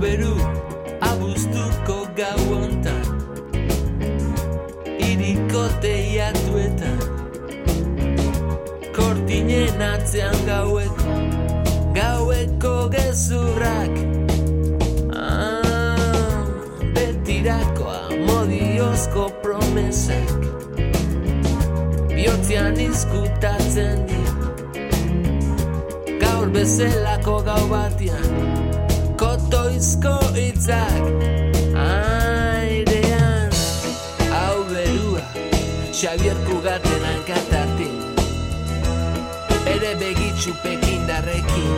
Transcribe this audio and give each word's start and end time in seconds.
beru 0.00 0.34
abuztuko 1.04 1.96
gau 2.16 2.42
ontan 2.56 3.04
Iriko 5.08 5.64
teiatuetan 5.84 7.00
Kortinen 8.96 9.82
atzean 9.84 10.38
gaueko 10.46 11.16
Gaueko 11.92 12.74
gezurrak 12.94 13.92
ah, 15.12 16.48
Betirakoa 16.96 18.00
modiozko 18.24 19.28
promesak 19.44 20.48
Biotzean 22.14 22.80
izkutatzen 22.80 24.06
dira. 24.08 24.48
Gaur 26.24 26.48
bezelako 26.56 27.40
gau 27.44 27.62
batian 27.68 28.49
noizko 29.80 30.36
itzak 30.36 30.92
Aidean 31.74 33.52
Hau 34.30 34.64
berua 34.68 35.22
Xavier 35.92 36.36
Pugaten 36.44 37.04
ankatati 37.14 37.88
Ere 39.70 39.94
begitxupekin 40.00 41.06
darrekin. 41.08 41.70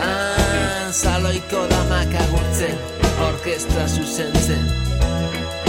Ah, 0.00 0.90
Zaloiko 0.90 1.62
damak 1.70 2.14
agurtzen 2.24 2.76
Orkestra 3.28 3.86
zuzentzen 3.88 4.66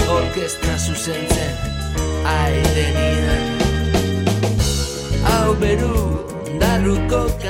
Orkestra 0.10 0.78
zuzentzen 0.78 1.56
Aidean 2.26 3.59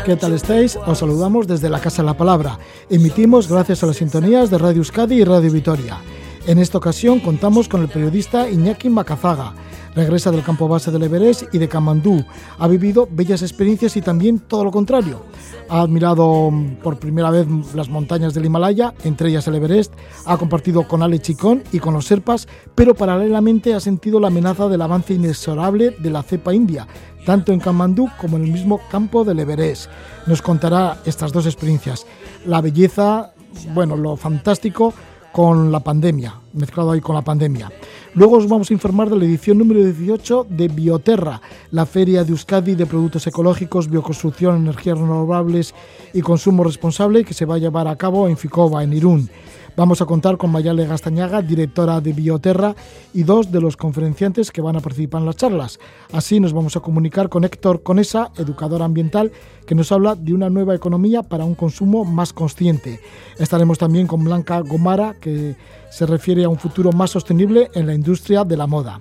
¿Qué 0.05 0.15
tal 0.15 0.33
estáis? 0.33 0.75
Os 0.87 0.97
saludamos 0.97 1.45
desde 1.45 1.69
la 1.69 1.79
Casa 1.79 2.01
de 2.01 2.07
la 2.07 2.17
Palabra. 2.17 2.57
Emitimos 2.89 3.47
gracias 3.47 3.83
a 3.83 3.85
las 3.85 3.97
sintonías 3.97 4.49
de 4.49 4.57
Radio 4.57 4.77
Euskadi 4.77 5.21
y 5.21 5.23
Radio 5.23 5.51
Vitoria. 5.51 6.01
En 6.47 6.57
esta 6.57 6.79
ocasión 6.79 7.19
contamos 7.19 7.69
con 7.69 7.81
el 7.81 7.89
periodista 7.89 8.49
Iñaki 8.49 8.89
Macazaga. 8.89 9.53
Regresa 9.95 10.31
del 10.31 10.43
campo 10.43 10.67
base 10.67 10.91
del 10.91 11.03
Everest 11.03 11.43
y 11.53 11.57
de 11.57 11.67
Kamandú. 11.67 12.23
Ha 12.57 12.67
vivido 12.67 13.07
bellas 13.09 13.41
experiencias 13.41 13.97
y 13.97 14.01
también 14.01 14.39
todo 14.39 14.63
lo 14.63 14.71
contrario. 14.71 15.23
Ha 15.67 15.81
admirado 15.81 16.51
mm, 16.51 16.75
por 16.83 16.99
primera 16.99 17.31
vez 17.31 17.47
las 17.73 17.89
montañas 17.89 18.33
del 18.33 18.45
Himalaya, 18.45 18.93
entre 19.03 19.29
ellas 19.29 19.47
el 19.47 19.55
Everest. 19.55 19.93
Ha 20.25 20.37
compartido 20.37 20.87
con 20.87 21.01
Ale 21.01 21.19
Chicón 21.19 21.63
y 21.71 21.79
con 21.79 21.93
los 21.93 22.05
Serpas, 22.05 22.47
pero 22.75 22.95
paralelamente 22.95 23.73
ha 23.73 23.79
sentido 23.79 24.19
la 24.19 24.27
amenaza 24.27 24.67
del 24.67 24.81
avance 24.81 25.13
inexorable 25.13 25.95
de 25.99 26.09
la 26.09 26.23
cepa 26.23 26.53
india, 26.53 26.87
tanto 27.25 27.51
en 27.51 27.59
Kamandú 27.59 28.09
como 28.19 28.37
en 28.37 28.45
el 28.45 28.51
mismo 28.51 28.79
campo 28.91 29.23
del 29.23 29.39
Everest. 29.39 29.89
Nos 30.27 30.41
contará 30.41 30.97
estas 31.05 31.31
dos 31.31 31.45
experiencias, 31.45 32.05
la 32.45 32.61
belleza, 32.61 33.33
bueno, 33.73 33.95
lo 33.95 34.15
fantástico 34.15 34.93
con 35.31 35.71
la 35.71 35.79
pandemia, 35.79 36.35
mezclado 36.53 36.91
ahí 36.91 37.01
con 37.01 37.15
la 37.15 37.21
pandemia. 37.21 37.71
Luego 38.15 38.37
os 38.37 38.47
vamos 38.47 38.69
a 38.69 38.73
informar 38.73 39.09
de 39.09 39.17
la 39.17 39.25
edición 39.25 39.57
número 39.57 39.83
18 39.83 40.47
de 40.49 40.67
Bioterra, 40.67 41.41
la 41.71 41.85
feria 41.85 42.23
de 42.23 42.31
Euskadi 42.31 42.75
de 42.75 42.85
productos 42.85 43.27
ecológicos, 43.27 43.89
bioconstrucción, 43.89 44.57
energías 44.57 44.97
renovables 44.97 45.75
y 46.13 46.21
consumo 46.21 46.63
responsable 46.63 47.23
que 47.23 47.33
se 47.33 47.45
va 47.45 47.55
a 47.55 47.59
llevar 47.59 47.87
a 47.87 47.95
cabo 47.95 48.27
en 48.27 48.37
Ficova, 48.37 48.83
en 48.83 48.93
Irún. 48.93 49.29
Vamos 49.75 50.01
a 50.01 50.05
contar 50.05 50.37
con 50.37 50.51
Mayale 50.51 50.85
Gastañaga, 50.85 51.41
directora 51.41 52.01
de 52.01 52.11
Bioterra, 52.11 52.75
y 53.13 53.23
dos 53.23 53.51
de 53.51 53.61
los 53.61 53.77
conferenciantes 53.77 54.51
que 54.51 54.61
van 54.61 54.75
a 54.75 54.81
participar 54.81 55.21
en 55.21 55.27
las 55.27 55.37
charlas. 55.37 55.79
Así 56.11 56.39
nos 56.39 56.53
vamos 56.53 56.75
a 56.75 56.81
comunicar 56.81 57.29
con 57.29 57.43
Héctor 57.43 57.81
Conesa, 57.81 58.31
educador 58.37 58.81
ambiental, 58.81 59.31
que 59.65 59.75
nos 59.75 59.91
habla 59.91 60.15
de 60.15 60.33
una 60.33 60.49
nueva 60.49 60.75
economía 60.75 61.23
para 61.23 61.45
un 61.45 61.55
consumo 61.55 62.03
más 62.03 62.33
consciente. 62.33 62.99
Estaremos 63.37 63.77
también 63.77 64.07
con 64.07 64.23
Blanca 64.23 64.59
Gomara, 64.61 65.15
que 65.19 65.55
se 65.89 66.05
refiere 66.05 66.43
a 66.43 66.49
un 66.49 66.57
futuro 66.57 66.91
más 66.91 67.11
sostenible 67.11 67.69
en 67.73 67.87
la 67.87 67.93
industria 67.93 68.43
de 68.43 68.57
la 68.57 68.67
moda. 68.67 68.99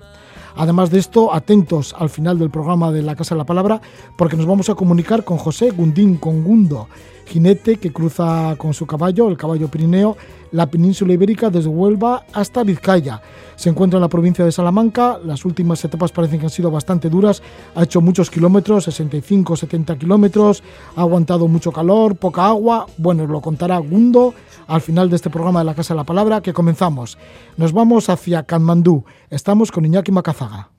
Además 0.55 0.89
de 0.91 0.99
esto, 0.99 1.33
atentos 1.33 1.95
al 1.97 2.09
final 2.09 2.37
del 2.37 2.49
programa 2.49 2.91
de 2.91 3.01
La 3.01 3.15
Casa 3.15 3.35
de 3.35 3.39
la 3.39 3.45
Palabra, 3.45 3.81
porque 4.17 4.35
nos 4.35 4.45
vamos 4.45 4.69
a 4.69 4.75
comunicar 4.75 5.23
con 5.23 5.37
José 5.37 5.71
Gundín 5.71 6.17
Congundo, 6.17 6.87
jinete 7.25 7.77
que 7.77 7.93
cruza 7.93 8.55
con 8.57 8.73
su 8.73 8.85
caballo, 8.85 9.29
el 9.29 9.37
caballo 9.37 9.69
Pirineo, 9.69 10.17
la 10.51 10.69
península 10.69 11.13
ibérica 11.13 11.49
desde 11.49 11.69
Huelva 11.69 12.25
hasta 12.33 12.63
Vizcaya. 12.63 13.21
Se 13.55 13.69
encuentra 13.69 13.97
en 13.97 14.01
la 14.01 14.07
provincia 14.07 14.45
de 14.45 14.51
Salamanca, 14.51 15.19
las 15.23 15.43
últimas 15.43 15.83
etapas 15.83 16.11
parecen 16.11 16.39
que 16.39 16.45
han 16.45 16.49
sido 16.49 16.71
bastante 16.71 17.09
duras, 17.09 17.41
ha 17.75 17.83
hecho 17.83 17.99
muchos 17.99 18.29
kilómetros, 18.29 18.85
65, 18.85 19.57
70 19.57 19.97
kilómetros, 19.97 20.63
ha 20.95 21.01
aguantado 21.01 21.47
mucho 21.47 21.71
calor, 21.71 22.15
poca 22.15 22.47
agua, 22.47 22.85
bueno, 22.97 23.27
lo 23.27 23.41
contará 23.41 23.77
Gundo 23.79 24.33
al 24.67 24.81
final 24.81 25.09
de 25.09 25.17
este 25.17 25.29
programa 25.29 25.59
de 25.59 25.65
la 25.65 25.75
Casa 25.75 25.93
de 25.93 25.97
la 25.97 26.05
Palabra 26.05 26.41
que 26.41 26.53
comenzamos. 26.53 27.17
Nos 27.57 27.73
vamos 27.73 28.09
hacia 28.09 28.43
Kanmandú, 28.43 29.03
estamos 29.29 29.71
con 29.71 29.85
Iñaki 29.85 30.11
Macazaga. 30.11 30.69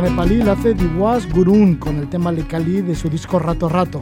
Nepalí 0.00 0.42
la 0.42 0.52
hace 0.52 0.74
Diwas 0.74 1.32
Gurun 1.32 1.76
con 1.76 1.96
el 1.96 2.08
tema 2.08 2.32
Lekali 2.32 2.82
de 2.82 2.94
su 2.94 3.08
disco 3.08 3.38
Rato 3.38 3.68
Rato. 3.68 4.00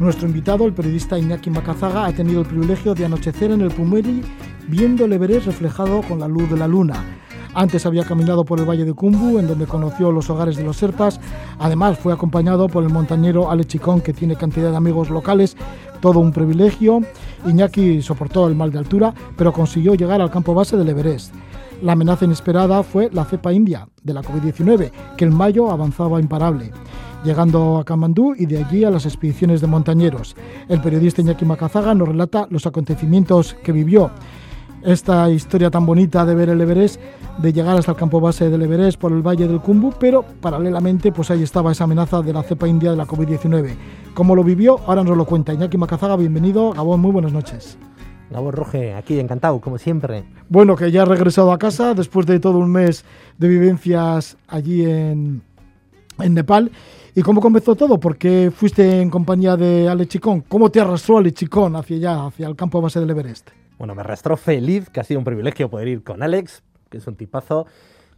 Nuestro 0.00 0.26
invitado, 0.26 0.66
el 0.66 0.72
periodista 0.72 1.18
Iñaki 1.18 1.50
Macazaga, 1.50 2.06
ha 2.06 2.12
tenido 2.12 2.40
el 2.40 2.46
privilegio 2.46 2.94
de 2.94 3.04
anochecer 3.04 3.50
en 3.50 3.60
el 3.60 3.70
Pumeri 3.70 4.22
viendo 4.66 5.04
el 5.04 5.12
Everest 5.12 5.46
reflejado 5.46 6.02
con 6.02 6.20
la 6.20 6.26
luz 6.26 6.50
de 6.50 6.56
la 6.56 6.66
luna. 6.66 7.04
Antes 7.54 7.84
había 7.86 8.04
caminado 8.04 8.44
por 8.44 8.60
el 8.60 8.68
Valle 8.68 8.84
de 8.84 8.94
Kumbu, 8.94 9.38
en 9.38 9.48
donde 9.48 9.66
conoció 9.66 10.10
los 10.10 10.30
hogares 10.30 10.56
de 10.56 10.64
los 10.64 10.76
Serpas. 10.76 11.20
Además, 11.58 11.98
fue 11.98 12.12
acompañado 12.12 12.68
por 12.68 12.82
el 12.82 12.90
montañero 12.90 13.50
Ale 13.50 13.64
Chicón, 13.64 14.00
que 14.00 14.12
tiene 14.12 14.36
cantidad 14.36 14.70
de 14.70 14.76
amigos 14.76 15.10
locales. 15.10 15.56
Todo 16.00 16.20
un 16.20 16.32
privilegio. 16.32 17.02
Iñaki 17.46 18.02
soportó 18.02 18.46
el 18.46 18.54
mal 18.54 18.70
de 18.70 18.78
altura, 18.78 19.12
pero 19.36 19.52
consiguió 19.52 19.94
llegar 19.94 20.20
al 20.20 20.30
campo 20.30 20.54
base 20.54 20.76
del 20.76 20.88
Everest. 20.88 21.34
La 21.82 21.92
amenaza 21.92 22.26
inesperada 22.26 22.82
fue 22.82 23.08
la 23.10 23.24
cepa 23.24 23.54
india 23.54 23.88
de 24.02 24.12
la 24.12 24.22
COVID-19, 24.22 24.90
que 25.16 25.24
en 25.24 25.34
mayo 25.34 25.70
avanzaba 25.70 26.20
imparable, 26.20 26.72
llegando 27.24 27.78
a 27.78 27.84
Kamandú 27.84 28.34
y 28.36 28.44
de 28.44 28.62
allí 28.62 28.84
a 28.84 28.90
las 28.90 29.06
expediciones 29.06 29.62
de 29.62 29.66
montañeros. 29.66 30.36
El 30.68 30.82
periodista 30.82 31.22
Iñaki 31.22 31.46
Macazaga 31.46 31.94
nos 31.94 32.08
relata 32.08 32.46
los 32.50 32.66
acontecimientos 32.66 33.54
que 33.64 33.72
vivió. 33.72 34.10
Esta 34.82 35.30
historia 35.30 35.70
tan 35.70 35.86
bonita 35.86 36.26
de 36.26 36.34
ver 36.34 36.50
el 36.50 36.60
Everest, 36.60 37.00
de 37.38 37.52
llegar 37.52 37.78
hasta 37.78 37.92
el 37.92 37.96
campo 37.96 38.20
base 38.20 38.50
del 38.50 38.62
Everest 38.62 38.98
por 38.98 39.12
el 39.12 39.26
valle 39.26 39.48
del 39.48 39.60
Kumbu, 39.60 39.94
pero 39.98 40.22
paralelamente 40.22 41.12
pues 41.12 41.30
ahí 41.30 41.42
estaba 41.42 41.72
esa 41.72 41.84
amenaza 41.84 42.20
de 42.20 42.34
la 42.34 42.42
cepa 42.42 42.68
india 42.68 42.90
de 42.90 42.96
la 42.98 43.06
COVID-19. 43.06 43.74
¿Cómo 44.12 44.36
lo 44.36 44.44
vivió? 44.44 44.80
Ahora 44.86 45.02
nos 45.02 45.16
lo 45.16 45.24
cuenta 45.24 45.54
Iñaki 45.54 45.78
Macazaga, 45.78 46.16
bienvenido. 46.16 46.72
Gabón, 46.72 47.00
muy 47.00 47.10
buenas 47.10 47.32
noches. 47.32 47.78
Gabón 48.30 48.52
Roge, 48.52 48.94
aquí 48.94 49.18
encantado, 49.18 49.60
como 49.60 49.76
siempre. 49.76 50.24
Bueno, 50.48 50.76
que 50.76 50.90
ya 50.90 51.02
ha 51.02 51.04
regresado 51.04 51.52
a 51.52 51.58
casa 51.58 51.94
después 51.94 52.26
de 52.26 52.38
todo 52.38 52.58
un 52.58 52.70
mes 52.70 53.04
de 53.38 53.48
vivencias 53.48 54.36
allí 54.46 54.84
en, 54.84 55.42
en 56.20 56.34
Nepal. 56.34 56.70
¿Y 57.14 57.22
cómo 57.22 57.40
comenzó 57.40 57.74
todo? 57.74 57.98
¿Por 57.98 58.16
qué 58.16 58.52
fuiste 58.54 59.00
en 59.00 59.10
compañía 59.10 59.56
de 59.56 59.88
Ale 59.88 60.06
Chicón? 60.06 60.42
¿Cómo 60.42 60.70
te 60.70 60.80
arrastró 60.80 61.18
Ale 61.18 61.32
Chicón 61.32 61.74
hacia 61.74 61.96
allá, 61.96 62.26
hacia 62.26 62.46
el 62.46 62.54
campo 62.54 62.80
base 62.80 63.00
del 63.00 63.10
Everest? 63.10 63.50
Bueno, 63.78 63.96
me 63.96 64.02
arrastró 64.02 64.36
feliz, 64.36 64.88
que 64.90 65.00
ha 65.00 65.04
sido 65.04 65.18
un 65.18 65.24
privilegio 65.24 65.68
poder 65.68 65.88
ir 65.88 66.04
con 66.04 66.22
Alex, 66.22 66.62
que 66.88 66.98
es 66.98 67.06
un 67.08 67.16
tipazo. 67.16 67.66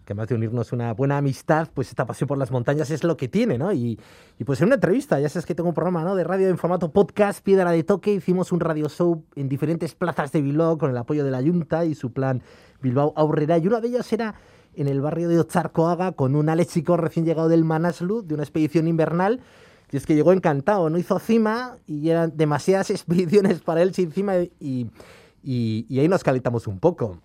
Que 0.05 0.13
además 0.13 0.29
de 0.29 0.35
unirnos 0.35 0.73
una 0.73 0.93
buena 0.95 1.19
amistad, 1.19 1.69
pues 1.73 1.89
esta 1.89 2.07
pasión 2.07 2.27
por 2.27 2.39
las 2.39 2.51
montañas 2.51 2.91
es 2.91 3.05
lo 3.05 3.17
que 3.17 3.29
tiene, 3.29 3.59
¿no? 3.59 3.73
Y, 3.73 4.01
y 4.39 4.45
pues 4.45 4.61
en 4.61 4.67
una 4.67 4.75
entrevista, 4.75 5.21
ya 5.21 5.29
sabes 5.29 5.47
que 5.47 5.55
tengo 5.55 5.69
un 5.69 5.75
programa, 5.75 6.03
¿no? 6.03 6.17
De 6.17 6.25
radio 6.25 6.49
en 6.49 6.59
formato 6.59 6.93
podcast, 6.93 7.43
Piedra 7.45 7.71
de 7.71 7.85
Toque, 7.85 8.13
hicimos 8.13 8.51
un 8.53 8.61
radio 8.61 8.89
show 8.89 9.25
en 9.37 9.49
diferentes 9.49 9.95
plazas 9.95 10.33
de 10.33 10.43
Bilbao 10.43 10.79
con 10.79 10.91
el 10.91 10.97
apoyo 10.97 11.25
de 11.25 11.31
la 11.31 11.41
Junta 11.41 11.85
y 11.85 11.95
su 11.95 12.13
plan 12.13 12.43
Bilbao 12.81 13.13
Aurrera, 13.17 13.59
y 13.59 13.67
una 13.67 13.81
de 13.81 13.89
ellas 13.89 14.13
era 14.13 14.35
en 14.75 14.89
el 14.89 15.01
barrio 15.01 15.29
de 15.29 15.39
Ocharcoaga 15.39 16.13
con 16.13 16.35
un 16.35 16.49
Alexico 16.49 16.97
recién 16.97 17.25
llegado 17.25 17.49
del 17.49 17.65
Manaslu, 17.65 18.23
de 18.23 18.35
una 18.35 18.43
expedición 18.43 18.89
invernal, 18.89 19.41
y 19.91 19.97
es 19.99 20.07
que 20.07 20.15
llegó 20.15 20.33
encantado, 20.33 20.89
no 20.89 20.99
hizo 20.99 21.19
cima 21.19 21.77
y 21.87 22.09
eran 22.09 22.33
demasiadas 22.37 22.91
expediciones 22.91 23.61
para 23.61 23.83
él 23.83 23.95
sin 23.95 24.11
cima 24.11 24.39
y, 24.39 24.91
y, 25.43 25.87
y 25.89 25.99
ahí 26.01 26.09
nos 26.09 26.25
calentamos 26.25 26.67
un 26.67 26.79
poco. 26.81 27.21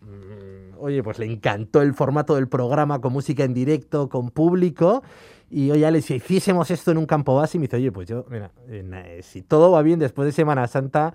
Oye, 0.80 1.04
pues 1.04 1.20
le 1.20 1.26
encantó 1.26 1.82
el 1.82 1.94
formato 1.94 2.36
del 2.36 2.48
programa 2.48 3.00
con 3.00 3.14
música 3.14 3.44
en 3.44 3.54
directo, 3.54 4.10
con 4.10 4.30
público. 4.30 5.04
Y 5.50 5.72
oye, 5.72 5.86
Alex, 5.86 6.06
si 6.06 6.16
hiciésemos 6.16 6.72
esto 6.72 6.92
en 6.92 6.98
un 6.98 7.06
campo 7.06 7.36
base, 7.36 7.58
y 7.58 7.60
me 7.60 7.68
dice, 7.68 7.78
oye, 7.78 7.92
pues 7.92 8.08
yo, 8.08 8.26
mira, 8.30 8.52
eh, 8.68 9.22
si 9.24 9.42
todo 9.42 9.72
va 9.72 9.82
bien 9.82 10.00
después 10.00 10.26
de 10.26 10.32
Semana 10.34 10.68
Santa, 10.68 11.14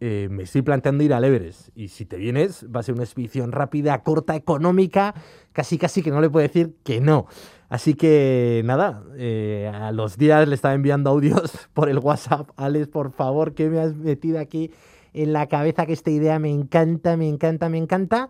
eh, 0.00 0.28
me 0.30 0.42
estoy 0.42 0.62
planteando 0.62 1.02
ir 1.02 1.14
al 1.14 1.24
Everest. 1.24 1.70
Y 1.74 1.88
si 1.88 2.04
te 2.04 2.16
vienes, 2.16 2.66
va 2.74 2.80
a 2.80 2.82
ser 2.82 2.94
una 2.94 3.04
expedición 3.04 3.52
rápida, 3.52 4.02
corta, 4.02 4.36
económica, 4.36 5.14
casi 5.52 5.78
casi 5.78 6.02
que 6.02 6.10
no 6.10 6.20
le 6.20 6.28
puedo 6.28 6.46
decir 6.46 6.74
que 6.84 7.00
no. 7.00 7.26
Así 7.70 7.94
que 7.94 8.62
nada, 8.64 9.02
eh, 9.16 9.70
a 9.72 9.92
los 9.92 10.18
días 10.18 10.46
le 10.46 10.54
estaba 10.54 10.74
enviando 10.74 11.10
audios 11.10 11.52
por 11.72 11.88
el 11.88 11.98
WhatsApp. 11.98 12.50
Alex, 12.56 12.88
por 12.88 13.12
favor, 13.12 13.54
que 13.54 13.70
me 13.70 13.80
has 13.80 13.94
metido 13.94 14.38
aquí 14.40 14.72
en 15.14 15.32
la 15.32 15.46
cabeza 15.46 15.86
que 15.86 15.94
esta 15.94 16.10
idea 16.10 16.38
me 16.38 16.50
encanta, 16.50 17.16
me 17.16 17.28
encanta, 17.28 17.68
me 17.68 17.78
encanta. 17.78 18.28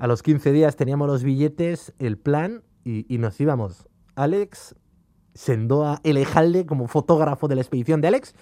A 0.00 0.06
los 0.06 0.22
15 0.22 0.52
días 0.52 0.76
teníamos 0.76 1.08
los 1.08 1.22
billetes, 1.22 1.92
el 1.98 2.16
plan 2.16 2.62
y, 2.84 3.18
nos 3.18 3.38
íbamos. 3.38 3.86
Alex 4.14 4.74
sendó 5.34 5.84
a 5.84 6.00
Elejalde 6.04 6.64
como 6.64 6.88
fotógrafo 6.88 7.48
de 7.48 7.56
la 7.56 7.60
expedición 7.60 8.00
de 8.00 8.08
Alex 8.08 8.34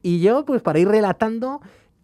y 0.00 0.20
yo 0.22 0.46
pues 0.46 0.62
para 0.62 0.78
ir 0.78 0.88
relatando 0.88 1.60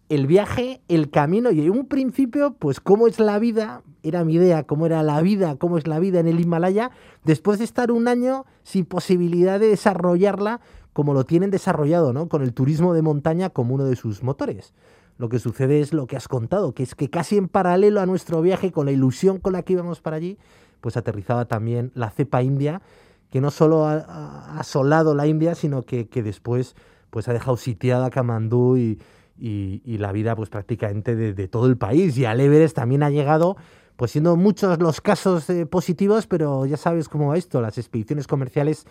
el 0.09 0.27
viaje, 0.27 0.83
el 0.87 1.09
camino 1.09 1.49
y 1.49 1.59
en 1.61 1.71
un 1.71 1.87
principio 1.87 2.53
pues 2.59 2.79
cómo 2.79 3.07
es 3.07 3.19
la 3.19 3.39
vida, 3.39 3.81
era 4.03 4.23
mi 4.23 4.35
idea, 4.35 4.61
cómo 4.65 4.85
era 4.85 5.01
la 5.01 5.19
vida, 5.23 5.55
cómo 5.55 5.79
es 5.79 5.87
la 5.87 5.97
vida 5.97 6.19
en 6.19 6.27
el 6.27 6.39
Himalaya 6.39 6.91
después 7.23 7.57
de 7.57 7.65
estar 7.65 7.91
un 7.91 8.07
año 8.07 8.45
sin 8.61 8.85
posibilidad 8.85 9.59
de 9.59 9.69
desarrollarla 9.69 10.61
como 10.93 11.15
lo 11.15 11.23
tienen 11.23 11.49
desarrollado, 11.49 12.13
¿no? 12.13 12.29
Con 12.29 12.43
el 12.43 12.53
turismo 12.53 12.93
de 12.93 13.01
montaña 13.01 13.49
como 13.49 13.73
uno 13.73 13.85
de 13.85 13.95
sus 13.95 14.21
motores 14.21 14.71
lo 15.19 15.29
que 15.29 15.37
sucede 15.37 15.81
es 15.81 15.93
lo 15.93 16.07
que 16.07 16.15
has 16.15 16.27
contado, 16.27 16.73
que 16.73 16.81
es 16.81 16.95
que 16.95 17.09
casi 17.09 17.37
en 17.37 17.49
paralelo 17.49 17.99
a 17.99 18.05
nuestro 18.07 18.41
viaje, 18.41 18.71
con 18.71 18.85
la 18.85 18.91
ilusión 18.91 19.37
con 19.37 19.53
la 19.53 19.61
que 19.61 19.73
íbamos 19.73 20.01
para 20.01 20.15
allí, 20.15 20.39
pues 20.79 20.97
aterrizaba 20.97 21.45
también 21.45 21.91
la 21.93 22.09
cepa 22.09 22.41
india, 22.41 22.81
que 23.29 23.41
no 23.41 23.51
solo 23.51 23.85
ha, 23.85 23.97
ha 23.97 24.59
asolado 24.59 25.13
la 25.13 25.27
India, 25.27 25.55
sino 25.55 25.83
que, 25.83 26.07
que, 26.07 26.23
después 26.23 26.75
pues 27.09 27.27
ha 27.27 27.33
dejado 27.33 27.57
sitiada 27.57 28.09
Kamandú 28.09 28.77
y, 28.77 28.99
y, 29.37 29.97
la 29.97 30.11
vida 30.11 30.35
pues 30.35 30.49
prácticamente 30.49 31.15
de, 31.15 31.33
de, 31.33 31.47
todo 31.47 31.67
el 31.67 31.77
país. 31.77 32.17
Y 32.17 32.25
al 32.25 32.39
Everest 32.39 32.75
también 32.75 33.03
ha 33.03 33.09
llegado, 33.09 33.57
pues 33.97 34.11
siendo 34.11 34.35
muchos 34.35 34.79
los 34.79 35.01
casos 35.01 35.49
eh, 35.49 35.65
positivos, 35.65 36.27
pero 36.27 36.65
ya 36.65 36.77
sabes 36.77 37.09
cómo 37.09 37.27
va 37.27 37.37
esto, 37.37 37.61
las 37.61 37.77
expediciones 37.77 38.27
comerciales 38.27 38.85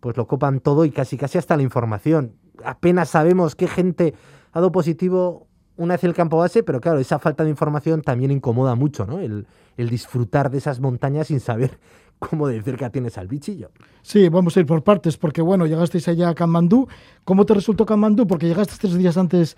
pues 0.00 0.16
lo 0.16 0.26
copan 0.26 0.60
todo 0.60 0.84
y 0.84 0.90
casi 0.90 1.16
casi 1.16 1.38
hasta 1.38 1.56
la 1.56 1.62
información. 1.62 2.34
Apenas 2.64 3.10
sabemos 3.10 3.54
qué 3.54 3.68
gente 3.68 4.14
ha 4.52 4.60
dado 4.60 4.72
positivo 4.72 5.46
una 5.76 5.94
vez 5.94 6.04
el 6.04 6.14
campo 6.14 6.38
base, 6.38 6.62
pero 6.62 6.80
claro, 6.80 6.98
esa 6.98 7.18
falta 7.18 7.44
de 7.44 7.50
información 7.50 8.02
también 8.02 8.30
incomoda 8.30 8.74
mucho, 8.74 9.06
¿no? 9.06 9.20
El, 9.20 9.46
el, 9.76 9.88
disfrutar 9.88 10.50
de 10.50 10.58
esas 10.58 10.80
montañas 10.80 11.28
sin 11.28 11.40
saber 11.40 11.78
cómo 12.18 12.48
de 12.48 12.62
cerca 12.62 12.90
tienes 12.90 13.18
al 13.18 13.28
bichillo. 13.28 13.70
Sí, 14.02 14.28
vamos 14.28 14.56
a 14.56 14.60
ir 14.60 14.66
por 14.66 14.82
partes, 14.82 15.16
porque 15.16 15.42
bueno, 15.42 15.66
llegasteis 15.66 16.06
allá 16.08 16.28
a 16.28 16.34
Kamandú. 16.34 16.86
¿Cómo 17.24 17.44
te 17.44 17.54
resultó 17.54 17.86
Kamandú? 17.86 18.26
Porque 18.26 18.46
llegaste 18.46 18.74
tres 18.78 18.94
días 18.94 19.16
antes 19.16 19.56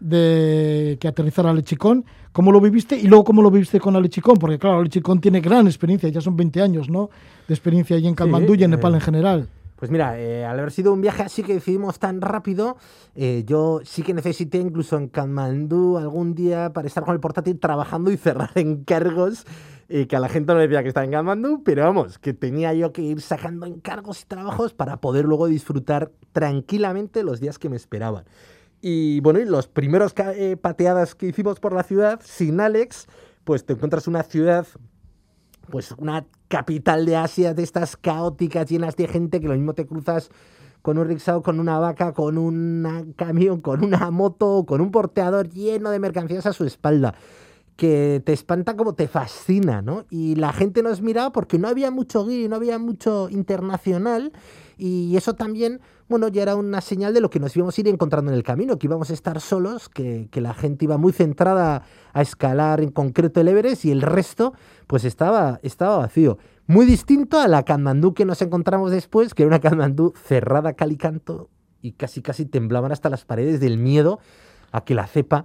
de 0.00 0.98
que 1.00 1.08
aterrizara 1.08 1.52
Lechicón. 1.52 2.04
¿Cómo 2.32 2.52
lo 2.52 2.60
viviste? 2.60 2.96
Y 2.96 3.06
luego, 3.08 3.24
¿cómo 3.24 3.42
lo 3.42 3.50
viviste 3.50 3.80
con 3.80 3.96
Alechicón? 3.96 4.36
Porque 4.38 4.58
claro, 4.58 4.80
Alechicón 4.80 5.20
tiene 5.20 5.40
gran 5.40 5.66
experiencia, 5.66 6.08
ya 6.10 6.20
son 6.20 6.36
20 6.36 6.60
años, 6.60 6.90
¿no? 6.90 7.08
De 7.48 7.54
experiencia 7.54 7.96
allí 7.96 8.06
en 8.06 8.14
Kamandú 8.14 8.54
sí, 8.54 8.60
y 8.60 8.64
en 8.64 8.72
Nepal 8.72 8.92
eh... 8.92 8.96
en 8.96 9.00
general. 9.00 9.48
Pues 9.76 9.90
mira, 9.90 10.18
eh, 10.18 10.44
al 10.46 10.58
haber 10.58 10.72
sido 10.72 10.92
un 10.94 11.02
viaje 11.02 11.22
así 11.22 11.42
que 11.42 11.52
decidimos 11.52 11.98
tan 11.98 12.22
rápido, 12.22 12.78
eh, 13.14 13.44
yo 13.46 13.80
sí 13.84 14.02
que 14.02 14.14
necesité 14.14 14.56
incluso 14.56 14.96
en 14.96 15.08
Katmandú 15.08 15.98
algún 15.98 16.34
día 16.34 16.72
para 16.72 16.88
estar 16.88 17.04
con 17.04 17.14
el 17.14 17.20
portátil 17.20 17.60
trabajando 17.60 18.10
y 18.10 18.16
cerrar 18.16 18.52
encargos, 18.54 19.44
eh, 19.90 20.06
que 20.06 20.16
a 20.16 20.20
la 20.20 20.30
gente 20.30 20.52
no 20.52 20.58
le 20.58 20.66
decía 20.66 20.82
que 20.82 20.88
estaba 20.88 21.04
en 21.04 21.12
Katmandú, 21.12 21.62
pero 21.62 21.84
vamos, 21.84 22.18
que 22.18 22.32
tenía 22.32 22.72
yo 22.72 22.92
que 22.92 23.02
ir 23.02 23.20
sacando 23.20 23.66
encargos 23.66 24.22
y 24.22 24.24
trabajos 24.24 24.72
para 24.72 24.96
poder 24.96 25.26
luego 25.26 25.46
disfrutar 25.46 26.10
tranquilamente 26.32 27.22
los 27.22 27.38
días 27.38 27.58
que 27.58 27.68
me 27.68 27.76
esperaban. 27.76 28.24
Y 28.80 29.20
bueno, 29.20 29.40
y 29.40 29.44
los 29.44 29.68
primeros 29.68 30.14
pateadas 30.60 31.14
que 31.14 31.26
hicimos 31.26 31.60
por 31.60 31.74
la 31.74 31.82
ciudad, 31.82 32.20
sin 32.24 32.60
Alex, 32.60 33.08
pues 33.44 33.66
te 33.66 33.74
encuentras 33.74 34.06
una 34.06 34.22
ciudad 34.22 34.66
pues 35.70 35.92
una 35.92 36.26
capital 36.48 37.06
de 37.06 37.16
Asia 37.16 37.54
de 37.54 37.62
estas 37.62 37.96
caóticas 37.96 38.68
llenas 38.68 38.96
de 38.96 39.08
gente 39.08 39.40
que 39.40 39.48
lo 39.48 39.54
mismo 39.54 39.74
te 39.74 39.86
cruzas 39.86 40.30
con 40.82 40.98
un 40.98 41.08
rickshaw, 41.08 41.42
con 41.42 41.58
una 41.58 41.78
vaca, 41.78 42.12
con 42.12 42.38
un 42.38 43.14
camión, 43.16 43.60
con 43.60 43.84
una 43.84 44.10
moto, 44.10 44.64
con 44.66 44.80
un 44.80 44.90
porteador 44.90 45.48
lleno 45.48 45.90
de 45.90 45.98
mercancías 45.98 46.46
a 46.46 46.52
su 46.52 46.64
espalda 46.64 47.14
que 47.76 48.22
te 48.24 48.32
espanta 48.32 48.74
como 48.76 48.94
te 48.94 49.06
fascina, 49.06 49.82
¿no? 49.82 50.06
Y 50.10 50.34
la 50.36 50.52
gente 50.52 50.82
nos 50.82 51.02
miraba 51.02 51.30
porque 51.30 51.58
no 51.58 51.68
había 51.68 51.90
mucho 51.90 52.24
guiri, 52.26 52.48
no 52.48 52.56
había 52.56 52.78
mucho 52.78 53.28
internacional 53.30 54.32
y 54.78 55.16
eso 55.16 55.34
también, 55.34 55.80
bueno, 56.08 56.28
ya 56.28 56.42
era 56.42 56.54
una 56.54 56.80
señal 56.80 57.12
de 57.14 57.20
lo 57.20 57.30
que 57.30 57.40
nos 57.40 57.56
íbamos 57.56 57.76
a 57.76 57.80
ir 57.80 57.88
encontrando 57.88 58.30
en 58.30 58.36
el 58.36 58.42
camino, 58.44 58.78
que 58.78 58.86
íbamos 58.86 59.10
a 59.10 59.12
estar 59.12 59.40
solos, 59.40 59.88
que, 59.88 60.28
que 60.30 60.40
la 60.40 60.54
gente 60.54 60.84
iba 60.84 60.98
muy 60.98 61.12
centrada 61.12 61.82
a 62.12 62.22
escalar 62.22 62.80
en 62.80 62.90
concreto 62.90 63.40
el 63.40 63.48
Everest 63.48 63.84
y 63.84 63.90
el 63.90 64.02
resto 64.02 64.54
pues 64.86 65.04
estaba, 65.04 65.58
estaba 65.62 65.98
vacío. 65.98 66.38
Muy 66.66 66.86
distinto 66.86 67.38
a 67.38 67.48
la 67.48 67.64
Katmandú 67.64 68.14
que 68.14 68.24
nos 68.24 68.40
encontramos 68.42 68.90
después, 68.90 69.34
que 69.34 69.42
era 69.42 69.48
una 69.48 69.60
Katmandú 69.60 70.12
cerrada 70.24 70.74
calicanto 70.74 71.48
y 71.82 71.92
casi 71.92 72.22
casi 72.22 72.46
temblaban 72.46 72.92
hasta 72.92 73.10
las 73.10 73.24
paredes 73.24 73.60
del 73.60 73.78
miedo 73.78 74.18
a 74.72 74.84
que 74.84 74.94
la 74.94 75.06
cepa 75.06 75.44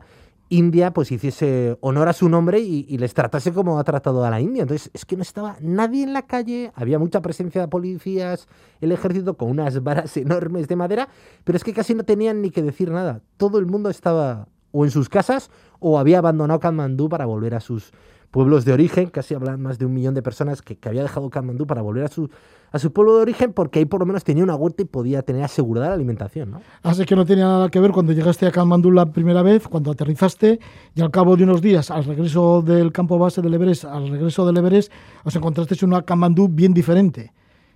India 0.52 0.92
pues 0.92 1.14
hiciese 1.14 1.78
honor 1.80 2.10
a 2.10 2.14
su 2.14 2.28
nombre 2.28 2.60
y, 2.60 2.98
les 2.98 3.14
tratase 3.14 3.54
como 3.54 3.80
ha 3.80 3.86
tratado 3.86 4.26
a 4.26 4.30
la 4.30 4.42
India. 4.42 4.64
Entonces 4.64 4.92
es 4.94 5.06
que 5.06 5.16
no 5.16 5.22
estaba 5.22 5.56
nadie 5.62 6.04
en 6.04 6.12
la 6.12 6.24
calle, 6.24 6.74
había 6.76 7.00
mucha 7.00 7.22
presencia 7.22 7.62
de 7.62 7.68
policías, 7.70 8.50
el 8.82 8.92
ejército 8.92 9.38
con 9.38 9.50
unas 9.50 9.82
varas 9.82 10.18
enormes 10.18 10.68
de 10.68 10.76
madera, 10.76 11.08
pero 11.46 11.56
es 11.56 11.64
que 11.64 11.74
casi 11.74 11.96
no 11.96 12.04
tenían 12.04 12.42
ni 12.42 12.52
que 12.52 12.62
decir 12.62 12.92
nada. 12.92 13.22
Todo 13.38 13.60
el 13.60 13.66
mundo 13.66 13.90
estaba 13.90 14.50
o 14.74 14.84
en 14.84 14.92
sus 14.92 15.08
casas 15.08 15.50
o 15.80 15.98
había 15.98 16.18
abandonado 16.18 16.60
Katmandú 16.60 17.08
para 17.08 17.26
volver 17.26 17.56
a 17.56 17.62
sus 17.62 17.94
pueblos 18.30 18.66
de 18.66 18.74
origen, 18.74 19.10
casi 19.10 19.34
hablan 19.34 19.62
más 19.62 19.80
de 19.80 19.86
un 19.86 19.94
millón 19.94 20.16
de 20.16 20.22
personas 20.22 20.62
que, 20.62 20.78
había 20.84 21.04
dejado 21.04 21.30
Katmandú 21.30 21.66
para 21.66 21.82
volver 21.82 22.04
a 22.04 22.08
su, 22.10 22.30
a 22.72 22.80
su 22.80 22.94
pueblo 22.94 23.18
de 23.18 23.22
origen 23.22 23.54
porque 23.54 23.80
ahí 23.80 23.86
por 23.86 24.00
lo 24.00 24.06
menos 24.06 24.24
tenía 24.24 24.44
una 24.44 24.56
huerta 24.56 24.82
y 24.82 24.86
podía 24.86 25.22
tener 25.22 25.44
asegurada 25.44 25.90
la 25.90 25.94
alimentación. 25.94 26.52
¿no? 26.52 26.62
Así 26.84 27.06
que 27.06 27.16
no 27.16 27.26
tenía 27.26 27.46
nada 27.46 27.70
que 27.70 27.80
ver 27.80 27.92
cuando 27.92 28.14
llegaste 28.14 28.48
a 28.48 28.52
Katmandú 28.52 28.92
la 28.92 29.12
primera 29.12 29.42
vez, 29.42 29.68
cuando 29.68 29.92
aterrizaste 29.92 30.60
y 30.96 31.02
al 31.02 31.12
cabo 31.12 31.36
de 31.36 31.44
unos 31.44 31.62
días, 31.62 31.92
al 31.92 32.06
regreso 32.06 32.62
del 32.62 32.92
campo 32.92 33.20
base 33.20 33.42
del 33.42 33.54
Everest, 33.54 33.86
al 33.86 34.10
regreso 34.10 34.46
del 34.46 34.58
Everest, 34.58 34.92
os 35.24 35.36
encontrasteis 35.36 35.84
una 35.84 36.02
Katmandú 36.04 36.48
bien 36.48 36.74
diferente. 36.74 37.34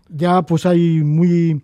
Ya 0.07 0.43
pues 0.43 0.65
hay 0.65 1.03
muy, 1.03 1.61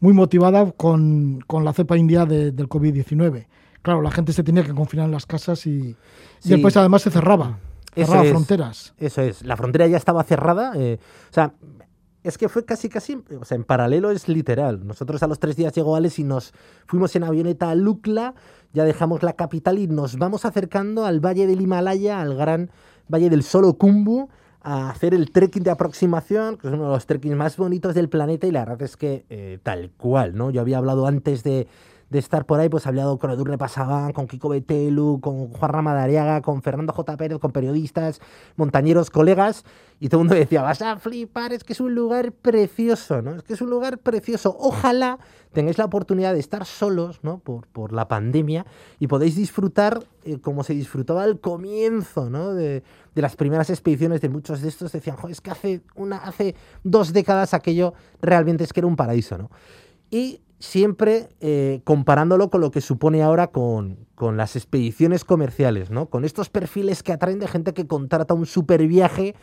muy 0.00 0.12
motivada 0.12 0.72
con, 0.72 1.40
con 1.46 1.64
la 1.64 1.72
cepa 1.72 1.96
india 1.96 2.26
de, 2.26 2.52
del 2.52 2.68
COVID-19. 2.68 3.46
Claro, 3.80 4.02
la 4.02 4.10
gente 4.10 4.32
se 4.32 4.44
tenía 4.44 4.62
que 4.62 4.74
confinar 4.74 5.06
en 5.06 5.12
las 5.12 5.26
casas 5.26 5.66
y, 5.66 5.96
sí. 6.38 6.48
y 6.48 6.50
después 6.50 6.76
además 6.76 7.02
se 7.02 7.10
cerraba. 7.10 7.58
Cerraba 7.94 8.22
eso 8.22 8.30
fronteras. 8.30 8.94
Es, 8.98 9.12
eso 9.12 9.22
es, 9.22 9.42
la 9.44 9.56
frontera 9.56 9.86
ya 9.86 9.96
estaba 9.96 10.22
cerrada. 10.24 10.72
Eh, 10.76 10.98
o 11.30 11.32
sea, 11.32 11.54
es 12.22 12.38
que 12.38 12.48
fue 12.48 12.64
casi, 12.64 12.88
casi, 12.88 13.22
o 13.40 13.44
sea, 13.44 13.56
en 13.56 13.64
paralelo 13.64 14.10
es 14.10 14.28
literal. 14.28 14.86
Nosotros 14.86 15.22
a 15.22 15.26
los 15.26 15.38
tres 15.38 15.56
días 15.56 15.72
llegó 15.72 15.96
Alex 15.96 16.18
y 16.18 16.24
nos 16.24 16.52
fuimos 16.86 17.14
en 17.16 17.24
avioneta 17.24 17.70
a 17.70 17.74
Lukla, 17.74 18.34
ya 18.72 18.84
dejamos 18.84 19.22
la 19.22 19.32
capital 19.34 19.78
y 19.78 19.86
nos 19.86 20.16
vamos 20.18 20.44
acercando 20.44 21.04
al 21.04 21.20
valle 21.20 21.46
del 21.46 21.60
Himalaya, 21.60 22.20
al 22.20 22.36
gran 22.36 22.70
valle 23.12 23.28
del 23.28 23.42
Solo 23.42 23.74
Kumbu, 23.74 24.28
a 24.62 24.90
hacer 24.90 25.14
el 25.14 25.32
trekking 25.32 25.64
de 25.64 25.70
aproximación, 25.70 26.56
que 26.56 26.68
es 26.68 26.72
uno 26.72 26.84
de 26.84 26.90
los 26.90 27.06
trekkings 27.06 27.36
más 27.36 27.56
bonitos 27.56 27.94
del 27.94 28.08
planeta 28.08 28.46
y 28.46 28.52
la 28.52 28.60
verdad 28.60 28.82
es 28.82 28.96
que 28.96 29.24
eh, 29.28 29.58
tal 29.62 29.90
cual, 29.96 30.36
¿no? 30.36 30.50
Yo 30.50 30.60
había 30.60 30.78
hablado 30.78 31.06
antes 31.06 31.42
de, 31.42 31.66
de 32.12 32.18
estar 32.18 32.44
por 32.44 32.60
ahí, 32.60 32.68
pues 32.68 32.86
hablado 32.86 33.18
con 33.18 33.30
Edurne 33.30 33.56
Pasaban, 33.56 34.12
con 34.12 34.26
Kiko 34.26 34.50
Betelu, 34.50 35.18
con 35.22 35.48
Juan 35.48 35.72
Ramadariaga, 35.72 36.42
con 36.42 36.60
Fernando 36.60 36.92
J. 36.92 37.16
Pérez, 37.16 37.38
con 37.38 37.52
periodistas, 37.52 38.20
montañeros, 38.56 39.08
colegas, 39.08 39.64
y 39.98 40.10
todo 40.10 40.20
el 40.20 40.28
mundo 40.28 40.34
decía, 40.38 40.60
vas 40.60 40.82
a 40.82 40.98
flipar, 40.98 41.54
es 41.54 41.64
que 41.64 41.72
es 41.72 41.80
un 41.80 41.94
lugar 41.94 42.32
precioso, 42.32 43.22
¿no? 43.22 43.36
Es 43.36 43.42
que 43.42 43.54
es 43.54 43.62
un 43.62 43.70
lugar 43.70 43.96
precioso. 43.96 44.54
Ojalá 44.60 45.18
tengáis 45.52 45.78
la 45.78 45.86
oportunidad 45.86 46.34
de 46.34 46.40
estar 46.40 46.66
solos, 46.66 47.20
¿no? 47.22 47.38
Por, 47.38 47.66
por 47.68 47.94
la 47.94 48.08
pandemia 48.08 48.66
y 49.00 49.06
podéis 49.06 49.34
disfrutar 49.34 50.04
eh, 50.24 50.38
como 50.38 50.64
se 50.64 50.74
disfrutaba 50.74 51.22
al 51.22 51.40
comienzo, 51.40 52.28
¿no? 52.28 52.52
De, 52.52 52.82
de, 53.14 53.22
las 53.22 53.36
primeras 53.36 53.70
expediciones 53.70 54.20
de 54.20 54.28
muchos 54.28 54.60
de 54.60 54.68
estos 54.68 54.92
decían, 54.92 55.16
es 55.30 55.40
que 55.40 55.50
hace, 55.50 55.80
una, 55.94 56.18
hace 56.18 56.56
dos 56.84 57.14
décadas 57.14 57.54
aquello 57.54 57.94
realmente 58.20 58.64
es 58.64 58.72
que 58.74 58.80
era 58.80 58.86
un 58.86 58.96
paraíso, 58.96 59.38
¿no? 59.38 59.50
Y 60.10 60.42
siempre 60.62 61.28
eh, 61.40 61.80
comparándolo 61.82 62.48
con 62.48 62.60
lo 62.60 62.70
que 62.70 62.80
supone 62.80 63.20
ahora 63.20 63.48
con, 63.48 64.06
con, 64.14 64.36
las 64.36 64.54
expediciones 64.54 65.24
comerciales, 65.24 65.90
¿no? 65.90 66.06
Con 66.06 66.24
estos 66.24 66.50
perfiles 66.50 67.02
que 67.02 67.12
atraen 67.12 67.40
de 67.40 67.48
gente 67.48 67.74
que 67.74 67.88
contrata 67.88 68.32
un 68.32 68.46
super 68.46 68.86
viaje 68.86 69.34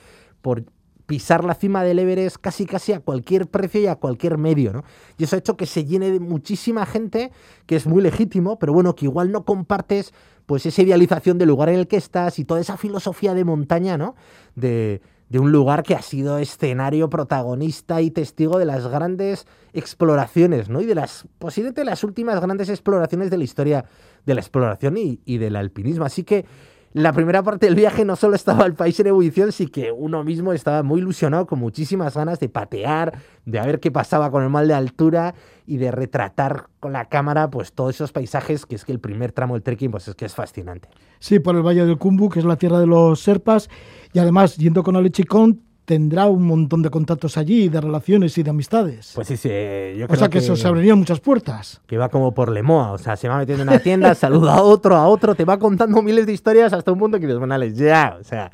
por 0.41 0.63
pisar 1.07 1.43
la 1.43 1.55
cima 1.55 1.83
del 1.83 1.99
Everest 1.99 2.37
casi 2.39 2.65
casi 2.65 2.93
a 2.93 3.01
cualquier 3.01 3.47
precio 3.47 3.81
y 3.81 3.87
a 3.87 3.97
cualquier 3.97 4.37
medio, 4.37 4.71
¿no? 4.71 4.85
Y 5.17 5.25
eso 5.25 5.35
ha 5.35 5.39
hecho 5.39 5.57
que 5.57 5.65
se 5.65 5.83
llene 5.83 6.09
de 6.09 6.21
muchísima 6.21 6.85
gente, 6.85 7.31
que 7.65 7.75
es 7.75 7.85
muy 7.85 8.01
legítimo, 8.01 8.57
pero 8.57 8.71
bueno, 8.71 8.95
que 8.95 9.03
igual 9.03 9.33
no 9.33 9.43
compartes 9.43 10.13
pues 10.45 10.65
esa 10.65 10.83
idealización 10.83 11.37
del 11.37 11.49
lugar 11.49 11.67
en 11.67 11.79
el 11.79 11.87
que 11.87 11.97
estás 11.97 12.39
y 12.39 12.45
toda 12.45 12.61
esa 12.61 12.77
filosofía 12.77 13.33
de 13.33 13.43
montaña, 13.43 13.97
¿no? 13.97 14.15
De, 14.55 15.01
de 15.29 15.39
un 15.39 15.51
lugar 15.51 15.83
que 15.83 15.95
ha 15.95 16.01
sido 16.01 16.39
escenario 16.39 17.09
protagonista 17.09 18.01
y 18.01 18.11
testigo 18.11 18.57
de 18.57 18.65
las 18.65 18.87
grandes 18.87 19.47
exploraciones, 19.73 20.69
¿no? 20.69 20.81
Y 20.81 20.85
de 20.85 20.95
las, 20.95 21.27
posiblemente 21.37 21.85
las 21.85 22.03
últimas 22.03 22.41
grandes 22.41 22.69
exploraciones 22.69 23.29
de 23.29 23.37
la 23.37 23.43
historia 23.43 23.85
de 24.25 24.33
la 24.33 24.41
exploración 24.41 24.97
y, 24.97 25.21
y 25.25 25.37
del 25.37 25.55
alpinismo. 25.55 26.05
Así 26.05 26.23
que 26.23 26.45
la 26.93 27.13
primera 27.13 27.43
parte 27.43 27.67
del 27.67 27.75
viaje 27.75 28.03
no 28.03 28.15
solo 28.15 28.35
estaba 28.35 28.65
el 28.65 28.73
país 28.73 28.99
en 28.99 29.07
ebullición, 29.07 29.51
sí 29.51 29.67
que 29.67 29.91
uno 29.91 30.23
mismo 30.23 30.53
estaba 30.53 30.81
muy 30.81 31.01
ilusionado, 31.01 31.45
con 31.45 31.59
muchísimas 31.59 32.15
ganas 32.15 32.39
de 32.39 32.49
patear, 32.49 33.19
de 33.45 33.59
ver 33.61 33.79
qué 33.79 33.91
pasaba 33.91 34.31
con 34.31 34.43
el 34.43 34.49
mal 34.49 34.67
de 34.67 34.73
altura 34.73 35.35
y 35.67 35.77
de 35.77 35.91
retratar 35.91 36.67
con 36.79 36.93
la 36.93 37.05
cámara 37.05 37.49
pues 37.49 37.73
todos 37.73 37.95
esos 37.95 38.11
paisajes, 38.11 38.65
que 38.65 38.75
es 38.75 38.85
que 38.85 38.91
el 38.91 38.99
primer 38.99 39.31
tramo 39.31 39.53
del 39.53 39.63
trekking 39.63 39.91
pues 39.91 40.07
es 40.07 40.15
que 40.15 40.25
es 40.25 40.33
fascinante. 40.33 40.89
Sí, 41.19 41.39
por 41.39 41.55
el 41.55 41.61
Valle 41.61 41.85
del 41.85 41.97
Kumbu, 41.97 42.29
que 42.29 42.39
es 42.39 42.45
la 42.45 42.55
tierra 42.55 42.79
de 42.79 42.87
los 42.87 43.19
Serpas, 43.19 43.69
y 44.13 44.19
además, 44.19 44.57
yendo 44.57 44.81
con 44.81 44.95
Alechicón, 44.95 45.61
tendrá 45.89 46.27
un 46.27 46.45
montón 46.45 46.83
de 46.83 46.91
contactos 46.91 47.35
allí, 47.35 47.67
de 47.67 47.81
relaciones 47.81 48.37
y 48.37 48.43
de 48.43 48.51
amistades. 48.51 49.13
Pues 49.15 49.27
sí, 49.27 49.37
sí. 49.37 49.49
Yo 49.49 50.05
creo 50.05 50.09
o 50.11 50.15
sea 50.17 50.29
que, 50.29 50.39
que 50.39 50.55
se 50.55 50.67
abrirían 50.67 50.99
muchas 50.99 51.19
puertas. 51.19 51.81
Que 51.87 51.97
va 51.97 52.09
como 52.09 52.31
por 52.31 52.51
Lemoa, 52.51 52.91
o 52.91 52.99
sea, 52.99 53.17
se 53.17 53.27
va 53.27 53.39
metiendo 53.39 53.63
en 53.63 53.69
una 53.69 53.79
tienda, 53.79 54.13
saluda 54.13 54.53
a 54.53 54.61
otro, 54.61 54.95
a 54.95 55.07
otro, 55.07 55.33
te 55.33 55.45
va 55.45 55.57
contando 55.57 55.99
miles 56.03 56.27
de 56.27 56.33
historias 56.33 56.73
hasta 56.73 56.91
un 56.91 56.99
punto 56.99 57.19
que 57.19 57.25
dices, 57.25 57.39
bueno, 57.39 57.65
ya, 57.65 58.17
o 58.21 58.23
sea, 58.23 58.51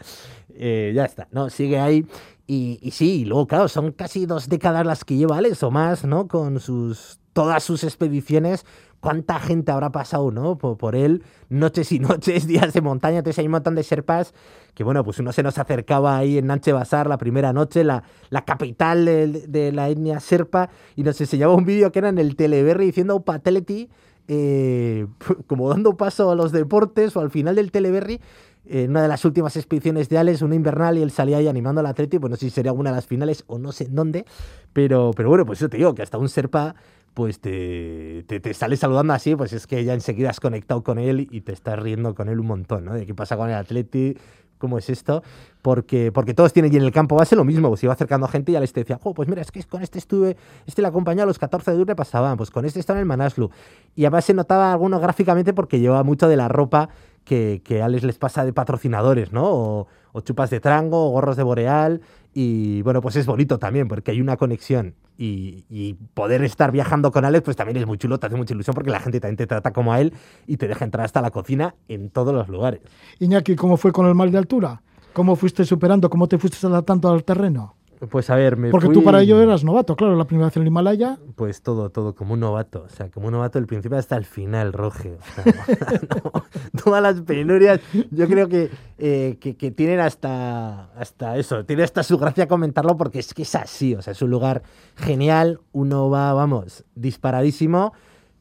eh, 0.53 0.93
ya 0.95 1.03
está, 1.03 1.27
¿no? 1.31 1.49
Sigue 1.49 1.77
ahí. 1.77 2.05
Y, 2.47 2.79
y 2.81 2.91
sí, 2.91 3.23
y 3.23 3.25
luego, 3.25 3.47
claro, 3.47 3.67
son 3.67 3.91
casi 3.91 4.25
dos 4.25 4.47
décadas 4.47 4.85
las 4.85 5.03
que 5.03 5.17
lleva 5.17 5.37
Alex 5.37 5.61
o 5.63 5.71
más, 5.71 6.05
¿no? 6.05 6.29
Con 6.29 6.61
sus 6.61 7.19
todas 7.33 7.65
sus 7.65 7.83
expediciones 7.83 8.65
cuánta 9.05 9.39
gente 9.39 9.71
habrá 9.71 9.91
pasado, 9.91 10.31
¿no? 10.31 10.57
Por, 10.57 10.95
él, 10.95 11.21
noches 11.49 11.91
y 11.91 11.99
noches, 12.09 12.47
días 12.47 12.73
de 12.73 12.81
montaña, 12.81 13.19
entonces 13.19 13.37
hay 13.37 13.45
un 13.45 13.51
montón 13.51 13.75
de 13.75 13.83
serpas 13.83 14.33
que, 14.75 14.84
bueno, 14.84 15.03
pues 15.03 15.20
uno 15.20 15.32
se 15.32 15.41
nos 15.41 15.58
acercaba 15.58 16.17
ahí 16.17 16.38
en 16.38 16.48
Nanche 16.48 16.74
Basar 16.74 17.08
la 17.08 17.17
primera 17.17 17.53
noche, 17.53 17.84
la, 17.84 18.03
la 18.29 18.44
capital 18.44 19.05
de, 19.05 19.72
la 19.74 19.89
etnia 19.89 20.20
serpa, 20.20 20.70
y 20.96 21.03
nos 21.03 21.20
enseñaba 21.20 21.55
un 21.55 21.65
vídeo 21.65 21.91
que 21.91 22.00
era 22.00 22.10
en 22.10 22.20
el 22.20 22.36
Teleberry 22.36 22.88
diciendo 22.88 23.22
Pateleti, 23.22 23.89
eh, 24.27 25.08
como 25.48 25.70
dando 25.70 25.96
paso 25.96 26.29
a 26.29 26.36
los 26.36 26.51
deportes 26.51 27.15
o 27.15 27.22
al 27.22 27.32
final 27.32 27.55
del 27.55 27.72
Teleberry, 27.72 28.20
en 28.67 28.89
una 28.91 29.03
de 29.03 29.08
las 29.08 29.24
últimas 29.24 29.55
expediciones 29.55 30.10
de 30.10 30.17
Alex, 30.17 30.41
una 30.41 30.55
invernal, 30.55 30.98
y 30.98 31.03
él 31.03 31.12
salía 31.12 31.38
ahí 31.38 31.48
animando 31.48 31.79
al 31.79 31.88
Atleti, 31.88 32.20
pues 32.20 32.29
no 32.32 32.36
sé 32.36 32.46
si 32.46 32.50
sería 32.50 32.74
una 32.74 32.89
de 32.89 32.98
las 32.98 33.05
finales 33.05 33.44
o 33.48 33.58
no 33.58 33.72
sé 33.72 33.86
en 33.86 33.96
dónde, 33.96 34.25
pero, 34.74 35.12
pero 35.15 35.29
bueno, 35.29 35.46
pues 35.46 35.60
yo 35.60 35.70
te 35.70 35.77
digo 35.77 35.96
que 35.96 36.01
hasta 36.01 36.17
un 36.17 36.27
Serpa 36.29 36.75
pues 37.15 37.39
te, 37.39 38.25
te, 38.27 38.53
sale 38.53 38.75
saludando 38.75 39.13
así, 39.13 39.38
pues 39.38 39.53
es 39.53 39.67
que 39.67 39.86
ya 39.86 39.94
enseguida 39.94 40.29
has 40.29 40.41
conectado 40.41 40.84
con 40.84 41.00
él 41.00 41.29
y 41.32 41.41
te 41.41 41.53
estás 41.53 41.79
riendo 41.79 42.13
con 42.13 42.27
él 42.27 42.41
un 42.41 42.48
montón, 42.48 42.84
¿no? 42.84 42.94
De 42.94 43.05
qué 43.05 43.15
pasa 43.15 43.38
con 43.38 43.50
el 43.50 43.55
Atleti, 43.55 44.17
cómo 44.57 44.77
es 44.77 44.89
esto, 44.89 45.24
porque, 45.62 46.12
porque 46.12 46.33
todos 46.33 46.53
tienen 46.53 46.74
y 46.74 46.77
en 46.77 46.83
el 46.83 46.91
campo 46.91 47.15
base 47.15 47.35
lo 47.35 47.43
mismo, 47.43 47.69
pues 47.69 47.83
iba 47.83 47.93
acercando 47.93 48.25
a 48.25 48.29
gente 48.29 48.51
y 48.51 48.53
ya 48.53 48.59
les 48.59 48.74
decía, 48.74 49.00
oh, 49.03 49.13
pues 49.13 49.27
mira, 49.27 49.41
es 49.41 49.51
que 49.51 49.63
con 49.63 49.81
este 49.81 50.00
estuve, 50.00 50.38
este 50.65 50.81
le 50.81 50.88
acompañaba 50.88 51.24
a 51.24 51.27
los 51.27 51.39
14 51.39 51.71
de 51.71 51.77
octubre 51.77 51.95
pasaban, 51.95 52.38
pues 52.38 52.51
con 52.51 52.65
este 52.65 52.79
estaba 52.79 53.00
en 53.00 53.01
el 53.01 53.07
Manaslu. 53.07 53.50
Y 53.95 54.05
además 54.05 54.25
se 54.25 54.33
notaba 54.33 54.71
alguno 54.71 55.00
gráficamente 55.00 55.53
porque 55.53 55.79
llevaba 55.79 56.03
mucho 56.03 56.27
de 56.27 56.38
la 56.38 56.47
ropa 56.47 56.89
que, 57.24 57.62
que 57.63 57.81
Alex 57.81 58.03
les 58.03 58.17
pasa 58.17 58.45
de 58.45 58.53
patrocinadores, 58.53 59.31
¿no? 59.31 59.45
O, 59.45 59.88
o 60.12 60.21
chupas 60.21 60.50
de 60.50 60.59
trango, 60.59 61.07
o 61.07 61.09
gorros 61.09 61.35
de 61.35 61.43
boreal, 61.43 62.01
y 62.33 62.81
bueno, 62.83 63.01
pues 63.01 63.15
es 63.15 63.25
bonito 63.25 63.59
también, 63.59 63.88
porque 63.88 64.12
hay 64.12 64.21
una 64.21 64.38
conexión 64.38 64.95
y, 65.17 65.95
poder 66.13 66.43
estar 66.43 66.72
viajando 66.72 67.12
con 67.12 67.25
Alex, 67.25 67.43
pues 67.43 67.57
también 67.57 67.77
es 67.77 67.86
muy 67.86 67.98
chulo, 67.98 68.19
te 68.19 68.27
hace 68.27 68.36
mucha 68.36 68.53
ilusión 68.53 68.74
porque 68.74 68.89
la 68.89 69.00
gente 69.00 69.19
también 69.19 69.38
te 69.38 69.48
trata 69.48 69.72
como 69.72 69.93
a 69.93 70.01
él 70.01 70.13
y 70.48 70.57
te 70.57 70.67
deja 70.67 70.86
entrar 70.86 71.05
hasta 71.05 71.22
la 71.22 71.31
cocina 71.31 71.75
en 71.88 72.10
todos 72.10 72.34
los 72.34 72.48
lugares. 72.50 72.81
Iñaki, 73.19 73.55
¿cómo 73.55 73.77
fue 73.77 73.91
con 73.91 74.07
el 74.07 74.15
mal 74.15 74.31
de 74.31 74.38
altura? 74.38 74.81
¿Cómo 75.13 75.36
fuiste 75.36 75.63
superando? 75.63 76.10
¿Cómo 76.10 76.27
te 76.27 76.38
fuiste 76.38 76.65
adaptando 76.67 77.10
al 77.12 77.24
terreno? 77.24 77.75
Pues 78.09 78.29
a 78.29 78.35
ver, 78.35 78.57
me 78.57 78.69
Porque 78.69 78.89
tú 78.89 79.03
para 79.03 79.21
ello 79.21 79.41
eras 79.41 79.63
novato, 79.63 79.95
claro, 79.95 80.15
la 80.15 80.25
primera 80.25 80.47
vez 80.47 80.57
en 80.57 80.63
el 80.63 80.67
Himalaya. 80.67 81.17
Pues 81.35 81.62
todo, 81.62 81.89
todo, 81.89 82.15
como 82.15 82.33
un 82.33 82.39
novato. 82.39 82.83
O 82.85 82.89
sea, 82.89 83.09
como 83.09 83.27
un 83.27 83.33
novato 83.33 83.59
del 83.59 83.67
principio 83.67 83.97
hasta 83.97 84.17
el 84.17 84.25
final, 84.25 84.74
Roge. 84.74 85.17
todas 86.83 87.01
las 87.01 87.21
penurias, 87.21 87.79
yo 88.12 88.27
creo 88.27 88.47
eh, 88.51 89.38
que, 89.39 89.55
que, 89.55 89.71
tienen 89.71 90.00
hasta, 90.00 90.91
hasta 90.93 91.38
eso, 91.38 91.65
tiene 91.65 91.83
hasta 91.83 92.03
su 92.03 92.17
gracia 92.17 92.47
comentarlo 92.47 92.97
porque 92.97 93.19
es 93.19 93.33
que 93.33 93.43
es 93.43 93.55
así. 93.55 93.95
O 93.95 94.01
sea, 94.01 94.12
es 94.12 94.21
un 94.21 94.29
lugar 94.29 94.63
genial, 94.95 95.59
uno 95.71 96.09
va, 96.09 96.33
vamos, 96.33 96.83
disparadísimo. 96.95 97.93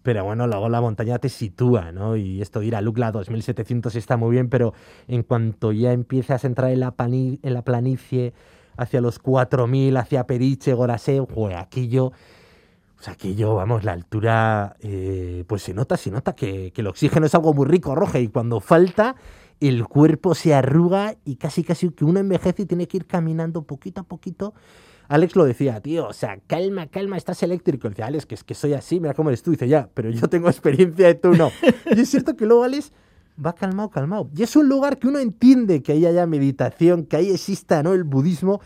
Pero 0.05 0.23
bueno, 0.23 0.47
luego 0.47 0.69
la 0.69 0.83
montaña 0.83 1.19
te 1.19 1.31
sitúa, 1.31 1.91
¿no? 1.91 2.15
Y 2.15 2.43
esto 2.43 2.63
ir 2.63 2.77
a 2.77 2.83
Lucla 2.83 3.11
2700 3.11 3.97
está 3.97 4.19
muy 4.19 4.33
bien, 4.33 4.51
pero 4.51 4.75
en 5.09 5.23
cuanto 5.23 5.73
ya 5.73 5.93
empiezas 5.93 6.45
a 6.45 6.47
entrar 6.47 6.71
en 6.73 6.81
la, 6.81 6.95
en 6.99 7.39
la 7.55 7.63
planicie, 7.63 8.35
hacia 8.77 9.01
los 9.01 9.19
4000, 9.19 9.97
hacia 9.97 10.27
Periche, 10.27 10.75
Gorasé, 10.75 11.23
pues 11.23 11.57
aquello, 11.57 12.13
pues 12.97 13.09
aquello, 13.09 13.55
vamos, 13.55 13.85
la 13.85 13.93
altura, 13.93 14.77
eh, 14.81 15.45
pues 15.47 15.63
se 15.63 15.75
nota, 15.75 15.97
se 15.97 16.11
nota 16.11 16.35
que, 16.35 16.73
el 16.75 16.87
oxígeno 16.87 17.27
es 17.27 17.35
algo 17.35 17.55
muy 17.55 17.67
rico, 17.67 17.95
roja, 17.95 18.19
y 18.19 18.29
cuando 18.29 18.61
falta, 18.61 19.17
el 19.61 19.87
cuerpo 19.87 20.35
se 20.35 20.55
arruga 20.55 21.15
y 21.25 21.37
casi 21.37 21.65
casi 21.65 21.91
que 21.91 22.05
uno 22.05 22.21
envejece 22.21 22.63
y 22.63 22.67
tiene 22.67 22.89
que 22.89 22.99
ir 22.99 23.07
caminando 23.07 23.63
poquito 23.63 24.01
a 24.03 24.05
poquito. 24.05 24.55
Alex 25.07 25.37
lo 25.37 25.45
decía, 25.45 25.81
tío, 25.81 26.09
o 26.09 26.13
sea, 26.13 26.39
calma, 26.47 26.87
calma, 26.87 27.17
estás 27.17 27.43
eléctrico. 27.43 27.89
Decía, 27.89 28.07
Alex, 28.07 28.25
que 28.25 28.35
es 28.35 28.43
que 28.45 28.55
soy 28.55 28.73
así, 28.73 29.01
mira 29.01 29.13
cómo 29.13 29.29
eres 29.29 29.43
tú. 29.43 29.51
Dice, 29.51 29.69
ya, 29.69 29.89
pero 29.93 30.11
yo 30.11 30.29
tengo 30.29 30.49
experiencia 30.49 31.11
y 31.11 31.15
tú 31.15 31.35
no. 31.35 31.51
y 31.95 32.01
es 32.01 32.09
cierto 32.09 32.37
que 32.37 32.47
luego 32.47 32.65
Alex 32.65 32.91
va 33.45 33.55
calmado, 33.55 33.91
calmado. 33.91 34.31
Y 34.37 34.43
es 34.43 34.57
un 34.57 34.69
lugar 34.69 34.99
que 34.99 35.09
uno 35.09 35.19
entiende 35.19 35.83
que 35.83 35.93
ahí 35.93 36.07
haya 36.07 36.27
meditación, 36.27 37.05
que 37.05 37.17
ahí 37.17 37.31
exista 37.31 37.83
¿no? 37.83 37.93
el 37.93 38.05
budismo, 38.05 38.61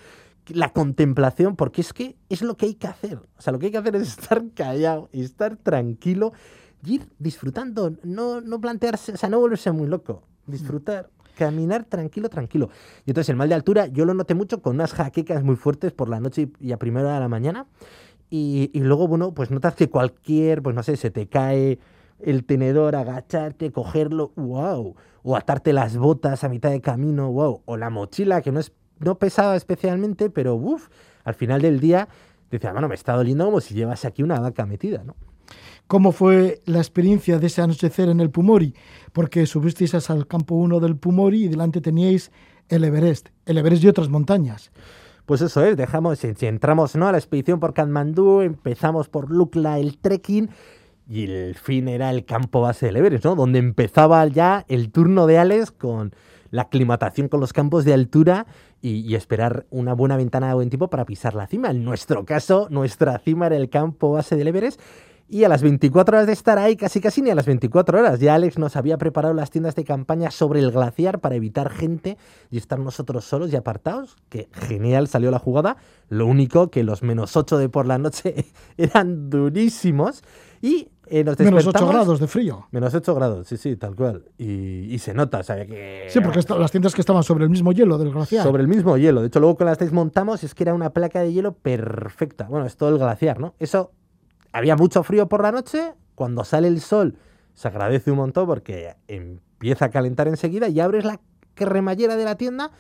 la 0.49 0.73
contemplación, 0.73 1.57
porque 1.57 1.81
es 1.81 1.93
que 1.93 2.17
es 2.29 2.43
lo 2.43 2.57
que 2.57 2.67
hay 2.67 2.75
que 2.75 2.87
hacer. 2.87 3.19
O 3.37 3.43
sea, 3.43 3.53
lo 3.53 3.59
que 3.59 3.67
hay 3.67 3.73
que 3.73 3.79
hacer 3.79 3.97
es 3.97 4.09
estar 4.19 4.43
callado, 4.55 5.09
estar 5.13 5.57
tranquilo 5.57 6.33
y 6.85 6.95
ir 6.95 7.09
disfrutando, 7.19 7.97
no, 8.05 8.41
no 8.41 8.61
plantearse, 8.61 9.13
o 9.13 9.17
sea, 9.17 9.29
no 9.29 9.41
volverse 9.41 9.73
muy 9.73 9.89
loco, 9.89 10.23
disfrutar. 10.47 11.11
Caminar 11.37 11.85
tranquilo, 11.85 12.29
tranquilo. 12.29 12.69
Y 13.07 13.11
entonces 13.11 13.29
el 13.29 13.37
mal 13.37 13.49
de 13.49 13.55
altura 13.55 13.87
yo 13.87 14.05
lo 14.05 14.13
noté 14.13 14.35
mucho 14.35 14.61
con 14.61 14.75
unas 14.75 14.93
jaquecas 14.93 15.45
muy 15.45 15.55
fuertes 15.55 15.93
por 15.93 16.09
la 16.09 16.19
noche 16.19 16.51
y 16.59 16.73
a 16.73 16.79
primera 16.79 17.15
de 17.15 17.21
la 17.21 17.29
mañana. 17.29 17.69
Y, 18.29 18.71
y 18.73 18.81
luego, 18.81 19.07
bueno, 19.07 19.33
pues 19.33 19.53
notas 19.53 19.77
que 19.77 19.89
cualquier, 19.89 20.63
pues 20.63 20.75
no 20.75 20.83
sé, 20.83 20.97
se 20.97 21.13
te 21.13 21.29
cae 21.29 21.79
el 22.21 22.45
tenedor, 22.45 22.97
agacharte, 22.97 23.73
cogerlo, 23.73 24.33
wow, 24.37 24.95
o 25.23 25.37
atarte 25.37 25.73
las 25.73 25.97
botas 25.97 26.45
a 26.45 26.49
mitad 26.49 26.71
de 26.71 26.81
camino, 26.81 27.31
wow, 27.31 27.63
o 27.65 27.77
la 27.77 27.91
mochila 27.91 28.43
que 28.43 28.53
no 28.53 28.61
es 28.61 28.73
no 29.01 29.19
pesaba 29.19 29.57
especialmente, 29.57 30.31
pero 30.31 30.55
uff, 30.55 30.89
al 31.25 31.35
final 31.35 31.63
del 31.63 31.81
día 31.81 32.09
decía, 32.51 32.73
bueno, 32.73 32.89
me 32.89 32.95
está 32.95 33.15
doliendo 33.15 33.45
como 33.45 33.61
si 33.61 33.75
llevas 33.75 34.05
aquí 34.05 34.23
una 34.23 34.41
vaca 34.41 34.67
metida, 34.67 35.05
¿no? 35.05 35.15
¿Cómo 35.87 36.13
fue 36.13 36.61
la 36.67 36.79
experiencia 36.79 37.39
de 37.39 37.47
ese 37.47 37.63
anochecer 37.63 38.11
en 38.11 38.21
el 38.21 38.31
Pumori? 38.31 38.75
Porque 39.13 39.47
subisteis 39.47 39.95
al 40.11 40.27
campo 40.27 40.55
1 40.55 40.81
del 40.81 40.97
Pumori 40.97 41.45
y 41.45 41.49
delante 41.49 41.81
teníais 41.81 42.31
el 42.69 42.85
Everest, 42.85 43.29
el 43.47 43.57
Everest 43.57 43.85
y 43.85 43.89
otras 43.89 44.11
montañas. 44.11 44.71
Pues 45.25 45.41
eso 45.41 45.65
es, 45.65 45.79
dejamos, 45.79 46.19
si 46.19 46.47
entramos 46.47 46.95
¿no? 46.95 47.09
a 47.09 47.13
la 47.13 47.19
expedición 47.19 47.59
por 47.59 47.73
Katmandú, 47.73 48.43
empezamos 48.43 49.09
por 49.09 49.31
Lukla 49.31 49.79
el 49.79 49.97
trekking 49.97 50.51
y 51.09 51.25
el 51.25 51.55
fin 51.55 51.89
era 51.89 52.11
el 52.11 52.25
campo 52.27 52.61
base 52.61 52.87
del 52.87 52.97
Everest, 52.97 53.25
¿no? 53.25 53.35
Donde 53.35 53.59
empezaba 53.59 54.27
ya 54.27 54.65
el 54.69 54.93
turno 54.93 55.27
de 55.27 55.39
Alex 55.39 55.71
con 55.71 56.15
la 56.51 56.63
aclimatación 56.63 57.29
con 57.29 57.41
los 57.41 57.53
campos 57.53 57.85
de 57.85 57.95
altura 57.95 58.47
y, 58.81 59.15
esperar 59.15 59.67
una 59.71 59.93
buena 59.93 60.17
ventana 60.17 60.49
de 60.49 60.55
buen 60.55 60.71
tiempo 60.71 60.89
para 60.89 61.05
pisar 61.05 61.35
la 61.35 61.47
cima. 61.47 61.71
En 61.71 61.85
nuestro 61.85 62.25
caso, 62.25 62.69
nuestra 62.71 63.19
cima 63.19 63.47
era 63.47 63.57
el 63.57 63.69
campo 63.71 64.13
base 64.13 64.37
del 64.37 64.49
Everest 64.49 64.81
Y 65.29 65.45
a 65.45 65.49
las 65.49 65.63
24 65.63 66.17
horas 66.17 66.27
de 66.27 66.33
estar 66.33 66.59
ahí, 66.59 66.77
casi 66.77 67.01
casi 67.01 67.21
ni 67.21 67.31
a 67.31 67.35
las 67.35 67.47
24 67.47 67.99
horas, 67.99 68.21
ya 68.21 68.35
Alex 68.35 68.57
nos 68.57 68.77
había 68.77 68.97
preparado 68.97 69.35
las 69.35 69.51
tiendas 69.51 69.75
de 69.75 69.85
campaña 69.85 70.31
sobre 70.31 70.61
el 70.61 70.71
glaciar 70.71 71.21
para 71.21 71.35
evitar 71.35 71.71
gente 71.71 72.17
y 72.51 72.59
estar 72.59 72.79
nosotros 72.79 73.25
solos 73.25 73.53
y 73.53 73.57
apartados. 73.57 74.17
Que 74.29 74.49
genial 74.53 75.09
salió 75.09 75.31
la 75.31 75.39
jugada. 75.39 75.77
Lo 76.09 76.27
único 76.27 76.71
que 76.71 76.85
los 76.85 77.03
menos 77.03 77.37
8 77.37 77.59
de 77.59 77.69
por 77.69 77.87
la 77.87 77.99
noche 77.99 78.47
eran 78.77 79.29
durísimos. 79.29 80.23
Y 80.63 80.89
eh, 81.11 81.25
nos 81.25 81.39
Menos 81.39 81.67
8 81.67 81.71
despertamos- 81.73 81.93
grados 81.93 82.21
de 82.21 82.27
frío. 82.27 82.67
Menos 82.71 82.95
8 82.95 83.15
grados, 83.15 83.49
sí, 83.49 83.57
sí, 83.57 83.77
tal 83.77 83.95
cual. 83.95 84.25
Y, 84.39 84.93
y 84.95 84.99
se 84.99 85.15
nota, 85.15 85.39
o 85.39 85.43
sea, 85.43 85.65
que... 85.67 86.07
Sí, 86.09 86.21
porque 86.21 86.39
esta- 86.41 86.57
las 86.57 86.71
tiendas 86.71 86.95
que 86.95 87.01
estaban 87.01 87.23
sobre 87.25 87.45
el 87.45 87.51
mismo 87.51 87.73
hielo 87.73 87.99
del 87.99 88.11
glaciar. 88.13 88.43
Sobre 88.45 88.63
el 88.63 88.69
mismo 88.69 88.97
hielo. 88.97 89.21
De 89.21 89.29
hecho, 89.29 89.41
luego 89.41 89.57
con 89.57 89.67
las 89.67 89.79
desmontamos 89.79 90.45
es 90.45 90.55
que 90.55 90.65
era 90.65 90.75
una 90.75 90.91
placa 90.91 91.21
de 91.21 91.33
hielo 91.33 91.53
perfecta. 91.55 92.45
Bueno, 92.49 92.67
es 92.67 92.77
todo 92.77 92.91
el 92.91 92.99
glaciar, 92.99 93.41
¿no? 93.41 93.55
Eso, 93.59 93.93
había 94.53 94.77
mucho 94.77 95.03
frío 95.03 95.29
por 95.29 95.43
la 95.43 95.53
noche. 95.53 95.95
Cuando 96.15 96.45
sale 96.45 96.69
el 96.69 96.81
sol, 96.81 97.17
se 97.55 97.69
agradece 97.69 98.11
un 98.11 98.17
montón 98.19 98.47
porque 98.47 98.95
empieza 99.07 99.87
a 99.87 99.91
calentar 99.91 100.29
enseguida 100.29 100.69
y 100.69 100.81
abres 100.81 101.05
la 101.05 101.21
cremallera 101.55 102.17
de 102.17 102.25
la 102.25 102.37
tienda. 102.37 102.71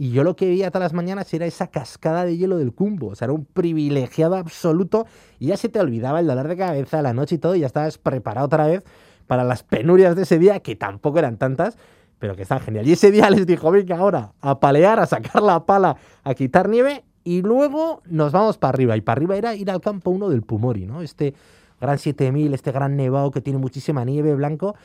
Y 0.00 0.12
yo 0.12 0.22
lo 0.22 0.36
que 0.36 0.46
veía 0.46 0.70
todas 0.70 0.84
las 0.84 0.92
mañanas 0.92 1.34
era 1.34 1.44
esa 1.44 1.66
cascada 1.66 2.24
de 2.24 2.36
hielo 2.36 2.56
del 2.56 2.72
Cumbo. 2.72 3.08
O 3.08 3.14
sea, 3.16 3.26
era 3.26 3.32
un 3.32 3.44
privilegiado 3.44 4.36
absoluto. 4.36 5.06
Y 5.40 5.48
ya 5.48 5.56
se 5.56 5.68
te 5.68 5.80
olvidaba 5.80 6.20
el 6.20 6.28
dolor 6.28 6.46
de 6.46 6.56
cabeza, 6.56 7.02
la 7.02 7.12
noche 7.12 7.34
y 7.34 7.38
todo. 7.38 7.56
Y 7.56 7.60
ya 7.60 7.66
estabas 7.66 7.98
preparado 7.98 8.46
otra 8.46 8.68
vez 8.68 8.84
para 9.26 9.42
las 9.42 9.64
penurias 9.64 10.14
de 10.14 10.22
ese 10.22 10.38
día, 10.38 10.60
que 10.60 10.76
tampoco 10.76 11.18
eran 11.18 11.36
tantas, 11.36 11.76
pero 12.20 12.36
que 12.36 12.42
están 12.42 12.60
genial. 12.60 12.86
Y 12.86 12.92
ese 12.92 13.10
día 13.10 13.28
les 13.30 13.44
dijo, 13.44 13.72
venga 13.72 13.98
ahora, 13.98 14.34
a 14.40 14.60
palear, 14.60 15.00
a 15.00 15.06
sacar 15.06 15.42
la 15.42 15.66
pala, 15.66 15.96
a 16.22 16.34
quitar 16.34 16.68
nieve. 16.68 17.04
Y 17.24 17.42
luego 17.42 18.00
nos 18.06 18.30
vamos 18.30 18.56
para 18.56 18.70
arriba. 18.70 18.96
Y 18.96 19.00
para 19.00 19.18
arriba 19.18 19.36
era 19.36 19.56
ir 19.56 19.68
al 19.68 19.80
campo 19.80 20.12
1 20.12 20.28
del 20.28 20.42
Pumori, 20.42 20.86
¿no? 20.86 21.02
Este 21.02 21.34
gran 21.80 21.98
7000, 21.98 22.54
este 22.54 22.70
gran 22.70 22.96
nevado 22.96 23.32
que 23.32 23.40
tiene 23.40 23.58
muchísima 23.58 24.04
nieve 24.04 24.32
blanco. 24.36 24.76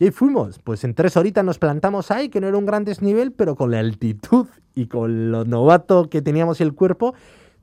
Y 0.00 0.06
ahí 0.06 0.10
fuimos, 0.12 0.58
pues 0.58 0.82
en 0.84 0.94
tres 0.94 1.18
horitas 1.18 1.44
nos 1.44 1.58
plantamos 1.58 2.10
ahí, 2.10 2.30
que 2.30 2.40
no 2.40 2.48
era 2.48 2.56
un 2.56 2.64
gran 2.64 2.86
desnivel, 2.86 3.32
pero 3.32 3.54
con 3.54 3.70
la 3.70 3.80
altitud 3.80 4.46
y 4.74 4.86
con 4.86 5.30
lo 5.30 5.44
novato 5.44 6.08
que 6.08 6.22
teníamos 6.22 6.62
el 6.62 6.72
cuerpo, 6.72 7.12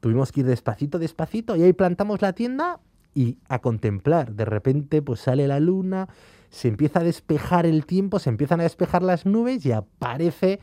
tuvimos 0.02 0.32
que 0.32 0.42
ir 0.42 0.46
despacito, 0.46 1.00
despacito, 1.00 1.56
y 1.56 1.64
ahí 1.64 1.74
plantamos 1.74 2.22
la 2.22 2.34
tienda 2.34 2.80
y 3.16 3.40
a 3.50 3.58
contemplar. 3.58 4.34
De 4.34 4.46
repente, 4.46 5.02
pues 5.02 5.22
sale 5.22 5.48
la 5.48 5.60
luna, 5.60 6.10
se 6.52 6.68
empieza 6.68 7.00
a 7.00 7.04
despejar 7.04 7.66
el 7.66 7.88
tiempo, 7.88 8.20
se 8.20 8.30
empiezan 8.30 8.60
a 8.60 8.64
despejar 8.64 9.02
las 9.02 9.26
nubes 9.26 9.66
y 9.66 9.72
aparece, 9.72 10.60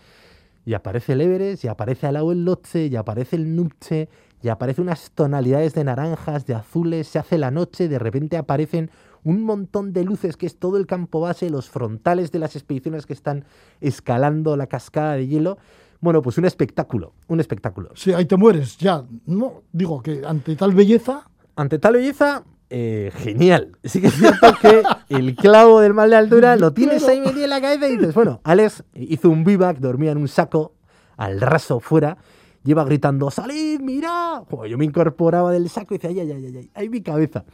y 0.64 0.74
aparece 0.74 1.14
el 1.14 1.22
Everest, 1.22 1.64
y 1.64 1.66
aparece 1.66 2.06
al 2.06 2.14
lado 2.14 2.30
el 2.30 2.44
Lhotse, 2.44 2.86
y 2.86 2.94
aparece 2.94 3.34
el 3.34 3.56
Nupche, 3.56 4.08
y 4.40 4.48
aparece 4.48 4.80
unas 4.80 5.10
tonalidades 5.10 5.74
de 5.74 5.82
naranjas, 5.82 6.46
de 6.46 6.54
azules, 6.54 7.08
se 7.08 7.18
hace 7.18 7.36
la 7.36 7.50
noche, 7.50 7.88
de 7.88 7.98
repente 7.98 8.36
aparecen 8.36 8.92
un 9.24 9.42
montón 9.42 9.92
de 9.92 10.04
luces 10.04 10.36
que 10.36 10.46
es 10.46 10.58
todo 10.58 10.76
el 10.76 10.86
campo 10.86 11.20
base, 11.20 11.50
los 11.50 11.68
frontales 11.68 12.30
de 12.30 12.38
las 12.38 12.54
expediciones 12.56 13.06
que 13.06 13.12
están 13.14 13.44
escalando 13.80 14.56
la 14.56 14.66
cascada 14.66 15.14
de 15.14 15.26
hielo. 15.26 15.58
Bueno, 16.00 16.22
pues 16.22 16.38
un 16.38 16.44
espectáculo, 16.44 17.14
un 17.28 17.40
espectáculo. 17.40 17.90
Sí, 17.94 18.12
ahí 18.12 18.26
te 18.26 18.36
mueres, 18.36 18.76
ya. 18.76 19.04
No, 19.26 19.62
digo 19.72 20.02
que 20.02 20.22
ante 20.26 20.54
tal 20.54 20.74
belleza, 20.74 21.28
Ante 21.56 21.78
tal 21.78 21.94
belleza, 21.94 22.44
eh, 22.68 23.12
genial. 23.14 23.76
Sí 23.84 24.00
que 24.00 24.08
es 24.08 24.14
cierto 24.14 24.54
que 24.60 24.82
el 25.08 25.36
clavo 25.36 25.80
del 25.80 25.94
mal 25.94 26.10
de 26.10 26.16
altura 26.16 26.56
lo 26.56 26.72
tienes 26.72 27.06
ahí 27.06 27.20
metido 27.20 27.44
en 27.44 27.50
la 27.50 27.60
cabeza 27.60 27.88
y 27.88 27.96
dices, 27.96 28.14
bueno, 28.14 28.40
Alex 28.42 28.82
hizo 28.94 29.30
un 29.30 29.44
vivac, 29.44 29.78
dormía 29.78 30.10
en 30.10 30.18
un 30.18 30.26
saco, 30.26 30.74
al 31.16 31.40
raso 31.40 31.78
fuera, 31.78 32.18
lleva 32.64 32.84
gritando, 32.84 33.30
¡salid, 33.30 33.80
mira! 33.80 34.42
Joder, 34.50 34.70
yo 34.72 34.78
me 34.78 34.84
incorporaba 34.84 35.52
del 35.52 35.68
saco 35.68 35.94
y 35.94 35.98
decía, 35.98 36.10
ay, 36.10 36.20
ay, 36.20 36.32
ay, 36.32 36.46
ay, 36.46 36.56
ay, 36.56 36.70
ahí 36.74 36.88
mi 36.88 37.02
cabeza. 37.02 37.44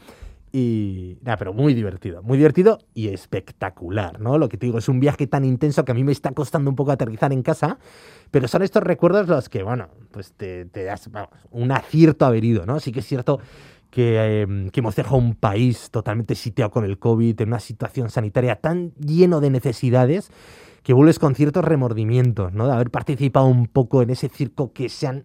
Y 0.52 1.16
nada, 1.22 1.36
pero 1.36 1.52
muy 1.52 1.74
divertido, 1.74 2.22
muy 2.22 2.36
divertido 2.36 2.78
y 2.92 3.08
espectacular, 3.08 4.20
¿no? 4.20 4.36
Lo 4.36 4.48
que 4.48 4.56
te 4.56 4.66
digo, 4.66 4.78
es 4.78 4.88
un 4.88 4.98
viaje 4.98 5.28
tan 5.28 5.44
intenso 5.44 5.84
que 5.84 5.92
a 5.92 5.94
mí 5.94 6.02
me 6.02 6.10
está 6.10 6.32
costando 6.32 6.70
un 6.70 6.76
poco 6.76 6.90
aterrizar 6.90 7.32
en 7.32 7.42
casa, 7.42 7.78
pero 8.32 8.48
son 8.48 8.62
estos 8.62 8.82
recuerdos 8.82 9.28
los 9.28 9.48
que, 9.48 9.62
bueno, 9.62 9.88
pues 10.10 10.32
te, 10.32 10.64
das 10.64 11.08
un 11.50 11.70
acierto 11.70 12.26
haber 12.26 12.44
ido, 12.44 12.66
¿no? 12.66 12.80
Sí 12.80 12.90
que 12.90 12.98
es 12.98 13.06
cierto 13.06 13.38
que, 13.90 14.16
eh, 14.18 14.70
que 14.72 14.80
hemos 14.80 14.96
dejado 14.96 15.18
un 15.18 15.36
país 15.36 15.90
totalmente 15.90 16.34
sitiado 16.34 16.72
con 16.72 16.84
el 16.84 16.98
COVID, 16.98 17.40
en 17.40 17.48
una 17.48 17.60
situación 17.60 18.10
sanitaria 18.10 18.56
tan 18.56 18.92
lleno 18.94 19.40
de 19.40 19.50
necesidades, 19.50 20.32
que 20.82 20.94
vuelves 20.94 21.20
con 21.20 21.36
ciertos 21.36 21.64
remordimientos, 21.64 22.52
¿no? 22.52 22.66
De 22.66 22.72
haber 22.72 22.90
participado 22.90 23.46
un 23.46 23.66
poco 23.66 24.02
en 24.02 24.10
ese 24.10 24.28
circo 24.28 24.72
que 24.72 24.88
se 24.88 25.06
han 25.06 25.24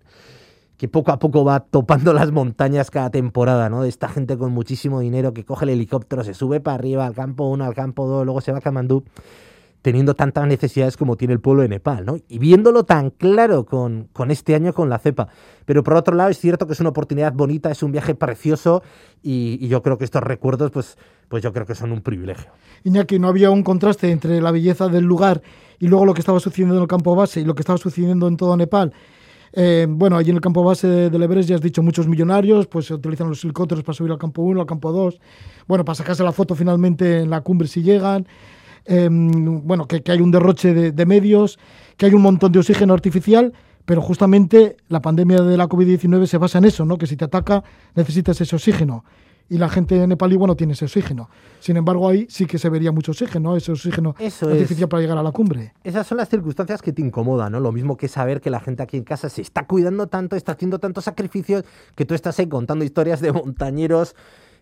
que 0.77 0.87
poco 0.87 1.11
a 1.11 1.19
poco 1.19 1.45
va 1.45 1.61
topando 1.61 2.13
las 2.13 2.31
montañas 2.31 2.91
cada 2.91 3.09
temporada, 3.09 3.69
¿no? 3.69 3.83
De 3.83 3.89
esta 3.89 4.09
gente 4.09 4.37
con 4.37 4.51
muchísimo 4.51 4.99
dinero 4.99 5.33
que 5.33 5.45
coge 5.45 5.65
el 5.65 5.69
helicóptero, 5.69 6.23
se 6.23 6.33
sube 6.33 6.59
para 6.59 6.75
arriba 6.75 7.05
al 7.05 7.13
campo 7.13 7.45
1, 7.49 7.63
al 7.63 7.73
campo 7.73 8.07
2, 8.07 8.25
luego 8.25 8.41
se 8.41 8.51
va 8.51 8.57
a 8.57 8.61
Kamandú, 8.61 9.03
teniendo 9.81 10.15
tantas 10.15 10.47
necesidades 10.47 10.97
como 10.97 11.15
tiene 11.15 11.33
el 11.33 11.39
pueblo 11.39 11.61
de 11.61 11.69
Nepal, 11.69 12.05
¿no? 12.05 12.17
Y 12.27 12.39
viéndolo 12.39 12.83
tan 12.83 13.11
claro 13.11 13.65
con, 13.65 14.09
con 14.11 14.31
este 14.31 14.55
año 14.55 14.73
con 14.73 14.89
la 14.89 14.97
cepa. 14.97 15.27
Pero 15.65 15.83
por 15.83 15.93
otro 15.95 16.15
lado 16.15 16.29
es 16.29 16.39
cierto 16.39 16.65
que 16.67 16.73
es 16.73 16.79
una 16.79 16.89
oportunidad 16.89 17.33
bonita, 17.33 17.71
es 17.71 17.83
un 17.83 17.91
viaje 17.91 18.15
precioso 18.15 18.81
y, 19.21 19.57
y 19.61 19.67
yo 19.67 19.81
creo 19.81 19.97
que 19.97 20.03
estos 20.03 20.23
recuerdos, 20.23 20.71
pues, 20.71 20.97
pues 21.29 21.43
yo 21.43 21.53
creo 21.53 21.65
que 21.65 21.75
son 21.75 21.91
un 21.91 22.01
privilegio. 22.01 22.51
Iñaki, 22.83 23.19
no 23.19 23.27
había 23.27 23.51
un 23.51 23.63
contraste 23.63 24.11
entre 24.11 24.41
la 24.41 24.51
belleza 24.51 24.87
del 24.87 25.05
lugar 25.05 25.41
y 25.79 25.87
luego 25.87 26.05
lo 26.05 26.13
que 26.13 26.21
estaba 26.21 26.39
sucediendo 26.39 26.75
en 26.75 26.81
el 26.81 26.87
campo 26.87 27.15
base 27.15 27.41
y 27.41 27.45
lo 27.45 27.55
que 27.55 27.61
estaba 27.61 27.77
sucediendo 27.77 28.27
en 28.27 28.37
todo 28.37 28.57
Nepal. 28.57 28.91
Eh, 29.55 29.87
bueno, 29.89 30.17
allí 30.17 30.29
en 30.31 30.35
el 30.35 30.41
campo 30.41 30.63
base 30.63 30.87
de- 30.87 31.09
del 31.09 31.23
Everest 31.23 31.47
ya 31.49 31.55
has 31.55 31.61
dicho 31.61 31.81
muchos 31.81 32.07
millonarios, 32.07 32.67
pues 32.67 32.87
se 32.87 32.93
utilizan 32.93 33.29
los 33.29 33.43
helicópteros 33.43 33.83
para 33.83 33.95
subir 33.95 34.11
al 34.11 34.17
campo 34.17 34.41
1, 34.41 34.59
al 34.59 34.67
campo 34.67 34.91
2, 34.91 35.19
bueno, 35.67 35.85
para 35.85 35.95
sacarse 35.95 36.23
la 36.23 36.33
foto 36.33 36.55
finalmente 36.55 37.21
en 37.21 37.29
la 37.29 37.41
cumbre 37.41 37.67
si 37.67 37.81
llegan, 37.81 38.27
Eh, 38.87 39.09
bueno, 39.11 39.87
que, 39.87 40.03
que 40.03 40.11
hay 40.11 40.21
un 40.21 40.29
derroche 40.29 40.71
de, 40.75 40.91
de 40.91 41.05
medios, 41.07 41.57
que 41.97 42.05
hay 42.05 42.13
un 42.13 42.21
montón 42.21 42.51
de 42.51 42.59
oxígeno 42.59 42.93
artificial, 42.93 43.51
pero 43.83 43.99
justamente 43.99 44.77
la 44.89 45.01
pandemia 45.01 45.41
de 45.41 45.57
la 45.57 45.67
COVID-19 45.67 46.27
se 46.27 46.37
basa 46.37 46.59
en 46.59 46.65
eso, 46.65 46.85
¿no? 46.85 46.97
Que 46.99 47.07
si 47.07 47.15
te 47.17 47.25
ataca 47.25 47.63
necesitas 47.95 48.39
ese 48.41 48.55
oxígeno. 48.55 49.03
Y 49.47 49.59
la 49.59 49.69
gente 49.69 50.07
nepalí, 50.07 50.35
bueno, 50.35 50.55
tiene 50.55 50.73
ese 50.73 50.85
oxígeno. 50.85 51.29
Sin 51.59 51.77
embargo, 51.77 52.09
ahí 52.09 52.25
sí 52.29 52.47
que 52.47 52.57
se 52.57 52.69
vería 52.69 52.91
mucho 52.91 53.11
oxígeno, 53.11 53.51
¿no? 53.51 53.55
ese 53.55 53.71
oxígeno 53.71 54.15
Eso 54.17 54.49
es. 54.49 54.85
para 54.87 55.01
llegar 55.01 55.17
a 55.17 55.23
la 55.23 55.31
cumbre. 55.31 55.73
Esas 55.83 56.07
son 56.07 56.17
las 56.17 56.29
circunstancias 56.29 56.81
que 56.81 56.91
te 56.91 57.01
incomodan, 57.01 57.51
¿no? 57.51 57.59
Lo 57.59 57.71
mismo 57.71 57.95
que 57.95 58.07
saber 58.07 58.41
que 58.41 58.49
la 58.49 58.59
gente 58.59 58.81
aquí 58.81 58.97
en 58.97 59.03
casa 59.03 59.29
se 59.29 59.41
está 59.41 59.67
cuidando 59.67 60.07
tanto, 60.07 60.35
está 60.35 60.53
haciendo 60.53 60.79
tantos 60.79 61.03
sacrificios, 61.03 61.63
que 61.95 62.05
tú 62.05 62.15
estás 62.15 62.39
ahí 62.39 62.47
contando 62.47 62.83
historias 62.83 63.21
de 63.21 63.31
montañeros 63.33 64.15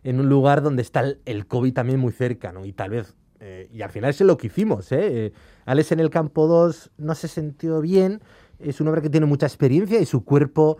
en 0.03 0.19
un 0.19 0.27
lugar 0.27 0.61
donde 0.61 0.81
está 0.81 0.99
el, 0.99 1.19
el 1.25 1.47
COVID 1.47 1.73
también 1.73 1.99
muy 1.99 2.11
cerca, 2.11 2.51
¿no? 2.51 2.65
Y 2.65 2.73
tal 2.73 2.89
vez, 2.89 3.15
eh, 3.39 3.69
y 3.71 3.81
al 3.81 3.89
final 3.89 4.09
eso 4.09 4.25
es 4.25 4.27
lo 4.27 4.37
que 4.37 4.47
hicimos, 4.47 4.91
¿eh? 4.91 5.27
Eh, 5.27 5.33
Alex 5.65 5.93
en 5.93 6.01
el 6.01 6.09
campo 6.09 6.47
2 6.47 6.91
no 6.97 7.15
se 7.15 7.29
sintió 7.29 7.79
bien, 7.79 8.21
es 8.59 8.81
un 8.81 8.87
hombre 8.87 9.01
que 9.01 9.09
tiene 9.09 9.25
mucha 9.25 9.45
experiencia 9.45 9.99
y 10.01 10.05
su 10.05 10.23
cuerpo 10.25 10.77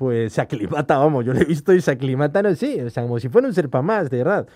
pues 0.00 0.32
se 0.32 0.40
aclimata, 0.40 0.96
vamos, 0.96 1.26
yo 1.26 1.34
lo 1.34 1.40
he 1.40 1.44
visto 1.44 1.74
y 1.74 1.82
se 1.82 1.90
aclimata, 1.90 2.40
no 2.40 2.54
sí, 2.54 2.80
o 2.80 2.88
sea, 2.88 3.02
como 3.02 3.20
si 3.20 3.28
fuera 3.28 3.46
un 3.46 3.52
serpa 3.52 3.82
más, 3.82 4.08
de 4.08 4.16
verdad. 4.16 4.48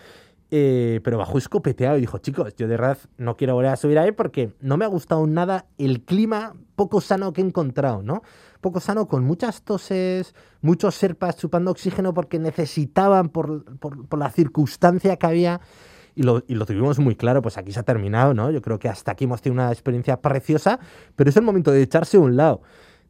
Eh, 0.50 1.00
pero 1.04 1.18
bajó 1.18 1.36
escopeteado 1.36 1.98
y 1.98 2.00
dijo, 2.00 2.16
chicos, 2.16 2.54
yo 2.56 2.66
de 2.66 2.76
verdad 2.78 2.96
no 3.18 3.36
quiero 3.36 3.52
volver 3.54 3.72
a 3.72 3.76
subir 3.76 3.98
ahí 3.98 4.10
porque 4.12 4.54
no 4.60 4.78
me 4.78 4.86
ha 4.86 4.88
gustado 4.88 5.26
nada 5.26 5.66
el 5.76 6.00
clima 6.00 6.54
poco 6.76 7.02
sano 7.02 7.34
que 7.34 7.42
he 7.42 7.44
encontrado, 7.44 8.02
¿no? 8.02 8.22
Poco 8.62 8.80
sano 8.80 9.06
con 9.06 9.22
muchas 9.22 9.60
toses, 9.64 10.34
muchos 10.62 10.94
serpas 10.94 11.36
chupando 11.36 11.70
oxígeno 11.72 12.14
porque 12.14 12.38
necesitaban 12.38 13.28
por, 13.28 13.64
por- 13.78 14.06
por 14.08 14.18
la 14.18 14.30
circunstancia 14.30 15.16
que 15.18 15.26
había 15.26 15.60
y 16.14 16.22
lo, 16.22 16.42
y 16.48 16.54
lo 16.54 16.64
tuvimos 16.64 16.98
muy 17.00 17.16
claro, 17.16 17.42
pues 17.42 17.58
aquí 17.58 17.70
se 17.72 17.80
ha 17.80 17.82
terminado, 17.82 18.32
¿no? 18.32 18.50
Yo 18.50 18.62
creo 18.62 18.78
que 18.78 18.88
hasta 18.88 19.12
aquí 19.12 19.24
hemos 19.24 19.42
tenido 19.42 19.60
una 19.62 19.70
experiencia 19.72 20.22
preciosa, 20.22 20.78
pero 21.16 21.28
es 21.28 21.36
el 21.36 21.42
momento 21.42 21.70
de 21.70 21.82
echarse 21.82 22.16
a 22.16 22.20
un 22.20 22.36
lado. 22.36 22.62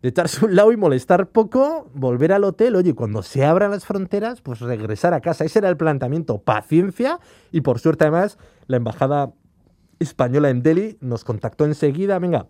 De 0.05 0.11
echarse 0.11 0.45
un 0.45 0.55
lado 0.55 0.71
y 0.71 0.77
molestar 0.77 1.31
poco, 1.31 1.88
volver 1.95 2.35
al 2.35 2.45
hotel, 2.45 2.77
oye, 2.77 2.93
cuando 2.93 3.23
se 3.23 3.43
abran 3.43 3.71
las 3.71 3.87
fronteras, 3.87 4.43
pues 4.43 4.61
regresar 4.61 5.14
a 5.14 5.23
casa. 5.23 5.47
Ese 5.47 5.61
era 5.61 5.71
el 5.71 5.79
planteamiento, 5.79 6.43
paciencia, 6.43 7.21
y 7.51 7.62
por 7.62 7.79
suerte 7.79 8.05
además 8.05 8.37
la 8.67 8.77
embajada 8.77 9.33
española 10.01 10.51
en 10.51 10.62
Delhi 10.62 10.99
nos 11.01 11.25
contactó 11.25 11.64
enseguida, 11.64 12.19
venga, 12.19 12.49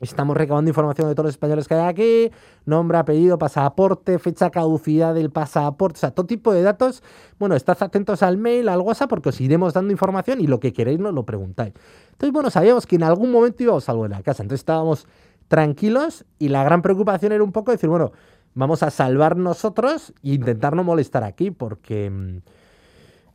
Estamos 0.00 0.34
recabando 0.34 0.70
información 0.70 1.08
de 1.08 1.14
todos 1.14 1.26
los 1.26 1.34
españoles 1.34 1.68
que 1.68 1.74
hay 1.74 1.86
aquí, 1.86 2.30
nombre, 2.64 2.96
apellido, 2.96 3.36
pasaporte, 3.36 4.18
fecha 4.18 4.48
caducidad 4.48 5.14
del 5.14 5.30
pasaporte, 5.30 5.98
o 5.98 6.00
sea, 6.00 6.10
todo 6.12 6.24
tipo 6.24 6.54
de 6.54 6.62
datos. 6.62 7.02
Bueno, 7.38 7.54
estad 7.54 7.76
atentos 7.82 8.22
al 8.22 8.38
mail, 8.38 8.70
al 8.70 8.80
WhatsApp, 8.80 9.10
porque 9.10 9.28
os 9.28 9.38
iremos 9.42 9.74
dando 9.74 9.92
información 9.92 10.40
y 10.40 10.46
lo 10.46 10.58
que 10.58 10.72
queréis 10.72 10.98
nos 10.98 11.12
lo 11.12 11.26
preguntáis. 11.26 11.74
Entonces, 12.12 12.32
bueno, 12.32 12.48
sabíamos 12.48 12.86
que 12.86 12.96
en 12.96 13.02
algún 13.02 13.30
momento 13.30 13.62
íbamos 13.62 13.86
a 13.90 13.92
volver 13.92 14.16
a 14.16 14.22
casa, 14.22 14.42
entonces 14.42 14.62
estábamos 14.62 15.06
tranquilos 15.50 16.24
y 16.38 16.48
la 16.48 16.62
gran 16.62 16.80
preocupación 16.80 17.32
era 17.32 17.42
un 17.42 17.50
poco 17.50 17.72
decir, 17.72 17.90
bueno, 17.90 18.12
vamos 18.54 18.84
a 18.84 18.90
salvar 18.90 19.36
nosotros 19.36 20.14
e 20.22 20.34
intentar 20.34 20.76
no 20.76 20.84
molestar 20.84 21.24
aquí, 21.24 21.50
porque, 21.50 22.08
mm, 22.08 22.38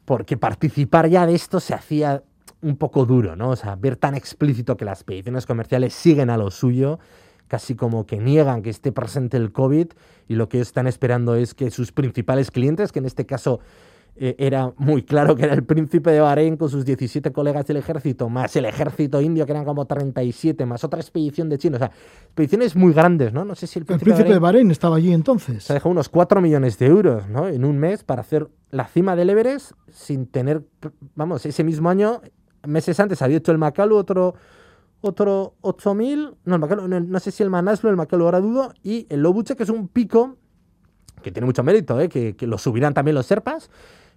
porque 0.06 0.38
participar 0.38 1.10
ya 1.10 1.26
de 1.26 1.36
esto 1.36 1.60
se 1.60 1.74
hacía 1.74 2.24
un 2.62 2.78
poco 2.78 3.06
duro, 3.06 3.36
¿no? 3.36 3.50
O 3.50 3.56
sea, 3.58 3.76
ver 3.76 3.98
tan 3.98 4.16
explícito 4.16 4.78
que 4.78 4.86
las 4.86 5.00
expediciones 5.00 5.46
comerciales 5.46 5.94
siguen 5.94 6.30
a 6.30 6.38
lo 6.38 6.52
suyo, 6.52 7.00
casi 7.50 7.76
como 7.76 8.06
que 8.06 8.18
niegan 8.18 8.62
que 8.62 8.70
esté 8.70 8.94
presente 8.94 9.36
el 9.36 9.52
COVID 9.52 9.88
y 10.30 10.36
lo 10.36 10.48
que 10.48 10.62
están 10.62 10.88
esperando 10.88 11.36
es 11.36 11.54
que 11.54 11.70
sus 11.70 11.92
principales 11.92 12.50
clientes, 12.50 12.94
que 12.94 13.00
en 13.00 13.06
este 13.08 13.26
caso 13.26 13.60
eh, 14.18 14.36
era 14.38 14.72
muy 14.78 15.04
claro 15.04 15.36
que 15.36 15.44
era 15.44 15.54
el 15.54 15.66
príncipe 15.66 16.10
de 16.12 16.22
Bahrein 16.22 16.56
con 16.56 16.70
sus 16.70 16.86
17 16.86 17.34
colegas 17.34 17.68
del 17.68 17.78
ejército, 17.78 18.30
más 18.30 18.56
el 18.56 18.66
ejército 18.66 19.20
indio, 19.20 19.46
que 19.46 19.52
eran 19.52 19.66
como 19.66 19.86
37, 19.86 20.66
más 20.66 20.84
otra 20.86 21.02
expedición 21.02 21.50
de 21.50 21.58
chinos. 21.58 21.78
O 21.78 21.80
sea, 21.80 21.92
expediciones 22.24 22.76
muy 22.78 22.94
grandes, 22.94 23.34
¿no? 23.34 23.44
No 23.44 23.56
sé 23.56 23.68
si 23.68 23.80
el 23.80 23.86
príncipe, 23.86 24.12
el 24.12 24.16
príncipe 24.16 24.34
de, 24.34 24.40
Bahrein, 24.40 24.72
estaba 24.72 24.96
allí 24.96 25.12
entonces. 25.12 25.66
Se 25.66 25.74
dejó 25.74 25.90
unos 25.90 26.08
4 26.08 26.40
millones 26.40 26.80
de 26.80 26.86
euros, 26.86 27.28
¿no? 27.28 27.50
En 27.50 27.66
un 27.66 27.78
mes 27.78 28.04
para 28.04 28.22
hacer 28.22 28.48
la 28.72 28.88
cima 28.88 29.18
del 29.18 29.30
Everest 29.30 29.74
sin 29.92 30.28
tener, 30.28 30.64
vamos, 31.16 31.46
ese 31.46 31.66
mismo 31.66 31.90
año, 31.90 32.22
meses 32.64 33.00
antes 33.02 33.22
había 33.22 33.38
hecho 33.38 33.52
el 33.52 33.58
Makalu 33.58 33.98
otro 33.98 34.36
otro 35.02 35.56
8000, 35.62 36.36
no, 36.46 36.58
no, 36.58 37.20
sé 37.20 37.32
si 37.32 37.44
el 37.44 37.50
Manaslu, 37.50 37.90
el 37.90 37.96
Makalu 37.96 38.26
ahora 38.26 38.40
dudo, 38.40 38.74
y 38.82 39.06
el 39.10 39.22
Lobuche, 39.22 39.56
que 39.56 39.64
es 39.64 39.70
un 39.70 39.88
pico 39.88 40.38
que 41.22 41.32
tiene 41.32 41.46
mucho 41.46 41.64
mérito, 41.64 42.00
¿eh? 42.00 42.10
que, 42.10 42.36
que 42.36 42.48
lo 42.48 42.58
subirán 42.58 42.94
también 42.94 43.14
los 43.14 43.26
Serpas, 43.26 43.70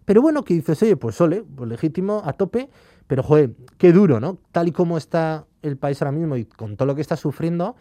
pero 0.08 0.22
bueno, 0.22 0.42
que 0.42 0.54
dices, 0.54 0.82
oye, 0.82 0.96
pues 0.96 1.16
sole, 1.16 1.44
pues 1.54 1.68
legítimo, 1.68 2.22
a 2.24 2.32
tope, 2.32 2.70
pero 3.06 3.22
joder, 3.22 3.50
qué 3.76 3.92
duro, 3.92 4.20
¿no? 4.20 4.38
Tal 4.52 4.68
y 4.68 4.72
como 4.72 4.96
está 4.96 5.44
el 5.60 5.76
país 5.76 6.00
ahora 6.00 6.12
mismo 6.12 6.34
y 6.36 6.46
con 6.46 6.78
todo 6.78 6.86
lo 6.86 6.94
que 6.94 7.02
está 7.02 7.14
sufriendo, 7.14 7.76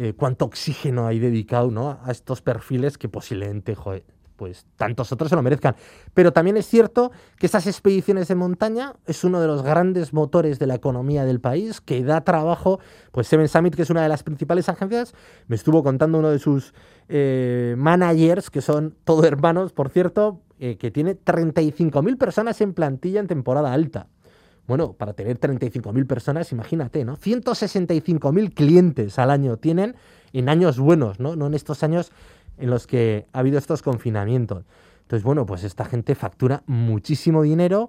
eh, 0.00 0.12
cuánto 0.16 0.46
oxígeno 0.46 1.06
hay 1.06 1.20
dedicado, 1.20 1.70
¿no? 1.70 2.00
A 2.02 2.10
estos 2.10 2.42
perfiles 2.42 2.98
que 2.98 3.08
posiblemente, 3.08 3.76
joder, 3.76 4.02
pues 4.34 4.66
tantos 4.74 5.12
otros 5.12 5.30
se 5.30 5.36
lo 5.36 5.42
merezcan. 5.42 5.76
Pero 6.12 6.32
también 6.32 6.56
es 6.56 6.66
cierto 6.66 7.12
que 7.38 7.46
estas 7.46 7.68
expediciones 7.68 8.26
de 8.26 8.34
montaña 8.34 8.96
es 9.06 9.22
uno 9.22 9.40
de 9.40 9.46
los 9.46 9.62
grandes 9.62 10.12
motores 10.12 10.58
de 10.58 10.66
la 10.66 10.74
economía 10.74 11.24
del 11.24 11.40
país, 11.40 11.80
que 11.80 12.02
da 12.02 12.22
trabajo, 12.22 12.80
pues 13.12 13.28
Seven 13.28 13.46
Summit, 13.46 13.76
que 13.76 13.82
es 13.82 13.90
una 13.90 14.02
de 14.02 14.08
las 14.08 14.24
principales 14.24 14.68
agencias, 14.68 15.14
me 15.46 15.54
estuvo 15.54 15.84
contando 15.84 16.18
uno 16.18 16.30
de 16.30 16.40
sus 16.40 16.74
eh, 17.08 17.76
managers, 17.78 18.50
que 18.50 18.60
son 18.60 18.96
todos 19.04 19.24
hermanos, 19.24 19.72
por 19.72 19.88
cierto, 19.90 20.40
eh, 20.62 20.76
que 20.76 20.90
tiene 20.90 21.16
35.000 21.16 22.18
personas 22.18 22.60
en 22.60 22.74
plantilla 22.74 23.18
en 23.18 23.26
temporada 23.26 23.72
alta. 23.72 24.08
Bueno, 24.66 24.92
para 24.92 25.14
tener 25.14 25.40
35.000 25.40 26.06
personas, 26.06 26.52
imagínate, 26.52 27.02
¿no? 27.02 27.16
165.000 27.16 28.52
clientes 28.52 29.18
al 29.18 29.30
año 29.30 29.56
tienen 29.56 29.96
en 30.34 30.50
años 30.50 30.78
buenos, 30.78 31.18
¿no? 31.18 31.34
No 31.34 31.46
en 31.46 31.54
estos 31.54 31.82
años 31.82 32.12
en 32.58 32.68
los 32.68 32.86
que 32.86 33.26
ha 33.32 33.38
habido 33.38 33.56
estos 33.56 33.80
confinamientos. 33.80 34.66
Entonces, 35.00 35.24
bueno, 35.24 35.46
pues 35.46 35.64
esta 35.64 35.86
gente 35.86 36.14
factura 36.14 36.62
muchísimo 36.66 37.40
dinero, 37.40 37.88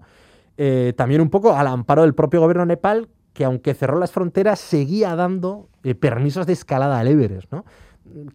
eh, 0.55 0.93
también 0.95 1.19
un 1.19 1.29
poco 1.29 1.53
al 1.53 1.67
amparo 1.67 2.03
del 2.03 2.15
propio 2.15 2.39
gobierno 2.39 2.63
de 2.63 2.67
Nepal, 2.67 3.09
que 3.33 3.43
aunque 3.43 3.73
cerró 3.73 3.99
las 3.99 4.11
fronteras, 4.11 4.61
seguía 4.61 5.13
dando 5.17 5.67
eh, 5.83 5.93
permisos 5.93 6.47
de 6.47 6.53
escalada 6.53 6.99
al 6.99 7.09
Everest, 7.09 7.51
¿no? 7.51 7.65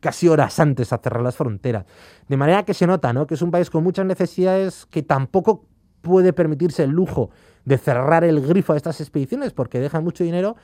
Casi 0.01 0.29
horas 0.29 0.59
antes 0.61 0.93
a 0.93 0.99
cerrar 0.99 1.23
las 1.23 1.37
fronteras. 1.37 1.85
De 2.29 2.37
manera 2.37 2.65
que 2.65 2.75
se 2.75 2.87
nota, 2.87 3.13
¿no? 3.13 3.27
Que 3.27 3.35
es 3.35 3.43
un 3.43 3.51
país 3.51 3.71
con 3.71 3.83
muchas 3.83 4.07
necesidades 4.07 4.87
que 4.87 5.03
tampoco 5.03 5.65
puede 6.03 6.33
permitirse 6.33 6.85
el 6.85 6.91
lujo 6.91 7.31
de 7.65 7.79
cerrar 7.79 8.25
el 8.25 8.41
grifo 8.41 8.73
a 8.73 8.77
estas 8.77 9.01
expediciones 9.01 9.53
porque 9.53 9.81
dejan 9.81 10.05
mucho 10.05 10.25
dinero. 10.25 10.57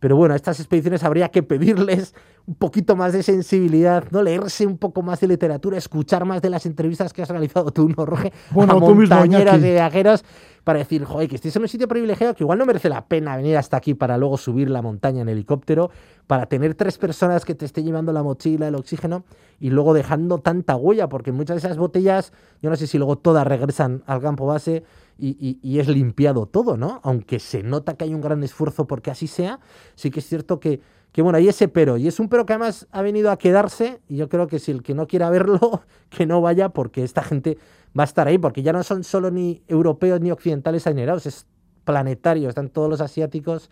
Pero 0.00 0.16
bueno, 0.16 0.34
a 0.34 0.36
estas 0.36 0.60
expediciones 0.60 1.02
habría 1.02 1.30
que 1.30 1.42
pedirles 1.42 2.14
un 2.46 2.56
poquito 2.56 2.94
más 2.94 3.12
de 3.12 3.22
sensibilidad, 3.22 4.04
¿no? 4.10 4.22
Leerse 4.22 4.66
un 4.66 4.76
poco 4.76 5.02
más 5.02 5.20
de 5.20 5.28
literatura, 5.28 5.78
escuchar 5.78 6.26
más 6.26 6.42
de 6.42 6.50
las 6.50 6.66
entrevistas 6.66 7.12
que 7.12 7.22
has 7.22 7.28
realizado 7.30 7.70
tú, 7.70 7.88
¿no, 7.88 8.04
Roge? 8.04 8.32
Bueno, 8.50 8.76
a 8.76 8.80
tú 8.80 8.94
mismo, 8.94 9.16
de 9.22 9.72
viajeros 9.72 10.24
para 10.64 10.78
decir, 10.78 11.04
joder, 11.04 11.28
que 11.28 11.36
estés 11.36 11.54
en 11.56 11.62
un 11.62 11.68
sitio 11.68 11.86
privilegiado 11.86 12.34
que 12.34 12.42
igual 12.42 12.58
no 12.58 12.66
merece 12.66 12.88
la 12.88 13.06
pena 13.06 13.36
venir 13.36 13.56
hasta 13.56 13.76
aquí 13.76 13.94
para 13.94 14.16
luego 14.18 14.38
subir 14.38 14.70
la 14.70 14.82
montaña 14.82 15.20
en 15.22 15.28
helicóptero, 15.28 15.90
para 16.26 16.46
tener 16.46 16.74
tres 16.74 16.96
personas 16.98 17.44
que 17.44 17.54
te 17.54 17.66
estén 17.66 17.84
llevando 17.84 18.12
la 18.12 18.22
mochila, 18.22 18.66
el 18.66 18.74
oxígeno 18.74 19.24
y 19.60 19.70
luego 19.70 19.92
dejando 19.92 20.38
tanta 20.38 20.74
huella, 20.74 21.08
porque 21.08 21.32
muchas 21.32 21.56
de 21.62 21.66
esas 21.66 21.76
botellas, 21.76 22.32
yo 22.62 22.70
no 22.70 22.76
sé 22.76 22.86
si 22.86 22.96
luego 22.96 23.16
todas 23.16 23.46
regresan 23.46 24.02
al 24.06 24.20
campo 24.20 24.46
base 24.46 24.82
y, 25.18 25.58
y 25.62 25.78
es 25.78 25.86
limpiado 25.86 26.46
todo, 26.46 26.76
¿no? 26.76 27.00
Aunque 27.04 27.38
se 27.38 27.62
nota 27.62 27.94
que 27.94 28.04
hay 28.04 28.14
un 28.14 28.20
gran 28.20 28.42
esfuerzo 28.42 28.86
porque 28.86 29.10
así 29.10 29.26
sea, 29.28 29.60
sí 29.94 30.10
que 30.10 30.20
es 30.20 30.26
cierto 30.26 30.58
que 30.58 30.80
que 31.14 31.22
bueno, 31.22 31.38
hay 31.38 31.46
ese 31.46 31.68
pero, 31.68 31.96
y 31.96 32.08
es 32.08 32.18
un 32.18 32.28
pero 32.28 32.44
que 32.44 32.54
además 32.54 32.88
ha 32.90 33.00
venido 33.00 33.30
a 33.30 33.38
quedarse, 33.38 34.00
y 34.08 34.16
yo 34.16 34.28
creo 34.28 34.48
que 34.48 34.58
si 34.58 34.72
el 34.72 34.82
que 34.82 34.94
no 34.94 35.06
quiera 35.06 35.30
verlo, 35.30 35.82
que 36.10 36.26
no 36.26 36.40
vaya, 36.40 36.70
porque 36.70 37.04
esta 37.04 37.22
gente 37.22 37.56
va 37.96 38.02
a 38.02 38.04
estar 38.04 38.26
ahí, 38.26 38.36
porque 38.36 38.64
ya 38.64 38.72
no 38.72 38.82
son 38.82 39.04
solo 39.04 39.30
ni 39.30 39.62
europeos 39.68 40.20
ni 40.20 40.32
occidentales 40.32 40.88
adinerados, 40.88 41.26
es 41.26 41.46
planetario, 41.84 42.48
están 42.48 42.68
todos 42.68 42.90
los 42.90 43.00
asiáticos 43.00 43.70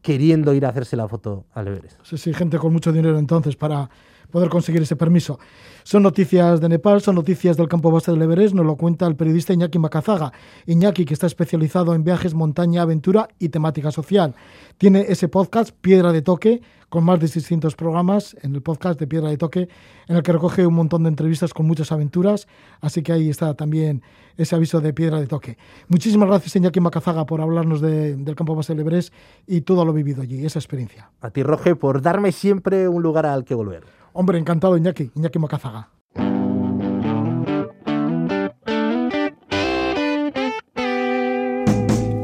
queriendo 0.00 0.54
ir 0.54 0.64
a 0.64 0.68
hacerse 0.68 0.96
la 0.96 1.08
foto 1.08 1.44
al 1.54 1.66
Everest. 1.66 1.98
Sí, 2.04 2.18
sí, 2.18 2.32
gente 2.32 2.56
con 2.56 2.72
mucho 2.72 2.92
dinero 2.92 3.18
entonces 3.18 3.56
para 3.56 3.90
poder 4.30 4.48
conseguir 4.48 4.82
ese 4.82 4.96
permiso. 4.96 5.38
Son 5.84 6.02
noticias 6.02 6.60
de 6.60 6.68
Nepal, 6.68 7.00
son 7.00 7.14
noticias 7.14 7.56
del 7.56 7.68
campo 7.68 7.92
base 7.92 8.10
del 8.10 8.20
Everest, 8.22 8.54
nos 8.54 8.66
lo 8.66 8.76
cuenta 8.76 9.06
el 9.06 9.14
periodista 9.14 9.52
Iñaki 9.52 9.78
Macazaga. 9.78 10.32
Iñaki, 10.66 11.04
que 11.04 11.14
está 11.14 11.28
especializado 11.28 11.94
en 11.94 12.02
viajes, 12.02 12.34
montaña, 12.34 12.82
aventura 12.82 13.28
y 13.38 13.50
temática 13.50 13.92
social. 13.92 14.34
Tiene 14.78 15.06
ese 15.08 15.28
podcast, 15.28 15.70
Piedra 15.80 16.10
de 16.10 16.22
Toque, 16.22 16.60
con 16.88 17.04
más 17.04 17.20
de 17.20 17.28
600 17.28 17.76
programas 17.76 18.36
en 18.42 18.54
el 18.54 18.62
podcast 18.62 18.98
de 18.98 19.06
Piedra 19.06 19.28
de 19.28 19.36
Toque, 19.36 19.68
en 20.08 20.16
el 20.16 20.22
que 20.22 20.32
recoge 20.32 20.66
un 20.66 20.74
montón 20.74 21.04
de 21.04 21.08
entrevistas 21.08 21.54
con 21.54 21.66
muchas 21.66 21.92
aventuras. 21.92 22.48
Así 22.80 23.02
que 23.02 23.12
ahí 23.12 23.28
está 23.28 23.54
también 23.54 24.02
ese 24.36 24.54
aviso 24.56 24.80
de 24.80 24.92
Piedra 24.92 25.20
de 25.20 25.26
Toque. 25.26 25.56
Muchísimas 25.88 26.28
gracias, 26.28 26.56
Iñaki 26.56 26.80
Macazaga, 26.80 27.26
por 27.26 27.40
hablarnos 27.40 27.80
del 27.80 28.34
campo 28.34 28.54
base 28.54 28.72
del 28.74 28.80
Everest 28.80 29.14
y 29.46 29.60
todo 29.62 29.84
lo 29.84 29.92
vivido 29.92 30.22
allí, 30.22 30.44
esa 30.44 30.58
experiencia. 30.58 31.10
A 31.20 31.30
ti, 31.30 31.42
Roge, 31.42 31.76
por 31.76 32.02
darme 32.02 32.32
siempre 32.32 32.88
un 32.88 33.02
lugar 33.02 33.26
al 33.26 33.44
que 33.44 33.54
volver. 33.54 33.95
Hombre, 34.18 34.38
encantado, 34.38 34.78
Iñaki, 34.78 35.10
Iñaki 35.14 35.38
Macazaga. 35.38 35.90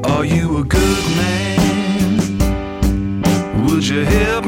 Are 0.04 0.24
you 0.24 0.56
a 0.56 0.64
good 0.64 1.04
man? 1.18 1.58
Would 3.66 3.86
you 3.86 4.06
help 4.06 4.41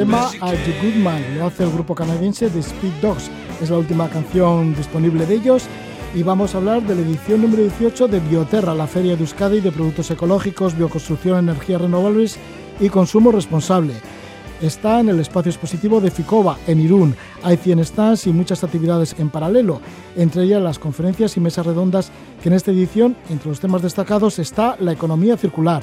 the 0.00 0.06
tema 0.06 0.32
You 0.32 0.40
can? 0.40 0.80
Good 0.82 1.02
Man, 1.02 1.38
lo 1.38 1.46
hace 1.46 1.64
el 1.64 1.70
grupo 1.70 1.94
canadiense 1.94 2.48
The 2.48 2.60
Speed 2.60 2.92
Dogs. 3.02 3.30
Es 3.60 3.70
la 3.70 3.78
última 3.78 4.08
canción 4.08 4.74
disponible 4.74 5.26
de 5.26 5.34
ellos 5.34 5.64
y 6.14 6.22
vamos 6.22 6.54
a 6.54 6.58
hablar 6.58 6.82
de 6.82 6.94
la 6.94 7.02
edición 7.02 7.42
número 7.42 7.62
18 7.62 8.08
de 8.08 8.20
Bioterra, 8.20 8.74
la 8.74 8.86
feria 8.86 9.14
de 9.14 9.22
Euskadi 9.22 9.60
de 9.60 9.70
productos 9.70 10.10
ecológicos, 10.10 10.76
bioconstrucción, 10.76 11.38
energías 11.38 11.80
renovables 11.80 12.38
y 12.80 12.88
consumo 12.88 13.30
responsable. 13.30 13.94
Está 14.60 15.00
en 15.00 15.08
el 15.08 15.20
espacio 15.20 15.50
expositivo 15.50 16.00
de 16.00 16.10
Ficova, 16.10 16.58
en 16.66 16.80
Irún. 16.80 17.14
Hay 17.42 17.56
100 17.56 17.84
stands 17.84 18.26
y 18.26 18.32
muchas 18.32 18.62
actividades 18.64 19.14
en 19.18 19.30
paralelo, 19.30 19.80
entre 20.16 20.44
ellas 20.44 20.62
las 20.62 20.78
conferencias 20.78 21.36
y 21.36 21.40
mesas 21.40 21.64
redondas 21.64 22.10
que 22.42 22.48
en 22.48 22.54
esta 22.54 22.70
edición, 22.70 23.16
entre 23.30 23.48
los 23.48 23.60
temas 23.60 23.82
destacados, 23.82 24.38
está 24.38 24.76
la 24.80 24.92
economía 24.92 25.36
circular. 25.36 25.82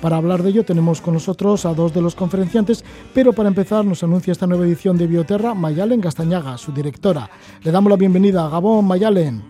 Para 0.00 0.16
hablar 0.16 0.42
de 0.42 0.50
ello 0.50 0.64
tenemos 0.64 1.00
con 1.00 1.14
nosotros 1.14 1.64
a 1.64 1.74
dos 1.74 1.94
de 1.94 2.02
los 2.02 2.14
conferenciantes, 2.14 2.84
pero 3.14 3.32
para 3.32 3.48
empezar 3.48 3.84
nos 3.84 4.02
anuncia 4.02 4.32
esta 4.32 4.46
nueva 4.46 4.64
edición 4.64 4.98
de 4.98 5.06
Bioterra 5.06 5.54
Mayalen 5.54 6.00
Gastañaga, 6.00 6.58
su 6.58 6.72
directora. 6.72 7.30
Le 7.64 7.72
damos 7.72 7.90
la 7.90 7.96
bienvenida 7.96 8.44
a 8.44 8.50
Gabón 8.50 8.86
Mayalen. 8.86 9.42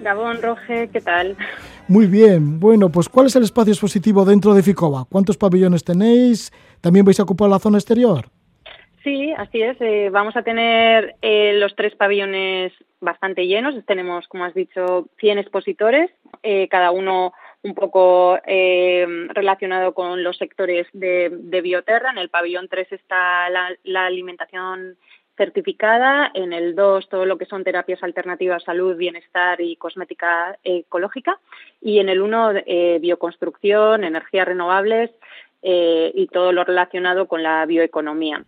Gabón, 0.00 0.42
Roge, 0.42 0.88
¿qué 0.92 1.00
tal? 1.00 1.36
Muy 1.88 2.06
bien, 2.06 2.58
bueno, 2.58 2.90
pues 2.90 3.08
¿cuál 3.08 3.26
es 3.26 3.36
el 3.36 3.44
espacio 3.44 3.72
expositivo 3.72 4.24
dentro 4.24 4.54
de 4.54 4.62
Ficova? 4.62 5.06
¿Cuántos 5.10 5.36
pabellones 5.36 5.84
tenéis? 5.84 6.52
¿También 6.80 7.04
vais 7.04 7.18
a 7.20 7.22
ocupar 7.22 7.48
la 7.48 7.58
zona 7.58 7.78
exterior? 7.78 8.26
Sí, 9.04 9.32
así 9.38 9.62
es. 9.62 9.76
eh, 9.80 10.10
vamos 10.10 10.36
a 10.36 10.42
tener 10.42 11.14
eh, 11.22 11.52
los 11.54 11.76
tres 11.76 11.94
pabellones 11.94 12.72
bastante 13.00 13.46
llenos. 13.46 13.74
Tenemos, 13.86 14.26
como 14.26 14.44
has 14.44 14.52
dicho, 14.52 15.06
100 15.20 15.38
expositores, 15.38 16.10
eh, 16.42 16.66
cada 16.68 16.90
uno 16.90 17.32
un 17.66 17.74
poco 17.74 18.38
eh, 18.46 19.06
relacionado 19.34 19.92
con 19.92 20.22
los 20.22 20.36
sectores 20.36 20.86
de, 20.92 21.60
Bioterra. 21.62 22.10
En 22.10 22.18
el 22.18 22.30
pabellón 22.30 22.68
3 22.68 22.92
está 22.92 23.50
la, 23.50 23.76
la 23.82 24.06
alimentación 24.06 24.96
certificada, 25.36 26.30
en 26.34 26.52
el 26.52 26.74
2 26.74 27.08
todo 27.08 27.26
lo 27.26 27.36
que 27.36 27.44
son 27.44 27.64
terapias 27.64 28.02
alternativas, 28.02 28.64
salud, 28.64 28.96
bienestar 28.96 29.60
y 29.60 29.76
cosmética 29.76 30.58
ecológica, 30.64 31.38
y 31.80 31.98
en 31.98 32.08
el 32.08 32.22
1 32.22 32.52
eh, 32.66 32.98
bioconstrucción, 33.00 34.04
energías 34.04 34.46
renovables 34.46 35.10
eh, 35.62 36.10
y 36.14 36.28
todo 36.28 36.52
lo 36.52 36.64
relacionado 36.64 37.26
con 37.26 37.42
la 37.42 37.66
bioeconomía. 37.66 38.44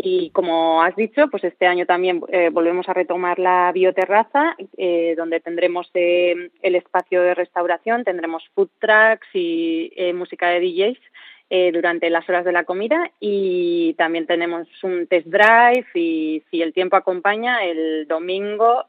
Y 0.00 0.30
como 0.30 0.80
has 0.80 0.94
dicho, 0.94 1.26
pues 1.28 1.42
este 1.42 1.66
año 1.66 1.84
también 1.84 2.22
eh, 2.28 2.50
volvemos 2.52 2.88
a 2.88 2.94
retomar 2.94 3.40
la 3.40 3.72
bioterraza, 3.72 4.54
eh, 4.76 5.14
donde 5.16 5.40
tendremos 5.40 5.90
eh, 5.92 6.50
el 6.62 6.76
espacio 6.76 7.20
de 7.20 7.34
restauración, 7.34 8.04
tendremos 8.04 8.44
food 8.54 8.68
trucks 8.78 9.26
y 9.34 9.90
música 10.14 10.50
de 10.50 10.60
DJs 10.60 10.98
durante 11.72 12.10
las 12.10 12.28
horas 12.28 12.44
de 12.44 12.52
la 12.52 12.64
comida 12.64 13.10
y 13.20 13.94
también 13.94 14.26
tenemos 14.26 14.68
un 14.82 15.06
test 15.06 15.26
drive 15.28 15.86
y 15.94 16.42
si 16.50 16.60
el 16.60 16.74
tiempo 16.74 16.94
acompaña, 16.94 17.64
el 17.64 18.06
domingo, 18.06 18.84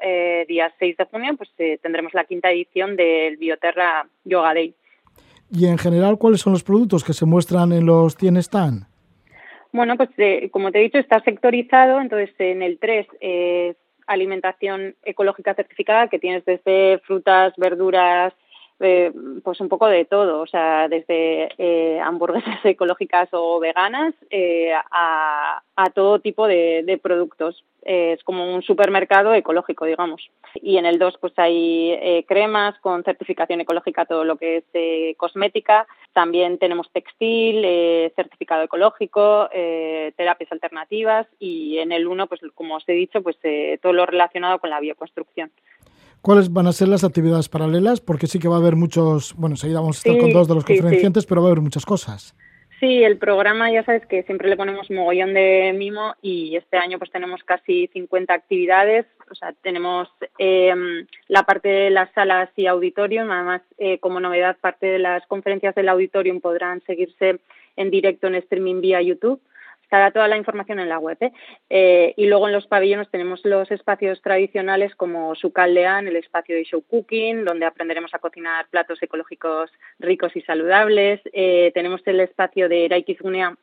día 0.45 0.71
6 0.77 0.97
de 0.97 1.05
junio, 1.05 1.37
pues 1.37 1.49
tendremos 1.81 2.13
la 2.13 2.25
quinta 2.25 2.51
edición 2.51 2.97
del 2.97 3.37
Bioterra 3.37 4.09
Yoga 4.25 4.53
Day. 4.53 4.75
Y 5.49 5.67
en 5.67 5.77
general, 5.77 6.17
¿cuáles 6.17 6.41
son 6.41 6.51
los 6.51 6.63
productos 6.63 7.05
que 7.05 7.13
se 7.13 7.25
muestran 7.25 7.71
en 7.71 7.85
los 7.85 8.17
100 8.17 8.37
stand? 8.37 8.88
Bueno, 9.71 9.97
pues 9.97 10.09
eh, 10.17 10.49
como 10.51 10.71
te 10.71 10.79
he 10.79 10.83
dicho, 10.83 10.97
está 10.97 11.21
sectorizado, 11.21 12.01
entonces 12.01 12.33
en 12.39 12.63
el 12.63 12.79
3 12.79 13.07
es 13.19 13.75
alimentación 14.07 14.95
ecológica 15.03 15.53
certificada, 15.53 16.07
que 16.07 16.17
tienes 16.17 16.43
desde 16.45 16.99
frutas, 17.05 17.53
verduras, 17.57 18.33
eh, 18.81 19.11
pues 19.43 19.59
un 19.59 19.67
poco 19.67 19.87
de 19.87 20.05
todo, 20.05 20.39
o 20.39 20.47
sea, 20.47 20.87
desde 20.87 21.49
eh, 21.57 21.99
hamburguesas 21.99 22.59
ecológicas 22.63 23.27
o 23.33 23.59
veganas 23.59 24.13
eh, 24.29 24.71
a, 24.91 25.61
todo 25.93 26.19
tipo 26.19 26.47
de, 26.47 26.99
productos. 27.01 27.63
es 27.81 28.23
como 28.23 28.53
un 28.53 28.61
supermercado 28.61 29.33
ecológico, 29.33 29.85
digamos. 29.85 30.29
Y 30.55 30.77
en 30.77 30.85
el 30.85 30.99
2 30.99 31.17
pues 31.19 31.33
hay 31.37 32.23
cremas 32.27 32.77
con 32.79 33.03
certificación 33.03 33.61
ecológica, 33.61 34.05
todo 34.05 34.23
lo 34.23 34.35
que 34.35 34.57
es 34.57 35.17
cosmética. 35.17 35.87
También 36.13 36.57
tenemos 36.57 36.91
textil, 36.91 37.63
certificado 38.15 38.63
ecológico, 38.63 39.49
terapias 40.17 40.51
alternativas 40.51 41.27
y 41.39 41.77
en 41.79 41.93
el 41.93 42.07
1, 42.07 42.27
pues 42.27 42.41
como 42.55 42.75
os 42.75 42.83
he 42.87 42.93
dicho, 42.93 43.23
pues 43.23 43.37
todo 43.81 43.93
lo 43.93 44.05
relacionado 44.05 44.59
con 44.59 44.69
la 44.69 44.81
bioconstrucción. 44.81 45.49
¿Cuáles 46.21 46.51
van 46.51 46.67
a 46.67 46.73
ser 46.73 46.89
las 46.89 47.03
actividades 47.03 47.47
paralelas? 47.47 48.01
Porque 48.01 48.27
sí 48.27 48.39
que 48.39 48.47
va 48.47 48.55
a 48.55 48.59
haber 48.59 48.75
muchos, 48.75 49.33
bueno, 49.35 49.53
enseguida 49.53 49.79
vamos 49.79 49.97
a 49.97 50.09
estar 50.09 50.21
con 50.21 50.33
dos 50.33 50.47
de 50.47 50.55
los 50.55 50.65
conferenciantes, 50.65 51.25
pero 51.25 51.41
va 51.41 51.47
a 51.47 51.51
haber 51.51 51.61
muchas 51.61 51.85
cosas. 51.85 52.35
Sí, 52.79 53.03
el 53.03 53.17
programa 53.17 53.69
ya 53.71 53.83
sabes 53.83 54.05
que 54.05 54.23
siempre 54.23 54.49
le 54.49 54.55
ponemos 54.55 54.89
mogollón 54.89 55.33
de 55.33 55.73
mimo 55.75 56.15
y 56.21 56.55
este 56.55 56.77
año 56.77 56.97
pues 56.97 57.11
tenemos 57.11 57.43
casi 57.43 57.87
50 57.87 58.33
actividades, 58.33 59.05
o 59.29 59.35
sea, 59.35 59.53
tenemos 59.61 60.07
em, 60.37 61.05
la 61.27 61.43
parte 61.43 61.67
de 61.67 61.89
las 61.89 62.09
salas 62.13 62.49
y 62.55 62.67
auditorium, 62.67 63.29
además 63.31 63.61
eh, 63.77 63.99
como 63.99 64.21
novedad 64.21 64.55
parte 64.61 64.87
de 64.87 64.99
las 64.99 65.25
conferencias 65.27 65.75
del 65.75 65.89
auditorium 65.89 66.39
podrán 66.39 66.81
seguirse 66.85 67.39
en 67.75 67.91
directo 67.91 68.27
en 68.27 68.35
streaming 68.35 68.79
vía 68.79 69.01
YouTube 69.01 69.41
Estará 69.89 70.11
toda 70.11 70.27
la 70.27 70.37
información 70.37 70.79
en 70.79 70.87
la 70.87 70.99
web. 70.99 71.17
¿eh? 71.19 71.31
Eh, 71.67 72.13
y 72.15 72.27
luego 72.27 72.45
en 72.45 72.53
los 72.53 72.67
pabellones 72.67 73.09
tenemos 73.09 73.43
los 73.43 73.71
espacios 73.71 74.21
tradicionales 74.21 74.93
como 74.93 75.33
Sucaldean, 75.33 76.07
el 76.07 76.15
espacio 76.15 76.55
de 76.55 76.63
show 76.63 76.83
cooking, 76.87 77.43
donde 77.43 77.65
aprenderemos 77.65 78.13
a 78.13 78.19
cocinar 78.19 78.67
platos 78.69 79.01
ecológicos 79.01 79.71
ricos 79.97 80.35
y 80.35 80.41
saludables. 80.41 81.21
Eh, 81.33 81.71
tenemos 81.73 82.03
el 82.05 82.19
espacio 82.19 82.69
de 82.69 82.85
Raikizunea, 82.87 83.57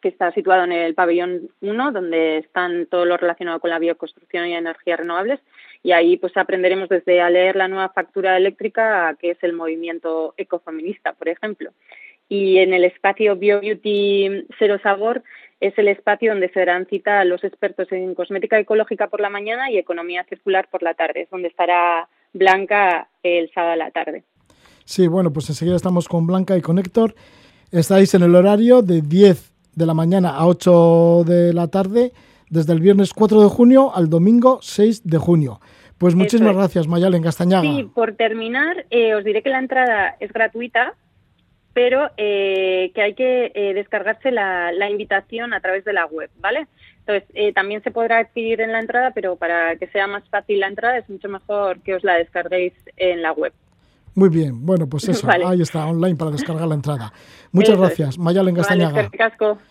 que 0.00 0.08
está 0.08 0.32
situado 0.32 0.64
en 0.64 0.72
el 0.72 0.94
pabellón 0.94 1.50
1, 1.60 1.92
donde 1.92 2.38
están 2.38 2.86
todo 2.86 3.04
lo 3.04 3.18
relacionado 3.18 3.60
con 3.60 3.68
la 3.68 3.78
bioconstrucción 3.78 4.46
y 4.46 4.54
energías 4.54 5.00
renovables. 5.00 5.40
Y 5.82 5.92
ahí 5.92 6.16
pues 6.16 6.34
aprenderemos 6.38 6.88
desde 6.88 7.20
a 7.20 7.28
leer 7.28 7.56
la 7.56 7.68
nueva 7.68 7.90
factura 7.90 8.38
eléctrica 8.38 9.06
a 9.06 9.16
qué 9.16 9.32
es 9.32 9.42
el 9.42 9.52
movimiento 9.52 10.32
ecofeminista, 10.38 11.12
por 11.12 11.28
ejemplo 11.28 11.72
y 12.32 12.56
en 12.60 12.72
el 12.72 12.84
espacio 12.84 13.36
BioBeauty 13.36 14.46
Cero 14.58 14.78
Sabor 14.82 15.22
es 15.60 15.76
el 15.76 15.88
espacio 15.88 16.30
donde 16.30 16.48
se 16.48 16.60
darán 16.60 16.86
cita 16.86 17.20
a 17.20 17.26
los 17.26 17.44
expertos 17.44 17.92
en 17.92 18.14
cosmética 18.14 18.58
ecológica 18.58 19.08
por 19.08 19.20
la 19.20 19.28
mañana 19.28 19.70
y 19.70 19.76
economía 19.76 20.24
circular 20.24 20.66
por 20.70 20.82
la 20.82 20.94
tarde, 20.94 21.24
es 21.24 21.30
donde 21.30 21.48
estará 21.48 22.08
Blanca 22.32 23.08
el 23.22 23.50
sábado 23.52 23.74
a 23.74 23.76
la 23.76 23.90
tarde. 23.90 24.24
Sí, 24.86 25.08
bueno, 25.08 25.30
pues 25.30 25.50
enseguida 25.50 25.76
estamos 25.76 26.08
con 26.08 26.26
Blanca 26.26 26.56
y 26.56 26.62
con 26.62 26.78
Héctor. 26.78 27.14
Estáis 27.70 28.14
en 28.14 28.22
el 28.22 28.34
horario 28.34 28.80
de 28.80 29.02
10 29.02 29.52
de 29.76 29.84
la 29.84 29.92
mañana 29.92 30.30
a 30.30 30.46
8 30.46 31.24
de 31.26 31.52
la 31.52 31.68
tarde, 31.68 32.12
desde 32.48 32.72
el 32.72 32.80
viernes 32.80 33.12
4 33.12 33.42
de 33.42 33.48
junio 33.50 33.94
al 33.94 34.08
domingo 34.08 34.58
6 34.62 35.06
de 35.06 35.18
junio. 35.18 35.60
Pues 35.98 36.14
muchísimas 36.14 36.56
gracias, 36.56 36.88
Mayalen 36.88 37.22
Castañaga. 37.22 37.70
Sí, 37.70 37.90
por 37.94 38.14
terminar, 38.14 38.86
eh, 38.88 39.14
os 39.14 39.22
diré 39.22 39.42
que 39.42 39.50
la 39.50 39.58
entrada 39.58 40.16
es 40.18 40.32
gratuita, 40.32 40.94
pero 41.74 42.10
eh, 42.16 42.92
que 42.94 43.02
hay 43.02 43.14
que 43.14 43.52
eh, 43.54 43.74
descargarse 43.74 44.30
la, 44.30 44.90
invitación 44.90 45.54
a 45.54 45.60
través 45.60 45.84
de 45.84 45.92
la 45.92 46.06
web, 46.06 46.30
¿vale? 46.40 46.66
Entonces, 47.00 47.24
eh, 47.34 47.52
también 47.52 47.82
se 47.82 47.90
podrá 47.90 48.18
adquirir 48.18 48.60
en 48.60 48.72
la 48.72 48.80
entrada, 48.80 49.10
pero 49.12 49.36
para 49.36 49.76
que 49.76 49.86
sea 49.88 50.06
más 50.06 50.22
fácil 50.28 50.60
la 50.60 50.68
entrada 50.68 50.98
es 50.98 51.08
mucho 51.08 51.28
mejor 51.28 51.80
que 51.80 51.94
os 51.94 52.04
la 52.04 52.14
descarguéis 52.14 52.74
en 52.96 53.22
la 53.22 53.32
web. 53.32 53.52
Muy 54.14 54.28
bien, 54.28 54.64
bueno, 54.66 54.86
pues 54.86 55.04
eso, 55.08 55.26
ahí 55.30 55.62
está, 55.62 55.86
online 55.86 56.16
para 56.16 56.30
descargar 56.30 56.68
la 56.68 56.74
entrada. 56.74 57.12
Muchas 57.52 57.78
gracias, 57.78 58.18
Mayalen 58.18 58.54
Castañaga. 58.54 59.10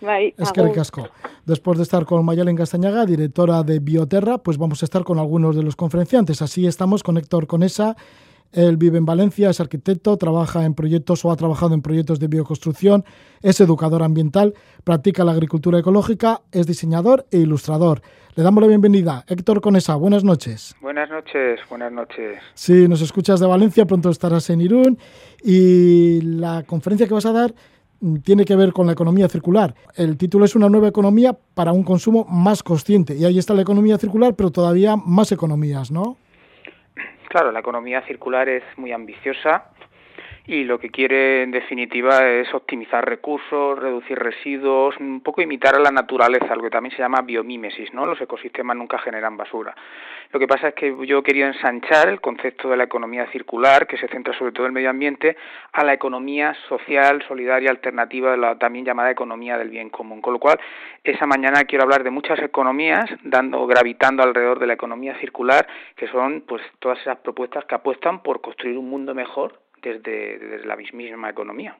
Vale, 0.01 0.33
es 0.37 0.51
que 0.51 0.71
casco. 0.71 1.09
Después 1.45 1.77
de 1.77 1.83
estar 1.83 2.05
con 2.05 2.25
Mayalen 2.25 2.55
Castañaga, 2.55 3.05
directora 3.05 3.63
de 3.63 3.79
Bioterra, 3.79 4.39
pues 4.39 4.57
vamos 4.57 4.81
a 4.81 4.85
estar 4.85 5.03
con 5.03 5.19
algunos 5.19 5.55
de 5.55 5.63
los 5.63 5.75
conferenciantes. 5.75 6.41
Así 6.41 6.65
estamos 6.65 7.03
con 7.03 7.17
Héctor 7.17 7.47
Conesa, 7.47 7.95
él 8.53 8.77
vive 8.77 8.97
en 8.97 9.05
Valencia, 9.05 9.49
es 9.49 9.59
arquitecto, 9.59 10.17
trabaja 10.17 10.65
en 10.65 10.73
proyectos 10.73 11.23
o 11.23 11.31
ha 11.31 11.35
trabajado 11.35 11.73
en 11.73 11.81
proyectos 11.81 12.19
de 12.19 12.27
bioconstrucción, 12.27 13.05
es 13.41 13.59
educador 13.61 14.03
ambiental, 14.03 14.53
practica 14.83 15.23
la 15.23 15.31
agricultura 15.31 15.79
ecológica, 15.79 16.41
es 16.51 16.67
diseñador 16.67 17.25
e 17.31 17.37
ilustrador. 17.37 18.01
Le 18.35 18.43
damos 18.43 18.61
la 18.61 18.67
bienvenida. 18.67 19.25
Héctor 19.27 19.59
Conesa, 19.59 19.95
buenas 19.95 20.23
noches. 20.23 20.75
Buenas 20.81 21.09
noches, 21.09 21.59
buenas 21.69 21.91
noches. 21.91 22.39
Sí, 22.53 22.87
nos 22.87 23.01
escuchas 23.01 23.39
de 23.39 23.47
Valencia, 23.47 23.85
pronto 23.85 24.09
estarás 24.09 24.49
en 24.49 24.61
Irún 24.61 24.97
y 25.43 26.21
la 26.21 26.63
conferencia 26.63 27.07
que 27.07 27.13
vas 27.13 27.25
a 27.25 27.33
dar 27.33 27.53
tiene 28.23 28.45
que 28.45 28.55
ver 28.55 28.73
con 28.73 28.87
la 28.87 28.93
economía 28.93 29.27
circular. 29.29 29.75
El 29.95 30.17
título 30.17 30.45
es 30.45 30.55
Una 30.55 30.69
nueva 30.69 30.87
economía 30.87 31.37
para 31.53 31.71
un 31.71 31.83
consumo 31.83 32.25
más 32.29 32.63
consciente. 32.63 33.15
Y 33.15 33.25
ahí 33.25 33.37
está 33.37 33.53
la 33.53 33.61
economía 33.61 33.97
circular, 33.97 34.35
pero 34.35 34.49
todavía 34.49 34.95
más 34.95 35.31
economías, 35.31 35.91
¿no? 35.91 36.17
Claro, 37.31 37.53
la 37.53 37.61
economía 37.61 38.01
circular 38.01 38.49
es 38.49 38.61
muy 38.75 38.91
ambiciosa 38.91 39.63
y 40.47 40.63
lo 40.63 40.79
que 40.79 40.89
quiere 40.89 41.43
en 41.43 41.51
definitiva 41.51 42.27
es 42.27 42.51
optimizar 42.53 43.07
recursos, 43.07 43.77
reducir 43.77 44.17
residuos, 44.17 44.97
un 44.99 45.21
poco 45.21 45.41
imitar 45.41 45.75
a 45.75 45.79
la 45.79 45.91
naturaleza, 45.91 46.55
lo 46.55 46.63
que 46.63 46.69
también 46.71 46.95
se 46.95 47.01
llama 47.01 47.21
biomímesis, 47.21 47.93
¿no? 47.93 48.05
Los 48.05 48.19
ecosistemas 48.19 48.75
nunca 48.75 48.97
generan 48.97 49.37
basura. 49.37 49.75
Lo 50.31 50.39
que 50.39 50.47
pasa 50.47 50.69
es 50.69 50.73
que 50.75 50.95
yo 51.05 51.21
quería 51.21 51.47
ensanchar 51.47 52.09
el 52.09 52.21
concepto 52.21 52.69
de 52.69 52.77
la 52.77 52.85
economía 52.85 53.27
circular, 53.31 53.85
que 53.85 53.97
se 53.97 54.07
centra 54.07 54.33
sobre 54.37 54.51
todo 54.51 54.65
en 54.65 54.69
el 54.69 54.73
medio 54.73 54.89
ambiente, 54.89 55.37
a 55.73 55.83
la 55.83 55.93
economía 55.93 56.55
social, 56.67 57.23
solidaria, 57.27 57.69
alternativa, 57.69 58.35
la 58.35 58.57
también 58.57 58.85
llamada 58.85 59.11
economía 59.11 59.57
del 59.57 59.69
bien 59.69 59.89
común. 59.89 60.21
Con 60.21 60.33
lo 60.33 60.39
cual, 60.39 60.59
esa 61.03 61.27
mañana 61.27 61.65
quiero 61.65 61.83
hablar 61.83 62.03
de 62.03 62.09
muchas 62.09 62.39
economías, 62.39 63.05
dando, 63.23 63.67
gravitando 63.67 64.23
alrededor 64.23 64.59
de 64.59 64.67
la 64.67 64.73
economía 64.73 65.19
circular, 65.19 65.67
que 65.95 66.07
son 66.07 66.41
pues 66.47 66.63
todas 66.79 66.99
esas 66.99 67.17
propuestas 67.19 67.65
que 67.65 67.75
apuestan 67.75 68.23
por 68.23 68.41
construir 68.41 68.77
un 68.77 68.89
mundo 68.89 69.13
mejor 69.13 69.60
desde, 69.81 70.65
la 70.65 70.75
misma 70.75 71.29
economía. 71.29 71.77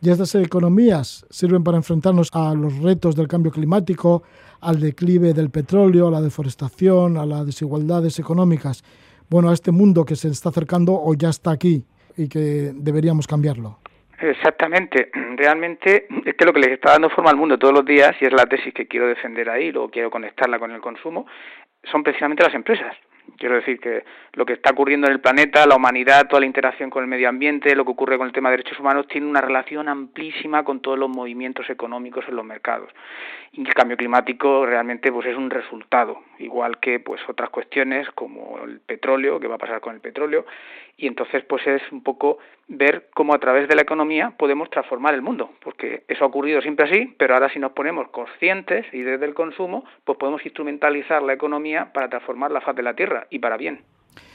Y 0.00 0.10
estas 0.10 0.34
economías 0.36 1.26
sirven 1.30 1.64
para 1.64 1.76
enfrentarnos 1.76 2.30
a 2.32 2.54
los 2.54 2.78
retos 2.78 3.16
del 3.16 3.26
cambio 3.26 3.50
climático, 3.50 4.22
al 4.60 4.80
declive 4.80 5.32
del 5.34 5.50
petróleo, 5.50 6.08
a 6.08 6.10
la 6.10 6.20
deforestación, 6.20 7.16
a 7.16 7.26
las 7.26 7.46
desigualdades 7.46 8.18
económicas. 8.18 8.84
Bueno, 9.28 9.50
a 9.50 9.54
este 9.54 9.72
mundo 9.72 10.04
que 10.04 10.16
se 10.16 10.28
está 10.28 10.50
acercando 10.50 10.92
o 10.94 11.14
ya 11.14 11.30
está 11.30 11.50
aquí 11.50 11.84
y 12.16 12.28
que 12.28 12.72
deberíamos 12.74 13.26
cambiarlo. 13.26 13.78
Exactamente. 14.20 15.10
Realmente 15.36 16.06
es 16.24 16.34
que 16.34 16.44
lo 16.44 16.52
que 16.52 16.60
les 16.60 16.70
está 16.70 16.92
dando 16.92 17.10
forma 17.10 17.30
al 17.30 17.36
mundo 17.36 17.58
todos 17.58 17.74
los 17.74 17.84
días, 17.84 18.16
y 18.20 18.24
es 18.24 18.32
la 18.32 18.46
tesis 18.46 18.74
que 18.74 18.88
quiero 18.88 19.06
defender 19.06 19.48
ahí, 19.48 19.70
luego 19.70 19.90
quiero 19.90 20.10
conectarla 20.10 20.58
con 20.58 20.72
el 20.72 20.80
consumo, 20.80 21.26
son 21.84 22.02
precisamente 22.02 22.42
las 22.42 22.54
empresas. 22.54 22.96
Quiero 23.36 23.56
decir 23.56 23.78
que 23.78 24.04
lo 24.32 24.46
que 24.46 24.54
está 24.54 24.70
ocurriendo 24.70 25.06
en 25.06 25.12
el 25.12 25.20
planeta, 25.20 25.66
la 25.66 25.76
humanidad, 25.76 26.28
toda 26.28 26.40
la 26.40 26.46
interacción 26.46 26.90
con 26.90 27.02
el 27.02 27.08
medio 27.08 27.28
ambiente, 27.28 27.74
lo 27.76 27.84
que 27.84 27.90
ocurre 27.90 28.18
con 28.18 28.26
el 28.26 28.32
tema 28.32 28.50
de 28.50 28.58
derechos 28.58 28.80
humanos, 28.80 29.06
tiene 29.08 29.26
una 29.26 29.40
relación 29.40 29.88
amplísima 29.88 30.64
con 30.64 30.80
todos 30.80 30.98
los 30.98 31.08
movimientos 31.08 31.68
económicos 31.70 32.24
en 32.28 32.36
los 32.36 32.44
mercados. 32.44 32.90
Y 33.52 33.66
el 33.66 33.74
cambio 33.74 33.96
climático 33.96 34.66
realmente 34.66 35.12
pues 35.12 35.26
es 35.26 35.36
un 35.36 35.50
resultado, 35.50 36.22
igual 36.38 36.78
que 36.78 37.00
pues 37.00 37.20
otras 37.28 37.50
cuestiones 37.50 38.08
como 38.12 38.58
el 38.64 38.80
petróleo, 38.80 39.40
qué 39.40 39.48
va 39.48 39.56
a 39.56 39.58
pasar 39.58 39.80
con 39.80 39.94
el 39.94 40.00
petróleo, 40.00 40.46
y 40.98 41.06
entonces 41.06 41.44
pues 41.48 41.64
es 41.66 41.80
un 41.92 42.02
poco 42.02 42.38
ver 42.66 43.08
cómo 43.14 43.32
a 43.32 43.38
través 43.38 43.68
de 43.68 43.76
la 43.76 43.82
economía 43.82 44.34
podemos 44.36 44.68
transformar 44.68 45.14
el 45.14 45.22
mundo, 45.22 45.50
porque 45.64 46.02
eso 46.08 46.24
ha 46.24 46.26
ocurrido 46.26 46.60
siempre 46.60 46.86
así, 46.86 47.14
pero 47.16 47.34
ahora 47.34 47.50
si 47.50 47.60
nos 47.60 47.72
ponemos 47.72 48.08
conscientes 48.10 48.84
y 48.92 49.00
desde 49.00 49.24
el 49.24 49.32
consumo, 49.32 49.84
pues 50.04 50.18
podemos 50.18 50.44
instrumentalizar 50.44 51.22
la 51.22 51.32
economía 51.32 51.92
para 51.94 52.08
transformar 52.08 52.50
la 52.50 52.60
faz 52.60 52.74
de 52.74 52.82
la 52.82 52.94
Tierra 52.94 53.28
y 53.30 53.38
para 53.38 53.56
bien. 53.56 53.84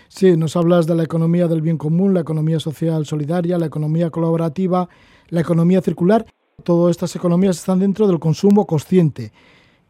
Sí, 0.08 0.38
nos 0.38 0.56
hablas 0.56 0.88
de 0.88 0.96
la 0.96 1.04
economía 1.04 1.48
del 1.48 1.62
bien 1.62 1.78
común, 1.78 2.14
la 2.14 2.22
economía 2.22 2.60
social 2.60 3.06
solidaria, 3.06 3.58
la 3.58 3.66
economía 3.66 4.10
colaborativa, 4.10 4.88
la 5.30 5.42
economía 5.42 5.82
circular. 5.82 6.26
Todas 6.64 6.92
estas 6.92 7.16
economías 7.16 7.58
están 7.58 7.80
dentro 7.80 8.08
del 8.08 8.20
consumo 8.20 8.66
consciente. 8.66 9.32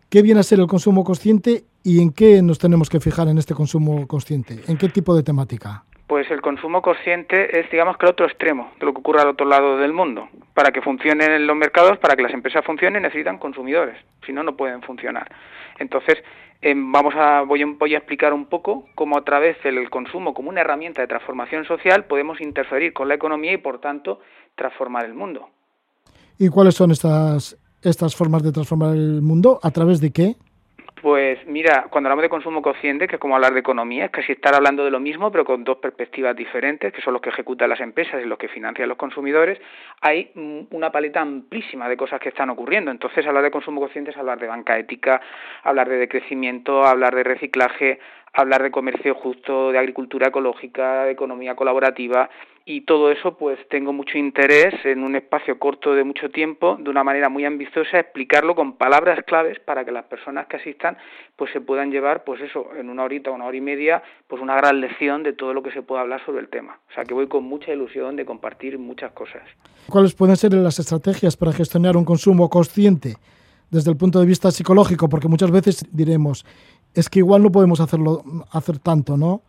¿Qué 0.10 0.22
viene 0.22 0.40
a 0.40 0.44
ser 0.44 0.60
el 0.60 0.68
consumo 0.68 1.04
consciente 1.04 1.66
y 1.84 2.02
en 2.02 2.12
qué 2.12 2.42
nos 2.42 2.58
tenemos 2.58 2.90
que 2.90 3.00
fijar 3.00 3.28
en 3.28 3.38
este 3.38 3.54
consumo 3.54 4.08
consciente? 4.08 4.62
¿En 4.68 4.78
qué 4.78 4.90
tipo 4.90 5.16
de 5.16 5.24
temática? 5.24 5.84
Pues 6.08 6.30
el 6.32 6.42
consumo 6.42 6.82
consciente 6.82 7.60
es, 7.60 7.72
digamos, 7.72 7.98
que 7.98 8.06
el 8.06 8.12
otro 8.12 8.26
extremo 8.26 8.72
de 8.80 8.86
lo 8.86 8.94
que 8.94 9.00
ocurre 9.00 9.22
al 9.22 9.30
otro 9.30 9.48
lado 9.48 9.78
del 9.78 9.94
mundo. 9.94 10.28
Para 10.54 10.72
que 10.72 10.82
funcionen 10.82 11.48
los 11.48 11.56
mercados, 11.56 11.98
para 11.98 12.16
que 12.16 12.24
las 12.24 12.34
empresas 12.34 12.64
funcionen, 12.66 13.04
necesitan 13.04 13.38
consumidores. 13.38 13.98
Si 14.26 14.34
no, 14.34 14.44
no 14.44 14.58
pueden 14.58 14.82
funcionar. 14.82 15.32
Entonces, 15.80 16.18
em, 16.62 16.92
vamos 16.92 17.16
a, 17.16 17.42
voy, 17.44 17.64
voy 17.64 17.96
a 17.96 17.98
explicar 17.98 18.34
un 18.34 18.46
poco 18.46 18.86
cómo 18.96 19.18
a 19.18 19.24
través 19.24 19.62
del 19.64 19.90
consumo 19.90 20.34
como 20.34 20.50
una 20.50 20.62
herramienta 20.62 21.02
de 21.02 21.08
transformación 21.08 21.66
social 21.66 22.06
podemos 22.06 22.42
interferir 22.42 22.94
con 22.94 23.08
la 23.08 23.16
economía 23.16 23.54
y, 23.54 23.58
por 23.58 23.80
tanto, 23.80 24.20
transformar 24.56 25.06
el 25.06 25.14
mundo. 25.14 25.50
¿Y 26.38 26.50
cuáles 26.50 26.76
son 26.76 26.92
estas, 26.92 27.58
estas 27.82 28.16
formas 28.16 28.44
de 28.44 28.52
transformar 28.52 28.94
el 28.94 29.22
mundo? 29.22 29.60
¿A 29.64 29.72
través 29.72 30.02
de 30.02 30.12
qué? 30.12 30.36
Pues 31.04 31.46
mira, 31.48 31.88
cuando 31.90 32.08
hablamos 32.08 32.22
de 32.22 32.30
consumo 32.30 32.62
consciente, 32.62 33.10
que 33.10 33.16
es 33.16 33.20
como 33.20 33.36
hablar 33.36 33.54
de 33.54 33.60
economía, 33.60 34.06
es 34.06 34.12
casi 34.12 34.32
estar 34.32 34.56
hablando 34.56 34.86
de 34.86 34.90
lo 34.90 35.02
mismo, 35.02 35.34
pero 35.34 35.44
con 35.44 35.66
dos 35.66 35.80
perspectivas 35.80 36.34
diferentes, 36.34 36.94
que 36.94 37.02
son 37.02 37.12
los 37.12 37.22
que 37.22 37.28
ejecutan 37.28 37.70
las 37.70 37.82
empresas 37.82 38.24
y 38.24 38.26
los 38.26 38.38
que 38.38 38.48
financian 38.48 38.88
los 38.88 38.98
consumidores, 38.98 39.60
hay 40.00 40.32
una 40.72 40.94
paleta 40.94 41.20
amplísima 41.20 41.90
de 41.90 41.98
cosas 41.98 42.22
que 42.22 42.30
están 42.30 42.50
ocurriendo. 42.52 42.90
Entonces, 42.90 43.28
hablar 43.28 43.44
de 43.44 43.52
consumo 43.52 43.82
consciente 43.82 44.12
es 44.12 44.18
hablar 44.18 44.40
de 44.40 44.48
banca 44.48 44.80
ética, 44.80 45.20
hablar 45.64 45.90
de 45.90 45.98
decrecimiento, 45.98 46.86
hablar 46.86 47.14
de 47.14 47.24
reciclaje, 47.26 48.00
hablar 48.34 48.64
de 48.64 48.72
comercio 48.72 49.14
justo, 49.16 49.72
de 49.72 49.78
agricultura 49.78 50.28
ecológica, 50.28 51.06
de 51.06 51.12
economía 51.12 51.56
colaborativa 51.56 52.30
y 52.66 52.82
todo 52.82 53.12
eso 53.12 53.38
pues 53.38 53.60
tengo 53.70 53.92
mucho 53.92 54.18
interés 54.18 54.74
en 54.86 55.04
un 55.04 55.16
espacio 55.16 55.60
corto 55.60 55.94
de 55.94 56.04
mucho 56.04 56.30
tiempo, 56.30 56.78
de 56.80 56.90
una 56.90 57.04
manera 57.04 57.30
muy 57.30 57.46
ambiciosa, 57.46 58.00
explicarlo 58.00 58.56
con 58.56 58.78
palabras 58.78 59.20
claves 59.26 59.60
para 59.60 59.84
que 59.84 59.92
las 59.92 60.06
personas 60.06 60.48
que 60.48 60.58
asistan 60.58 60.98
pues 61.36 61.52
se 61.52 61.62
puedan 61.62 61.92
llevar 61.92 62.24
pues 62.24 62.42
eso, 62.42 62.70
en 62.78 62.90
una 62.90 63.04
horita 63.04 63.32
una 63.32 63.46
hora 63.46 63.58
y 63.58 63.62
media, 63.62 64.02
pues 64.28 64.42
una 64.42 64.56
gran 64.56 64.80
lección 64.80 65.24
de 65.24 65.34
todo 65.34 65.54
lo 65.54 65.62
que 65.62 65.72
se 65.72 65.82
pueda 65.82 66.02
hablar 66.02 66.24
sobre 66.26 66.40
el 66.40 66.50
tema. 66.50 66.80
O 66.90 66.94
sea 66.94 67.04
que 67.04 67.14
voy 67.14 67.28
con 67.28 67.44
mucha 67.44 67.72
ilusión 67.72 68.16
de 68.16 68.26
compartir 68.26 68.80
muchas 68.80 69.12
cosas. 69.12 69.44
¿Cuáles 69.90 70.16
pueden 70.16 70.38
ser 70.38 70.54
las 70.54 70.80
estrategias 70.80 71.36
para 71.36 71.52
gestionar 71.52 71.98
un 71.98 72.06
consumo 72.06 72.50
consciente? 72.50 73.16
desde 73.74 73.90
el 73.90 73.98
punto 73.98 74.20
de 74.20 74.28
vista 74.28 74.52
psicológico, 74.52 75.10
porque 75.10 75.28
muchas 75.28 75.50
veces 75.50 75.84
diremos, 75.92 76.46
es 76.94 77.10
que 77.10 77.20
igual 77.20 77.44
no 77.44 77.52
podemos 77.52 77.80
hacerlo 77.80 78.24
hacer 78.52 78.80
tanto, 78.80 79.18
¿no? 79.18 79.42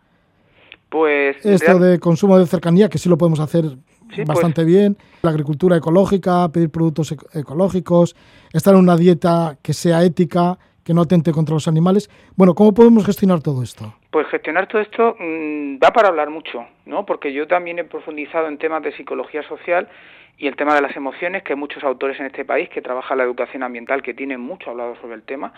Pues 0.89 1.43
esto 1.45 1.79
de 1.79 1.99
consumo 1.99 2.39
de 2.39 2.45
cercanía 2.45 2.89
que 2.89 2.97
sí 2.97 3.09
lo 3.09 3.17
podemos 3.17 3.39
hacer 3.39 3.65
pues 4.07 4.27
bastante 4.27 4.63
bien, 4.63 4.95
la 5.23 5.31
agricultura 5.31 5.75
ecológica, 5.77 6.47
pedir 6.49 6.69
productos 6.69 7.15
ecológicos, 7.33 8.15
estar 8.53 8.73
en 8.73 8.79
una 8.79 8.95
dieta 8.95 9.57
que 9.61 9.73
sea 9.73 10.03
ética, 10.03 10.57
que 10.83 10.93
no 10.93 11.01
atente 11.01 11.31
contra 11.31 11.55
los 11.55 11.67
animales. 11.67 12.09
Bueno, 12.35 12.53
¿cómo 12.53 12.73
podemos 12.73 13.05
gestionar 13.05 13.41
todo 13.41 13.63
esto? 13.63 13.93
Pues 14.11 14.27
gestionar 14.27 14.67
todo 14.67 14.81
esto 14.81 15.15
mm, 15.19 15.79
da 15.79 15.91
para 15.91 16.09
hablar 16.09 16.29
mucho, 16.29 16.65
¿no? 16.85 17.05
Porque 17.05 17.33
yo 17.33 17.47
también 17.47 17.79
he 17.79 17.83
profundizado 17.83 18.47
en 18.47 18.57
temas 18.59 18.83
de 18.83 18.95
psicología 18.95 19.41
social 19.43 19.89
y 20.37 20.47
el 20.47 20.55
tema 20.55 20.75
de 20.75 20.81
las 20.81 20.95
emociones, 20.95 21.43
que 21.43 21.53
hay 21.53 21.59
muchos 21.59 21.83
autores 21.83 22.19
en 22.19 22.27
este 22.27 22.45
país 22.45 22.69
que 22.69 22.81
trabajan 22.81 23.17
la 23.17 23.23
educación 23.23 23.63
ambiental 23.63 24.03
que 24.03 24.13
tienen 24.13 24.39
mucho 24.39 24.69
hablado 24.69 24.95
sobre 25.01 25.15
el 25.15 25.23
tema 25.23 25.53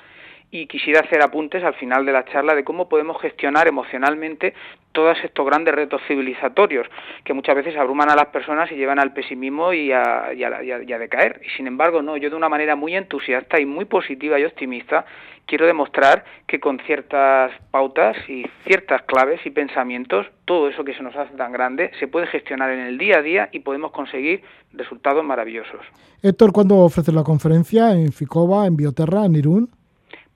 y 0.50 0.68
quisiera 0.68 1.02
hacer 1.02 1.22
apuntes 1.22 1.64
al 1.64 1.74
final 1.76 2.06
de 2.06 2.14
la 2.14 2.26
charla 2.26 2.56
de 2.56 2.64
cómo 2.64 2.88
podemos 2.88 3.20
gestionar 3.22 3.68
emocionalmente 3.68 4.54
todos 4.94 5.18
estos 5.24 5.46
grandes 5.46 5.76
retos 5.76 6.02
civilizatorios 6.08 6.88
que 7.24 7.34
muchas 7.34 7.56
veces 7.56 7.76
abruman 7.78 8.10
a 8.10 8.16
las 8.16 8.28
personas 8.28 8.72
y 8.72 8.76
llevan 8.76 8.98
al 8.98 9.14
pesimismo 9.14 9.74
y 9.74 9.92
a, 9.92 10.34
y 10.34 10.44
a, 10.44 10.98
decaer. 10.98 11.42
Y 11.46 11.50
sin 11.58 11.68
embargo, 11.68 12.02
no, 12.02 12.18
yo 12.18 12.30
de 12.30 12.36
una 12.36 12.50
manera 12.50 12.76
muy 12.76 12.96
entusiasta 12.96 13.60
y 13.60 13.66
muy 13.66 13.86
positiva 13.86 14.40
y 14.40 14.46
optimista 14.46 15.06
quiero 15.46 15.66
demostrar 15.66 16.26
que 16.48 16.60
con 16.60 16.80
ciertas 16.80 17.52
pautas 17.72 18.18
y 18.28 18.46
ciertas 18.66 19.02
claves 19.04 19.40
y 19.46 19.52
pensamientos, 19.52 20.26
todo 20.46 20.68
eso 20.70 20.84
que 20.84 20.94
se 20.94 21.04
nos 21.04 21.16
hace 21.16 21.36
tan 21.36 21.52
grande 21.52 21.92
se 22.00 22.08
puede 22.08 22.28
gestionar 22.28 22.72
en 22.72 22.80
el 22.80 22.98
día 22.98 23.20
a 23.20 23.22
día 23.22 23.50
y 23.52 23.60
podemos 23.60 23.92
conseguir 23.92 24.42
resultados 24.74 25.24
maravillosos. 25.24 25.82
Héctor, 26.24 26.52
¿cuándo 26.52 26.78
ofreces 26.78 27.14
la 27.14 27.24
conferencia? 27.24 27.92
¿En 27.92 28.12
Ficova, 28.12 28.66
en 28.66 28.76
Bioterra, 28.76 29.26
en 29.26 29.36
Irún? 29.36 29.70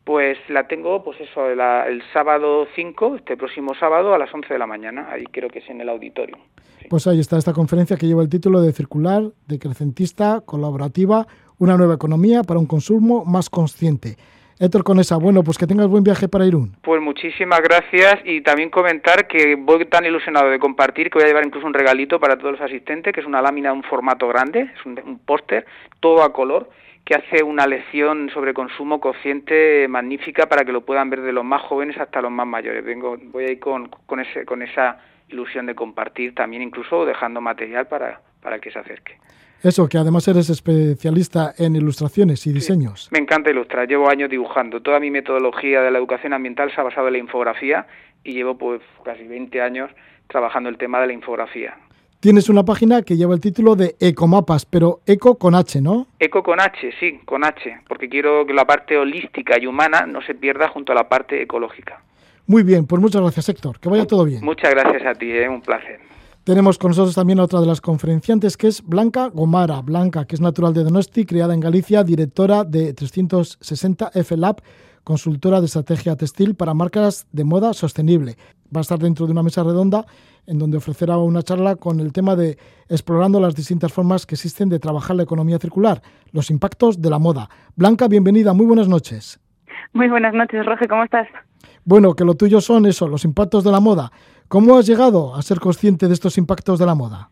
Pues 0.04 0.38
la 0.50 0.68
tengo, 0.68 1.04
pues 1.04 1.20
eso, 1.22 1.48
el 1.48 2.04
sábado 2.12 2.68
5, 2.76 3.18
este 3.18 3.38
próximo 3.38 3.74
sábado 3.80 4.14
a 4.14 4.18
las 4.18 4.34
11 4.34 4.52
de 4.52 4.60
la 4.60 4.66
mañana. 4.66 5.08
Ahí 5.12 5.26
creo 5.32 5.50
que 5.50 5.60
es 5.60 5.70
en 5.70 5.80
el 5.80 5.90
auditorio. 5.90 6.38
Pues 6.90 7.06
ahí 7.06 7.20
está 7.20 7.38
esta 7.38 7.54
conferencia 7.54 7.98
que 7.98 8.08
lleva 8.08 8.24
el 8.24 8.30
título 8.30 8.62
de 8.62 8.74
Circular, 8.74 9.24
Decrecentista, 9.48 10.42
Colaborativa, 10.44 11.28
una 11.60 11.78
nueva 11.78 11.94
economía 11.94 12.42
para 12.42 12.60
un 12.60 12.66
consumo 12.66 13.24
más 13.26 13.50
consciente. 13.50 14.18
Héctor 14.60 14.84
Conesa, 14.84 15.18
bueno, 15.18 15.44
pues 15.44 15.58
que 15.58 15.66
tengas 15.66 15.88
buen 15.88 16.04
viaje 16.04 16.28
para 16.28 16.46
Irún. 16.46 16.76
Pues 16.84 17.02
muchísimas 17.02 17.62
gracias 17.62 18.20
y 18.26 18.42
también 18.42 18.70
comentar 18.70 19.28
que 19.28 19.56
voy 19.56 19.86
tan 19.86 20.06
ilusionado 20.06 20.50
de 20.50 20.60
compartir 20.60 21.10
que 21.10 21.18
voy 21.18 21.24
a 21.24 21.28
llevar 21.28 21.46
incluso 21.46 21.66
un 21.66 21.74
regalito 21.74 22.20
para 22.20 22.38
todos 22.38 22.54
los 22.54 22.62
asistentes, 22.62 23.14
que 23.14 23.22
es 23.22 23.26
una 23.26 23.42
lámina 23.42 23.70
de 23.70 23.76
un 23.76 23.84
formato 23.84 24.28
grande, 24.28 24.62
es 24.62 24.86
un 24.86 25.20
póster, 25.26 25.66
todo 26.00 26.24
a 26.24 26.34
color 26.34 26.70
que 27.06 27.16
hace 27.16 27.44
una 27.44 27.68
lección 27.68 28.30
sobre 28.34 28.54
consumo 28.54 29.00
consciente 29.00 29.88
magnífica 29.88 30.48
para 30.48 30.64
que 30.64 30.72
lo 30.72 30.86
puedan 30.86 31.10
ver 31.10 31.22
de 31.22 31.34
los 31.34 31.44
más 31.44 31.62
jóvenes 31.64 31.98
hasta 31.98 32.22
los 32.22 32.32
más 32.32 32.48
mayores. 32.48 32.84
Vengo, 32.84 33.18
voy 33.32 33.46
a 33.46 33.52
ir 33.52 33.60
con, 33.60 33.88
con, 34.06 34.20
ese, 34.20 34.46
con 34.46 34.62
esa 34.62 35.00
ilusión 35.30 35.66
de 35.66 35.76
compartir 35.76 36.36
también, 36.36 36.62
incluso 36.62 37.06
dejando 37.06 37.42
material 37.42 37.88
para, 37.88 38.22
para 38.42 38.60
que 38.60 38.72
se 38.72 38.80
acerque. 38.80 39.18
Eso, 39.64 39.88
que 39.88 40.00
además 40.00 40.28
eres 40.28 40.50
especialista 40.50 41.54
en 41.56 41.76
ilustraciones 41.76 42.48
y 42.48 42.52
diseños. 42.52 43.10
me 43.12 43.20
encanta 43.20 43.52
ilustrar, 43.52 43.88
llevo 43.88 44.10
años 44.10 44.30
dibujando. 44.30 44.82
Toda 44.82 45.00
mi 45.00 45.12
metodología 45.12 45.82
de 45.82 45.92
la 45.92 46.00
educación 46.00 46.34
ambiental 46.34 46.74
se 46.74 46.82
ha 46.82 46.84
basado 46.84 47.08
en 47.08 47.14
la 47.14 47.20
infografía 47.20 47.86
y 48.24 48.34
llevo 48.34 48.58
pues 48.58 48.82
casi 49.06 49.24
20 49.24 49.62
años 49.62 49.92
trabajando 50.28 50.70
el 50.70 50.78
tema 50.78 51.00
de 51.00 51.08
la 51.08 51.14
infografía. 51.14 51.78
Tienes 52.22 52.50
una 52.50 52.64
página 52.64 53.02
que 53.02 53.18
lleva 53.18 53.34
el 53.34 53.40
título 53.40 53.76
de 53.76 53.96
Ecomapas, 54.00 54.68
pero 54.68 55.00
Eco 55.08 55.40
con 55.40 55.56
H, 55.56 55.82
¿no? 55.82 56.06
Eco 56.20 56.44
con 56.44 56.62
H, 56.62 56.92
sí, 57.00 57.20
con 57.26 57.44
H, 57.44 57.80
porque 57.88 58.10
quiero 58.10 58.46
que 58.46 58.54
la 58.54 58.64
parte 58.64 58.96
holística 58.96 59.58
y 59.60 59.66
humana 59.66 60.06
no 60.06 60.22
se 60.22 60.36
pierda 60.36 60.68
junto 60.70 60.92
a 60.92 60.96
la 60.96 61.10
parte 61.10 61.42
ecológica. 61.42 62.04
Muy 62.46 62.62
bien, 62.62 62.86
pues 62.86 63.02
muchas 63.02 63.24
gracias 63.24 63.50
Héctor, 63.50 63.80
que 63.80 63.90
vaya 63.90 64.06
todo 64.06 64.24
bien. 64.24 64.46
Muchas 64.46 64.70
gracias 64.70 65.04
a 65.04 65.16
ti, 65.16 65.32
es 65.32 65.50
un 65.50 65.62
placer. 65.62 66.00
Tenemos 66.44 66.78
con 66.78 66.92
nosotros 66.92 67.16
también 67.16 67.40
a 67.40 67.44
otra 67.44 67.60
de 67.60 67.66
las 67.66 67.82
conferenciantes 67.82 68.56
que 68.56 68.68
es 68.68 68.84
Blanca 68.86 69.32
Gomara. 69.34 69.82
Blanca, 69.82 70.26
que 70.26 70.36
es 70.36 70.42
natural 70.42 70.76
de 70.76 70.84
Donosti, 70.84 71.26
criada 71.26 71.56
en 71.56 71.60
Galicia, 71.60 72.04
directora 72.04 72.64
de 72.64 72.94
360 72.94 74.12
F 74.14 74.38
Lab, 74.38 74.62
consultora 75.04 75.60
de 75.60 75.66
estrategia 75.66 76.16
textil 76.16 76.54
para 76.54 76.76
marcas 76.76 77.26
de 77.32 77.46
moda 77.46 77.74
sostenible. 77.74 78.38
Va 78.74 78.80
a 78.80 78.82
estar 78.82 79.00
dentro 79.00 79.26
de 79.26 79.34
una 79.34 79.44
mesa 79.44 79.64
redonda 79.64 80.06
en 80.48 80.58
donde 80.58 80.78
ofrecerá 80.78 81.18
una 81.18 81.44
charla 81.44 81.76
con 81.76 82.00
el 82.00 82.14
tema 82.14 82.36
de 82.36 82.58
explorando 82.90 83.40
las 83.40 83.56
distintas 83.56 83.92
formas 83.92 84.26
que 84.26 84.36
existen 84.36 84.70
de 84.70 84.80
trabajar 84.80 85.16
la 85.16 85.24
economía 85.24 85.60
circular, 85.60 86.02
los 86.32 86.50
impactos 86.50 87.02
de 87.02 87.10
la 87.10 87.20
moda. 87.20 87.50
Blanca, 87.76 88.08
bienvenida, 88.08 88.54
muy 88.54 88.66
buenas 88.66 88.88
noches. 88.88 89.40
Muy 89.94 90.08
buenas 90.08 90.34
noches, 90.34 90.66
Roge, 90.66 90.88
¿cómo 90.88 91.04
estás? 91.04 91.28
Bueno, 91.84 92.14
que 92.14 92.24
lo 92.24 92.36
tuyo 92.36 92.62
son 92.62 92.86
eso, 92.86 93.08
los 93.08 93.26
impactos 93.26 93.64
de 93.64 93.72
la 93.72 93.80
moda. 93.80 94.12
¿Cómo 94.48 94.78
has 94.78 94.86
llegado 94.86 95.36
a 95.36 95.42
ser 95.42 95.60
consciente 95.60 96.08
de 96.08 96.14
estos 96.14 96.38
impactos 96.38 96.80
de 96.80 96.86
la 96.86 96.96
moda? 96.96 97.30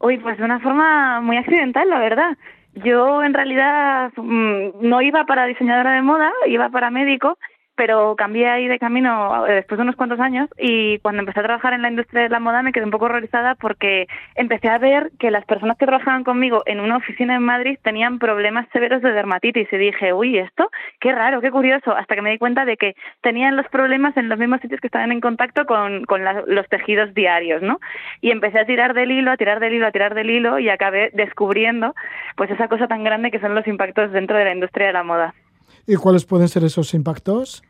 Uy, 0.00 0.18
pues 0.18 0.36
de 0.38 0.44
una 0.44 0.60
forma 0.60 1.20
muy 1.20 1.36
accidental, 1.36 1.88
la 1.88 1.98
verdad. 1.98 2.36
Yo 2.84 3.22
en 3.22 3.34
realidad 3.34 4.12
mm, 4.16 4.86
no 4.86 5.00
iba 5.00 5.24
para 5.24 5.46
diseñadora 5.46 5.92
de 5.92 6.02
moda, 6.02 6.30
iba 6.46 6.68
para 6.70 6.90
médico 6.90 7.38
pero 7.76 8.16
cambié 8.16 8.48
ahí 8.48 8.68
de 8.68 8.78
camino 8.78 9.46
eh, 9.46 9.54
después 9.54 9.78
de 9.78 9.82
unos 9.82 9.96
cuantos 9.96 10.18
años 10.18 10.48
y 10.58 10.98
cuando 11.00 11.20
empecé 11.20 11.40
a 11.40 11.44
trabajar 11.44 11.74
en 11.74 11.82
la 11.82 11.90
industria 11.90 12.22
de 12.22 12.28
la 12.30 12.40
moda 12.40 12.62
me 12.62 12.72
quedé 12.72 12.84
un 12.84 12.90
poco 12.90 13.04
horrorizada 13.04 13.54
porque 13.54 14.06
empecé 14.34 14.68
a 14.68 14.78
ver 14.78 15.12
que 15.18 15.30
las 15.30 15.44
personas 15.44 15.76
que 15.76 15.86
trabajaban 15.86 16.24
conmigo 16.24 16.62
en 16.66 16.80
una 16.80 16.96
oficina 16.96 17.36
en 17.36 17.42
Madrid 17.42 17.78
tenían 17.82 18.18
problemas 18.18 18.66
severos 18.72 19.02
de 19.02 19.12
dermatitis 19.12 19.72
y 19.72 19.76
dije, 19.76 20.12
uy, 20.12 20.38
esto, 20.38 20.70
qué 21.00 21.12
raro, 21.12 21.40
qué 21.40 21.50
curioso, 21.50 21.94
hasta 21.94 22.14
que 22.14 22.22
me 22.22 22.30
di 22.30 22.38
cuenta 22.38 22.64
de 22.64 22.76
que 22.76 22.94
tenían 23.20 23.56
los 23.56 23.68
problemas 23.68 24.16
en 24.16 24.28
los 24.28 24.38
mismos 24.38 24.60
sitios 24.60 24.80
que 24.80 24.88
estaban 24.88 25.12
en 25.12 25.20
contacto 25.20 25.66
con, 25.66 26.04
con 26.04 26.22
los 26.24 26.68
tejidos 26.68 27.12
diarios, 27.14 27.62
¿no? 27.62 27.78
Y 28.20 28.30
empecé 28.30 28.58
a 28.58 28.66
tirar 28.66 28.94
del 28.94 29.10
hilo, 29.10 29.30
a 29.30 29.36
tirar 29.36 29.60
del 29.60 29.74
hilo, 29.74 29.86
a 29.86 29.92
tirar 29.92 30.14
del 30.14 30.30
hilo 30.30 30.58
y 30.58 30.68
acabé 30.68 31.10
descubriendo 31.12 31.94
pues 32.36 32.50
esa 32.50 32.68
cosa 32.68 32.88
tan 32.88 33.04
grande 33.04 33.30
que 33.30 33.40
son 33.40 33.54
los 33.54 33.66
impactos 33.66 34.12
dentro 34.12 34.36
de 34.36 34.44
la 34.44 34.54
industria 34.54 34.88
de 34.88 34.92
la 34.92 35.02
moda. 35.02 35.34
¿Y 35.86 35.94
cuáles 35.96 36.24
pueden 36.24 36.48
ser 36.48 36.64
esos 36.64 36.94
impactos? 36.94 37.62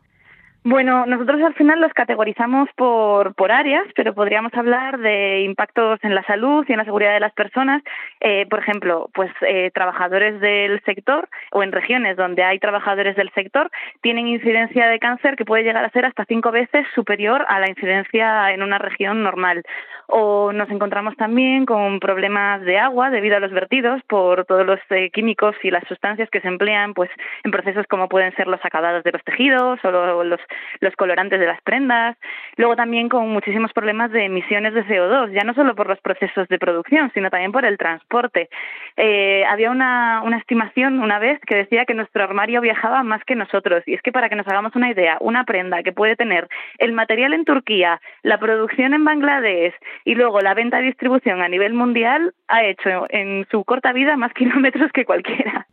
Bueno, 0.69 1.05
nosotros 1.05 1.41
al 1.43 1.53
final 1.53 1.79
los 1.79 1.93
categorizamos 1.93 2.67
por, 2.75 3.33
por 3.35 3.53
áreas, 3.53 3.85
pero 3.95 4.13
podríamos 4.13 4.53
hablar 4.53 4.99
de 4.99 5.43
impactos 5.43 5.97
en 6.03 6.13
la 6.13 6.23
salud 6.23 6.65
y 6.67 6.73
en 6.73 6.79
la 6.79 6.83
seguridad 6.83 7.13
de 7.13 7.21
las 7.21 7.31
personas. 7.31 7.81
Eh, 8.19 8.45
por 8.49 8.59
ejemplo, 8.59 9.09
pues 9.13 9.31
eh, 9.47 9.71
trabajadores 9.73 10.41
del 10.41 10.83
sector 10.83 11.29
o 11.53 11.63
en 11.63 11.71
regiones 11.71 12.17
donde 12.17 12.43
hay 12.43 12.59
trabajadores 12.59 13.15
del 13.15 13.31
sector 13.31 13.71
tienen 14.01 14.27
incidencia 14.27 14.87
de 14.87 14.99
cáncer 14.99 15.37
que 15.37 15.45
puede 15.45 15.63
llegar 15.63 15.85
a 15.85 15.89
ser 15.91 16.03
hasta 16.03 16.25
cinco 16.25 16.51
veces 16.51 16.85
superior 16.93 17.45
a 17.47 17.61
la 17.61 17.69
incidencia 17.69 18.51
en 18.51 18.61
una 18.61 18.77
región 18.77 19.23
normal. 19.23 19.63
O 20.07 20.51
nos 20.51 20.69
encontramos 20.69 21.15
también 21.15 21.65
con 21.65 22.01
problemas 22.01 22.61
de 22.63 22.77
agua 22.77 23.09
debido 23.09 23.37
a 23.37 23.39
los 23.39 23.53
vertidos 23.53 24.01
por 24.03 24.43
todos 24.43 24.65
los 24.65 24.79
eh, 24.89 25.11
químicos 25.11 25.55
y 25.63 25.71
las 25.71 25.87
sustancias 25.87 26.29
que 26.29 26.41
se 26.41 26.49
emplean 26.49 26.93
pues 26.93 27.09
en 27.45 27.51
procesos 27.51 27.87
como 27.87 28.09
pueden 28.09 28.35
ser 28.35 28.47
los 28.47 28.59
acabados 28.65 29.05
de 29.05 29.13
los 29.13 29.23
tejidos 29.23 29.79
o 29.85 29.91
los 30.25 30.41
los 30.79 30.95
colorantes 30.95 31.39
de 31.39 31.45
las 31.45 31.61
prendas, 31.61 32.17
luego 32.55 32.75
también 32.75 33.09
con 33.09 33.29
muchísimos 33.29 33.73
problemas 33.73 34.11
de 34.11 34.25
emisiones 34.25 34.73
de 34.73 34.85
CO2, 34.85 35.31
ya 35.31 35.43
no 35.43 35.53
solo 35.53 35.75
por 35.75 35.87
los 35.87 35.99
procesos 35.99 36.47
de 36.47 36.59
producción, 36.59 37.11
sino 37.13 37.29
también 37.29 37.51
por 37.51 37.65
el 37.65 37.77
transporte. 37.77 38.49
Eh, 38.95 39.43
había 39.49 39.71
una, 39.71 40.21
una 40.23 40.37
estimación 40.37 40.99
una 40.99 41.19
vez 41.19 41.39
que 41.45 41.55
decía 41.55 41.85
que 41.85 41.93
nuestro 41.93 42.23
armario 42.23 42.61
viajaba 42.61 43.03
más 43.03 43.23
que 43.25 43.35
nosotros, 43.35 43.83
y 43.85 43.93
es 43.93 44.01
que 44.01 44.11
para 44.11 44.29
que 44.29 44.35
nos 44.35 44.47
hagamos 44.47 44.75
una 44.75 44.91
idea, 44.91 45.17
una 45.21 45.43
prenda 45.43 45.83
que 45.83 45.91
puede 45.91 46.15
tener 46.15 46.47
el 46.77 46.93
material 46.93 47.33
en 47.33 47.45
Turquía, 47.45 48.01
la 48.23 48.39
producción 48.39 48.93
en 48.93 49.03
Bangladesh 49.03 49.73
y 50.05 50.15
luego 50.15 50.41
la 50.41 50.53
venta 50.53 50.81
y 50.81 50.85
distribución 50.85 51.41
a 51.41 51.49
nivel 51.49 51.73
mundial, 51.73 52.33
ha 52.47 52.63
hecho 52.63 53.05
en 53.09 53.45
su 53.51 53.63
corta 53.63 53.93
vida 53.93 54.15
más 54.17 54.33
kilómetros 54.35 54.91
que 54.91 55.05
cualquiera. 55.05 55.67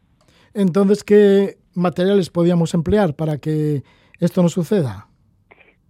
Entonces, 0.54 1.02
¿qué 1.02 1.56
materiales 1.74 2.30
podíamos 2.30 2.74
emplear 2.74 3.14
para 3.14 3.38
que 3.38 3.82
esto 4.20 4.42
no 4.42 4.48
suceda? 4.48 5.08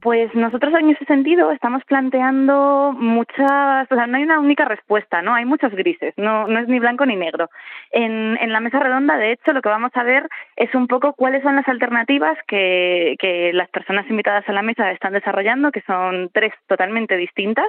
Pues 0.04 0.34
nosotros 0.34 0.74
en 0.78 0.90
ese 0.90 1.06
sentido 1.06 1.50
estamos 1.50 1.82
planteando 1.86 2.94
muchas, 2.94 3.90
o 3.90 3.94
sea, 3.94 4.06
no 4.06 4.18
hay 4.18 4.24
una 4.24 4.38
única 4.38 4.66
respuesta, 4.66 5.22
¿no? 5.22 5.34
Hay 5.34 5.46
muchos 5.46 5.72
grises, 5.72 6.12
no, 6.18 6.46
no 6.46 6.58
es 6.58 6.68
ni 6.68 6.78
blanco 6.78 7.06
ni 7.06 7.16
negro. 7.16 7.48
En, 7.90 8.34
la 8.52 8.60
mesa 8.60 8.80
redonda, 8.80 9.16
de 9.16 9.32
hecho, 9.32 9.54
lo 9.54 9.62
que 9.62 9.70
vamos 9.70 9.92
a 9.94 10.02
ver 10.02 10.28
es 10.56 10.74
un 10.74 10.88
poco 10.88 11.14
cuáles 11.14 11.42
son 11.42 11.56
las 11.56 11.66
alternativas 11.66 12.36
que, 12.46 13.16
las 13.54 13.70
personas 13.70 14.04
invitadas 14.10 14.46
a 14.46 14.52
la 14.52 14.60
mesa 14.60 14.90
están 14.90 15.14
desarrollando, 15.14 15.72
que 15.72 15.80
son 15.86 16.28
tres 16.34 16.52
totalmente 16.66 17.16
distintas, 17.16 17.68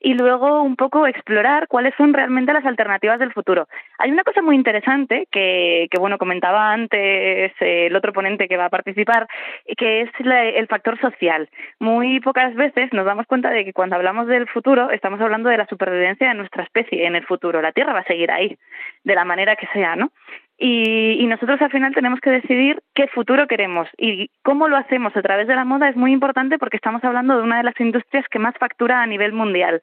y 0.00 0.14
luego 0.14 0.62
un 0.62 0.76
poco 0.76 1.06
explorar 1.06 1.68
cuáles 1.68 1.94
son 1.98 2.14
realmente 2.14 2.54
las 2.54 2.64
alternativas 2.64 3.18
del 3.18 3.34
futuro. 3.34 3.68
Hay 3.98 4.10
una 4.10 4.24
cosa 4.24 4.40
muy 4.40 4.56
interesante 4.56 5.28
que, 5.30 5.88
que 5.90 6.00
bueno, 6.00 6.16
comentaba 6.16 6.72
antes 6.72 7.52
el 7.60 7.94
otro 7.94 8.14
ponente 8.14 8.48
que 8.48 8.56
va 8.56 8.66
a 8.66 8.70
participar, 8.70 9.28
que 9.76 10.00
es 10.00 10.10
el 10.18 10.66
factor 10.66 10.98
social 10.98 11.46
muy 11.80 12.20
pocas 12.20 12.54
veces 12.54 12.92
nos 12.92 13.06
damos 13.06 13.26
cuenta 13.26 13.50
de 13.50 13.64
que 13.64 13.72
cuando 13.72 13.96
hablamos 13.96 14.26
del 14.26 14.48
futuro 14.48 14.90
estamos 14.90 15.20
hablando 15.20 15.48
de 15.48 15.58
la 15.58 15.66
supervivencia 15.66 16.28
de 16.28 16.34
nuestra 16.34 16.62
especie 16.62 17.06
en 17.06 17.16
el 17.16 17.24
futuro. 17.26 17.60
La 17.60 17.72
Tierra 17.72 17.92
va 17.92 18.00
a 18.00 18.04
seguir 18.04 18.30
ahí, 18.30 18.56
de 19.02 19.14
la 19.14 19.24
manera 19.24 19.56
que 19.56 19.66
sea, 19.72 19.96
¿no? 19.96 20.12
Y, 20.56 21.26
nosotros 21.26 21.60
al 21.62 21.70
final 21.70 21.92
tenemos 21.94 22.20
que 22.20 22.30
decidir 22.30 22.80
qué 22.94 23.08
futuro 23.08 23.48
queremos 23.48 23.88
y 23.98 24.30
cómo 24.42 24.68
lo 24.68 24.76
hacemos 24.76 25.16
a 25.16 25.22
través 25.22 25.48
de 25.48 25.56
la 25.56 25.64
moda 25.64 25.88
es 25.88 25.96
muy 25.96 26.12
importante 26.12 26.58
porque 26.58 26.76
estamos 26.76 27.02
hablando 27.02 27.36
de 27.36 27.42
una 27.42 27.56
de 27.56 27.64
las 27.64 27.78
industrias 27.80 28.24
que 28.30 28.38
más 28.38 28.54
factura 28.56 29.02
a 29.02 29.06
nivel 29.06 29.32
mundial. 29.32 29.82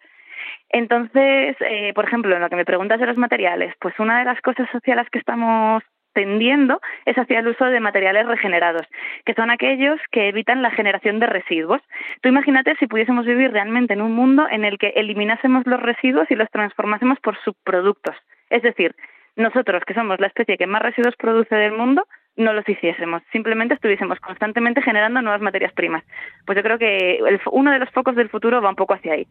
Entonces, 0.69 1.57
eh, 1.59 1.91
por 1.93 2.05
ejemplo, 2.05 2.33
en 2.33 2.41
lo 2.41 2.49
que 2.49 2.55
me 2.55 2.65
preguntas 2.65 2.99
de 2.99 3.05
los 3.05 3.17
materiales, 3.17 3.73
pues 3.79 3.99
una 3.99 4.19
de 4.19 4.25
las 4.25 4.39
cosas 4.41 4.69
sociales 4.71 5.07
que 5.11 5.19
estamos 5.19 5.83
tendiendo 6.13 6.81
es 7.05 7.17
hacia 7.17 7.39
el 7.39 7.47
uso 7.47 7.65
de 7.65 7.79
materiales 7.79 8.27
regenerados, 8.27 8.85
que 9.25 9.33
son 9.33 9.49
aquellos 9.49 9.99
que 10.11 10.29
evitan 10.29 10.61
la 10.61 10.71
generación 10.71 11.19
de 11.19 11.27
residuos. 11.27 11.81
Tú 12.21 12.29
imagínate 12.29 12.75
si 12.77 12.87
pudiésemos 12.87 13.25
vivir 13.25 13.51
realmente 13.51 13.93
en 13.93 14.01
un 14.01 14.13
mundo 14.13 14.47
en 14.49 14.65
el 14.65 14.77
que 14.77 14.89
eliminásemos 14.95 15.65
los 15.65 15.81
residuos 15.81 16.29
y 16.29 16.35
los 16.35 16.49
transformásemos 16.49 17.19
por 17.19 17.37
subproductos. 17.43 18.15
Es 18.49 18.61
decir, 18.63 18.95
nosotros, 19.35 19.83
que 19.85 19.93
somos 19.93 20.19
la 20.19 20.27
especie 20.27 20.57
que 20.57 20.67
más 20.67 20.81
residuos 20.81 21.15
produce 21.17 21.55
del 21.55 21.73
mundo, 21.73 22.05
no 22.37 22.53
los 22.53 22.67
hiciésemos, 22.67 23.21
simplemente 23.31 23.73
estuviésemos 23.73 24.19
constantemente 24.19 24.81
generando 24.81 25.21
nuevas 25.21 25.41
materias 25.41 25.73
primas. 25.73 26.03
Pues 26.45 26.55
yo 26.55 26.63
creo 26.63 26.77
que 26.77 27.19
uno 27.51 27.71
de 27.71 27.79
los 27.79 27.89
focos 27.89 28.15
del 28.15 28.29
futuro 28.29 28.61
va 28.61 28.69
un 28.69 28.75
poco 28.75 28.93
hacia 28.93 29.13
ahí. 29.13 29.27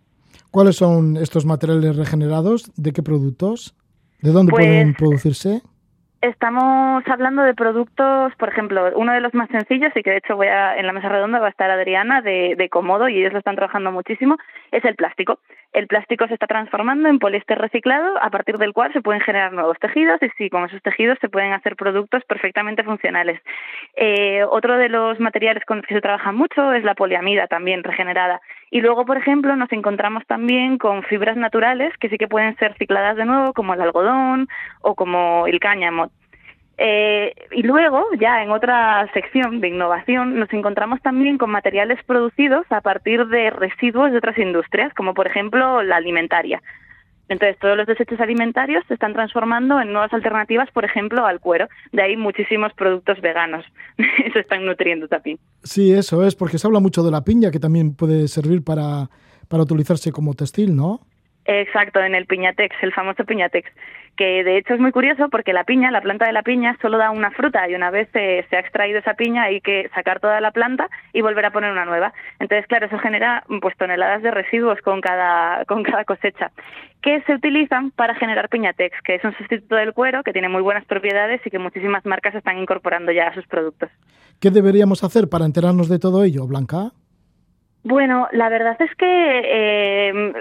¿Cuáles 0.50 0.76
son 0.76 1.16
estos 1.16 1.46
materiales 1.46 1.96
regenerados? 1.96 2.72
¿De 2.76 2.92
qué 2.92 3.02
productos? 3.02 3.76
¿De 4.20 4.32
dónde 4.32 4.50
pues 4.50 4.66
pueden 4.66 4.94
producirse? 4.94 5.62
Estamos 6.22 7.02
hablando 7.08 7.42
de 7.44 7.54
productos, 7.54 8.34
por 8.36 8.50
ejemplo, 8.50 8.90
uno 8.94 9.14
de 9.14 9.22
los 9.22 9.32
más 9.32 9.48
sencillos 9.48 9.90
y 9.94 10.02
que 10.02 10.10
de 10.10 10.16
hecho 10.18 10.36
voy 10.36 10.48
a, 10.48 10.76
en 10.76 10.86
la 10.86 10.92
mesa 10.92 11.08
redonda 11.08 11.38
va 11.38 11.46
a 11.46 11.50
estar 11.50 11.70
Adriana 11.70 12.20
de, 12.20 12.68
Comodo 12.70 13.08
y 13.08 13.18
ellos 13.18 13.32
lo 13.32 13.38
están 13.38 13.56
trabajando 13.56 13.90
muchísimo, 13.90 14.36
es 14.70 14.84
el 14.84 14.96
plástico. 14.96 15.38
El 15.72 15.86
plástico 15.86 16.26
se 16.26 16.34
está 16.34 16.46
transformando 16.46 17.08
en 17.08 17.20
poliéster 17.20 17.56
reciclado 17.56 18.22
a 18.22 18.28
partir 18.28 18.58
del 18.58 18.74
cual 18.74 18.92
se 18.92 19.00
pueden 19.00 19.22
generar 19.22 19.54
nuevos 19.54 19.78
tejidos 19.78 20.22
y 20.22 20.28
sí, 20.36 20.50
con 20.50 20.64
esos 20.64 20.82
tejidos 20.82 21.16
se 21.22 21.30
pueden 21.30 21.54
hacer 21.54 21.74
productos 21.74 22.22
perfectamente 22.26 22.84
funcionales. 22.84 23.40
Eh, 23.96 24.44
otro 24.44 24.76
de 24.76 24.90
los 24.90 25.18
materiales 25.20 25.64
con 25.64 25.78
los 25.78 25.86
que 25.86 25.94
se 25.94 26.02
trabaja 26.02 26.32
mucho 26.32 26.74
es 26.74 26.84
la 26.84 26.94
poliamida 26.94 27.46
también 27.46 27.82
regenerada. 27.82 28.42
Y 28.70 28.80
luego, 28.80 29.04
por 29.04 29.16
ejemplo, 29.16 29.56
nos 29.56 29.72
encontramos 29.72 30.24
también 30.26 30.78
con 30.78 31.02
fibras 31.02 31.36
naturales 31.36 31.92
que 31.98 32.08
sí 32.08 32.16
que 32.16 32.28
pueden 32.28 32.56
ser 32.56 32.74
cicladas 32.78 33.16
de 33.16 33.24
nuevo, 33.24 33.52
como 33.52 33.74
el 33.74 33.80
algodón 33.80 34.48
o 34.80 34.94
como 34.94 35.46
el 35.48 35.58
cáñamo. 35.58 36.10
Eh, 36.78 37.34
y 37.50 37.62
luego, 37.62 38.06
ya 38.18 38.42
en 38.42 38.50
otra 38.50 39.06
sección 39.12 39.60
de 39.60 39.68
innovación, 39.68 40.38
nos 40.38 40.50
encontramos 40.52 41.02
también 41.02 41.36
con 41.36 41.50
materiales 41.50 42.02
producidos 42.04 42.64
a 42.70 42.80
partir 42.80 43.26
de 43.26 43.50
residuos 43.50 44.12
de 44.12 44.18
otras 44.18 44.38
industrias, 44.38 44.94
como 44.94 45.12
por 45.12 45.26
ejemplo 45.26 45.82
la 45.82 45.96
alimentaria. 45.96 46.62
Entonces, 47.30 47.56
todos 47.60 47.76
los 47.76 47.86
desechos 47.86 48.20
alimentarios 48.20 48.84
se 48.88 48.94
están 48.94 49.12
transformando 49.12 49.80
en 49.80 49.92
nuevas 49.92 50.12
alternativas, 50.12 50.68
por 50.72 50.84
ejemplo, 50.84 51.24
al 51.24 51.38
cuero. 51.38 51.68
De 51.92 52.02
ahí 52.02 52.16
muchísimos 52.16 52.72
productos 52.74 53.20
veganos 53.20 53.64
se 54.32 54.40
están 54.40 54.66
nutriendo 54.66 55.06
también. 55.06 55.38
Sí, 55.62 55.92
eso 55.92 56.26
es, 56.26 56.34
porque 56.34 56.58
se 56.58 56.66
habla 56.66 56.80
mucho 56.80 57.04
de 57.04 57.12
la 57.12 57.22
piña, 57.22 57.52
que 57.52 57.60
también 57.60 57.94
puede 57.94 58.26
servir 58.26 58.64
para, 58.64 59.08
para 59.48 59.62
utilizarse 59.62 60.10
como 60.10 60.34
textil, 60.34 60.74
¿no? 60.74 61.06
Exacto, 61.44 62.00
en 62.00 62.16
el 62.16 62.26
piñatex, 62.26 62.74
el 62.82 62.92
famoso 62.92 63.24
piñatex, 63.24 63.70
que 64.16 64.44
de 64.44 64.58
hecho 64.58 64.74
es 64.74 64.80
muy 64.80 64.92
curioso 64.92 65.28
porque 65.30 65.52
la 65.52 65.64
piña, 65.64 65.90
la 65.90 66.00
planta 66.00 66.26
de 66.26 66.32
la 66.32 66.42
piña, 66.42 66.76
solo 66.82 66.98
da 66.98 67.10
una 67.10 67.30
fruta 67.30 67.68
y 67.68 67.74
una 67.74 67.90
vez 67.90 68.08
se, 68.12 68.44
ha 68.50 68.60
extraído 68.60 68.98
esa 68.98 69.14
piña 69.14 69.44
hay 69.44 69.60
que 69.60 69.88
sacar 69.94 70.20
toda 70.20 70.40
la 70.40 70.50
planta 70.50 70.88
y 71.12 71.22
volver 71.22 71.46
a 71.46 71.52
poner 71.52 71.72
una 71.72 71.84
nueva. 71.84 72.12
Entonces, 72.38 72.66
claro, 72.66 72.86
eso 72.86 72.98
genera 72.98 73.44
pues 73.60 73.76
toneladas 73.76 74.22
de 74.22 74.30
residuos 74.30 74.78
con 74.82 75.00
cada, 75.00 75.64
con 75.64 75.82
cada 75.82 76.04
cosecha, 76.04 76.50
que 77.02 77.22
se 77.22 77.34
utilizan 77.34 77.90
para 77.92 78.14
generar 78.14 78.48
piñatex, 78.48 79.00
que 79.02 79.14
es 79.14 79.24
un 79.24 79.36
sustituto 79.36 79.76
del 79.76 79.94
cuero 79.94 80.22
que 80.22 80.32
tiene 80.32 80.48
muy 80.48 80.62
buenas 80.62 80.84
propiedades 80.84 81.40
y 81.44 81.50
que 81.50 81.58
muchísimas 81.58 82.04
marcas 82.04 82.34
están 82.34 82.58
incorporando 82.58 83.12
ya 83.12 83.28
a 83.28 83.34
sus 83.34 83.46
productos. 83.46 83.90
¿Qué 84.40 84.50
deberíamos 84.50 85.04
hacer 85.04 85.28
para 85.28 85.44
enterarnos 85.44 85.88
de 85.88 85.98
todo 85.98 86.24
ello, 86.24 86.46
Blanca? 86.46 86.92
Bueno, 87.82 88.28
la 88.32 88.48
verdad 88.48 88.76
es 88.80 88.94
que 88.96 89.06
eh, 89.06 90.32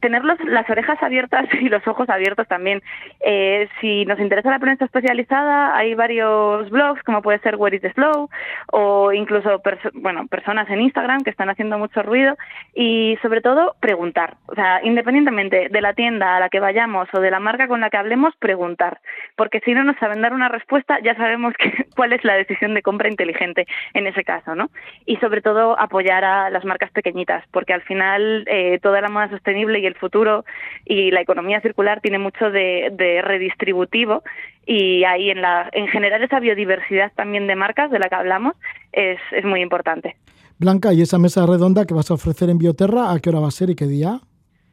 tener 0.00 0.24
las 0.24 0.68
orejas 0.68 1.02
abiertas 1.02 1.46
y 1.60 1.68
los 1.68 1.86
ojos 1.86 2.08
abiertos 2.08 2.46
también. 2.48 2.82
Eh, 3.20 3.68
si 3.80 4.04
nos 4.04 4.18
interesa 4.18 4.50
la 4.50 4.58
prensa 4.58 4.84
especializada, 4.84 5.76
hay 5.76 5.94
varios 5.94 6.68
blogs, 6.70 7.02
como 7.02 7.22
puede 7.22 7.38
ser 7.40 7.56
Where 7.56 7.76
is 7.76 7.82
the 7.82 7.92
Flow, 7.92 8.28
o 8.72 9.12
incluso 9.12 9.60
bueno, 9.94 10.26
personas 10.26 10.68
en 10.70 10.80
Instagram 10.80 11.22
que 11.22 11.30
están 11.30 11.50
haciendo 11.50 11.78
mucho 11.78 12.02
ruido, 12.02 12.36
y 12.74 13.18
sobre 13.22 13.40
todo 13.40 13.76
preguntar. 13.80 14.36
O 14.46 14.54
sea, 14.54 14.80
independientemente 14.82 15.68
de 15.70 15.80
la 15.80 15.94
tienda 15.94 16.36
a 16.36 16.40
la 16.40 16.48
que 16.48 16.60
vayamos 16.60 17.08
o 17.12 17.20
de 17.20 17.30
la 17.30 17.40
marca 17.40 17.68
con 17.68 17.80
la 17.80 17.90
que 17.90 17.96
hablemos, 17.96 18.34
preguntar. 18.36 19.00
Porque 19.36 19.60
si 19.60 19.72
no 19.74 19.84
nos 19.84 19.96
saben 19.98 20.22
dar 20.22 20.32
una 20.32 20.48
respuesta, 20.48 20.98
ya 21.02 21.14
sabemos 21.14 21.54
cuál 21.96 22.12
es 22.12 22.24
la 22.24 22.34
decisión 22.34 22.74
de 22.74 22.82
compra 22.82 23.08
inteligente 23.08 23.66
en 23.94 24.06
ese 24.06 24.24
caso, 24.24 24.54
¿no? 24.54 24.70
Y 25.04 25.16
sobre 25.16 25.42
todo 25.42 25.78
apoyar 25.78 26.24
a 26.24 26.50
las 26.50 26.64
marcas 26.64 26.90
pequeñitas, 26.90 27.44
porque 27.50 27.72
al 27.72 27.82
final 27.82 28.44
eh, 28.46 28.78
toda 28.82 29.00
la 29.00 29.08
moda 29.08 29.28
sostenible 29.28 29.75
sostenible 29.76 29.80
y 29.80 29.86
el 29.86 29.94
futuro 29.94 30.44
y 30.84 31.10
la 31.10 31.20
economía 31.20 31.60
circular 31.60 32.00
tiene 32.00 32.18
mucho 32.18 32.50
de, 32.50 33.22
redistributivo 33.22 34.22
y 34.66 35.04
ahí 35.04 35.30
en, 35.30 35.42
la, 35.42 35.68
en 35.72 35.88
general 35.88 36.22
esa 36.22 36.40
biodiversidad 36.40 37.12
también 37.14 37.46
de 37.46 37.54
marcas 37.54 37.90
de 37.90 37.98
la 37.98 38.08
que 38.08 38.14
hablamos 38.14 38.54
es, 38.92 39.18
es 39.32 39.44
muy 39.44 39.60
importante. 39.60 40.16
Blanca, 40.58 40.92
¿y 40.92 41.02
esa 41.02 41.18
mesa 41.18 41.46
redonda 41.46 41.84
que 41.84 41.94
vas 41.94 42.10
a 42.10 42.14
ofrecer 42.14 42.48
en 42.48 42.58
Bioterra, 42.58 43.12
a 43.12 43.18
qué 43.20 43.28
hora 43.28 43.40
va 43.40 43.48
a 43.48 43.50
ser 43.50 43.70
y 43.70 43.74
qué 43.74 43.86
día? 43.86 44.20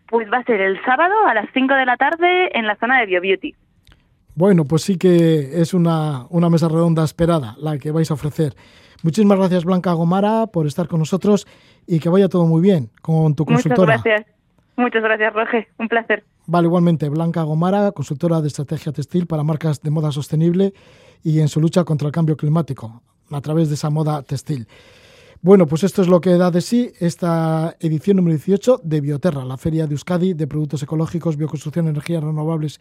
Pues 0.07 0.31
va 0.31 0.37
a 0.37 0.43
ser 0.43 0.61
el 0.61 0.81
sábado 0.85 1.13
a 1.27 1.33
las 1.33 1.49
5 1.53 1.73
de 1.73 1.85
la 1.85 1.97
tarde 1.97 2.57
en 2.57 2.65
la 2.65 2.75
zona 2.77 2.99
de 2.99 3.07
BioBeauty. 3.07 3.55
Bueno, 4.35 4.65
pues 4.65 4.83
sí 4.83 4.97
que 4.97 5.61
es 5.61 5.73
una, 5.73 6.25
una 6.29 6.49
mesa 6.49 6.67
redonda 6.67 7.03
esperada 7.03 7.55
la 7.59 7.77
que 7.77 7.91
vais 7.91 8.09
a 8.09 8.15
ofrecer. 8.15 8.53
Muchísimas 9.03 9.37
gracias, 9.37 9.65
Blanca 9.65 9.91
Gomara, 9.93 10.47
por 10.47 10.65
estar 10.65 10.87
con 10.87 10.99
nosotros 10.99 11.45
y 11.85 11.99
que 11.99 12.09
vaya 12.09 12.29
todo 12.29 12.45
muy 12.45 12.61
bien 12.61 12.89
con 13.01 13.35
tu 13.35 13.45
consultora. 13.45 13.97
Muchas 13.97 14.03
gracias. 14.03 14.42
Muchas 14.75 15.03
gracias, 15.03 15.33
Roge. 15.33 15.67
Un 15.77 15.87
placer. 15.87 16.23
Vale, 16.45 16.67
igualmente. 16.67 17.09
Blanca 17.09 17.43
Gomara, 17.43 17.91
consultora 17.91 18.41
de 18.41 18.47
estrategia 18.47 18.91
textil 18.91 19.27
para 19.27 19.43
marcas 19.43 19.81
de 19.81 19.91
moda 19.91 20.11
sostenible 20.11 20.73
y 21.23 21.39
en 21.39 21.47
su 21.47 21.61
lucha 21.61 21.83
contra 21.83 22.07
el 22.07 22.11
cambio 22.11 22.35
climático 22.35 23.01
a 23.31 23.41
través 23.41 23.69
de 23.69 23.75
esa 23.75 23.89
moda 23.89 24.21
textil. 24.23 24.67
Bueno, 25.41 25.67
pues 25.67 25.83
esto 25.83 26.01
es 26.01 26.07
lo 26.07 26.21
que 26.21 26.37
da 26.37 26.51
de 26.51 26.61
sí 26.61 26.93
esta 26.99 27.75
edición 27.79 28.17
número 28.17 28.37
18 28.37 28.79
de 28.81 29.01
Bioterra, 29.01 29.43
la 29.43 29.57
feria 29.57 29.87
de 29.87 29.93
Euskadi 29.93 30.33
de 30.33 30.47
productos 30.47 30.83
ecológicos, 30.83 31.35
bioconstrucción, 31.35 31.89
energías 31.89 32.23
renovables 32.23 32.79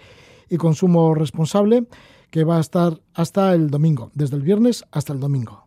y 0.48 0.58
consumo 0.58 1.12
responsable, 1.14 1.88
que 2.30 2.44
va 2.44 2.58
a 2.58 2.60
estar 2.60 3.00
hasta 3.14 3.52
el 3.52 3.68
domingo, 3.68 4.12
desde 4.14 4.36
el 4.36 4.42
viernes 4.42 4.84
hasta 4.92 5.12
el 5.12 5.18
domingo. 5.18 5.61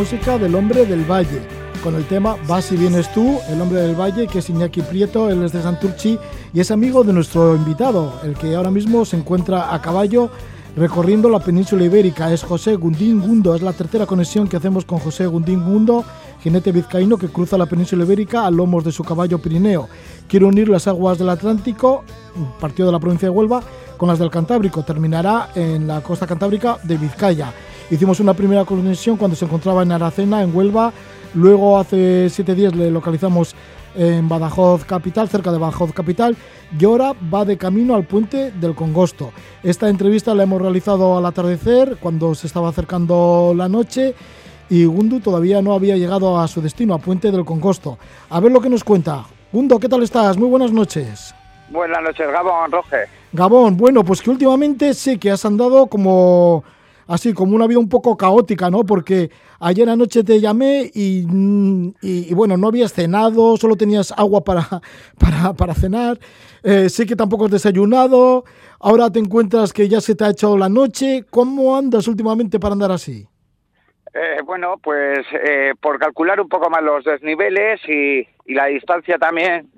Música 0.00 0.38
del 0.38 0.54
Hombre 0.54 0.86
del 0.86 1.04
Valle, 1.04 1.42
con 1.84 1.94
el 1.94 2.06
tema 2.06 2.34
Vas 2.48 2.72
y 2.72 2.76
vienes 2.78 3.12
tú, 3.12 3.38
el 3.50 3.60
Hombre 3.60 3.82
del 3.82 3.94
Valle, 3.94 4.26
que 4.26 4.38
es 4.38 4.48
Iñaki 4.48 4.80
Prieto, 4.80 5.28
él 5.28 5.42
es 5.42 5.52
de 5.52 5.60
Santurchi 5.60 6.18
y 6.54 6.60
es 6.60 6.70
amigo 6.70 7.04
de 7.04 7.12
nuestro 7.12 7.54
invitado, 7.54 8.14
el 8.24 8.32
que 8.32 8.54
ahora 8.54 8.70
mismo 8.70 9.04
se 9.04 9.18
encuentra 9.18 9.74
a 9.74 9.82
caballo 9.82 10.30
recorriendo 10.74 11.28
la 11.28 11.40
península 11.40 11.84
ibérica. 11.84 12.32
Es 12.32 12.42
José 12.42 12.76
Gundín 12.76 13.20
Gundo, 13.20 13.54
es 13.54 13.60
la 13.60 13.74
tercera 13.74 14.06
conexión 14.06 14.48
que 14.48 14.56
hacemos 14.56 14.86
con 14.86 15.00
José 15.00 15.26
Gundín 15.26 15.62
Gundo, 15.62 16.02
jinete 16.42 16.72
vizcaíno 16.72 17.18
que 17.18 17.28
cruza 17.28 17.58
la 17.58 17.66
península 17.66 18.04
ibérica 18.04 18.46
a 18.46 18.50
lomos 18.50 18.82
de 18.82 18.92
su 18.92 19.04
caballo 19.04 19.38
Pirineo. 19.38 19.86
Quiere 20.26 20.46
unir 20.46 20.70
las 20.70 20.88
aguas 20.88 21.18
del 21.18 21.28
Atlántico, 21.28 22.04
partido 22.58 22.86
de 22.86 22.92
la 22.92 23.00
provincia 23.00 23.28
de 23.28 23.34
Huelva, 23.34 23.62
con 23.98 24.08
las 24.08 24.18
del 24.18 24.30
Cantábrico. 24.30 24.82
Terminará 24.82 25.50
en 25.54 25.86
la 25.86 26.00
costa 26.00 26.26
cantábrica 26.26 26.78
de 26.84 26.96
Vizcaya. 26.96 27.52
Hicimos 27.90 28.20
una 28.20 28.34
primera 28.34 28.64
conexión 28.64 29.16
cuando 29.16 29.36
se 29.36 29.44
encontraba 29.44 29.82
en 29.82 29.90
Aracena, 29.90 30.42
en 30.42 30.54
Huelva. 30.54 30.92
Luego, 31.34 31.76
hace 31.76 32.30
siete 32.30 32.54
días, 32.54 32.74
le 32.74 32.88
localizamos 32.88 33.56
en 33.96 34.28
Badajoz 34.28 34.84
Capital, 34.84 35.28
cerca 35.28 35.50
de 35.50 35.58
Badajoz 35.58 35.92
Capital, 35.92 36.36
y 36.78 36.84
ahora 36.84 37.12
va 37.34 37.44
de 37.44 37.58
camino 37.58 37.96
al 37.96 38.04
puente 38.04 38.52
del 38.52 38.76
Congosto. 38.76 39.32
Esta 39.64 39.88
entrevista 39.88 40.36
la 40.36 40.44
hemos 40.44 40.62
realizado 40.62 41.18
al 41.18 41.26
atardecer, 41.26 41.96
cuando 42.00 42.36
se 42.36 42.46
estaba 42.46 42.68
acercando 42.68 43.54
la 43.56 43.68
noche, 43.68 44.14
y 44.68 44.84
Gundu 44.84 45.18
todavía 45.18 45.60
no 45.60 45.74
había 45.74 45.96
llegado 45.96 46.38
a 46.38 46.46
su 46.46 46.62
destino, 46.62 46.94
a 46.94 46.98
Puente 46.98 47.32
del 47.32 47.44
Congosto. 47.44 47.98
A 48.28 48.38
ver 48.38 48.52
lo 48.52 48.60
que 48.60 48.70
nos 48.70 48.84
cuenta. 48.84 49.24
Gundo, 49.52 49.80
¿qué 49.80 49.88
tal 49.88 50.04
estás? 50.04 50.38
Muy 50.38 50.48
buenas 50.48 50.70
noches. 50.70 51.34
Buenas 51.70 52.00
noches, 52.04 52.28
Gabón, 52.30 52.70
Roge. 52.70 52.98
Gabón, 53.32 53.76
bueno, 53.76 54.04
pues 54.04 54.22
que 54.22 54.30
últimamente 54.30 54.94
sé 54.94 55.18
que 55.18 55.32
has 55.32 55.44
andado 55.44 55.88
como 55.88 56.62
así 57.10 57.34
como 57.34 57.56
una 57.56 57.66
vida 57.66 57.80
un 57.80 57.88
poco 57.88 58.16
caótica, 58.16 58.70
¿no? 58.70 58.84
Porque 58.84 59.30
ayer 59.58 59.88
anoche 59.88 60.22
te 60.22 60.40
llamé 60.40 60.88
y, 60.94 61.26
mm, 61.26 62.36
bueno, 62.36 62.56
no 62.56 62.68
habías 62.68 62.92
cenado, 62.92 63.56
solo 63.56 63.76
tenías 63.76 64.14
agua 64.16 64.42
para, 64.44 65.52
para, 65.54 65.74
cenar, 65.74 66.18
eh, 66.62 66.88
sé 66.88 67.06
que 67.06 67.16
tampoco 67.16 67.46
has 67.46 67.50
desayunado, 67.50 68.44
ahora 68.78 69.10
te 69.10 69.18
encuentras 69.18 69.72
que 69.72 69.88
ya 69.88 70.00
se 70.00 70.14
te 70.14 70.24
ha 70.24 70.30
echado 70.30 70.56
la 70.56 70.68
noche, 70.68 71.24
¿cómo 71.28 71.76
andas 71.76 72.06
últimamente 72.06 72.60
para 72.60 72.74
andar 72.74 72.92
así? 72.92 73.26
Eh, 74.14 74.38
bueno, 74.44 74.76
pues 74.80 75.26
eh, 75.32 75.72
por 75.80 75.98
calcular 75.98 76.40
un 76.40 76.48
poco 76.48 76.70
más 76.70 76.82
los 76.82 77.04
desniveles 77.04 77.80
y, 77.88 78.20
y 78.46 78.54
la 78.54 78.66
distancia 78.66 79.18
también, 79.18 79.68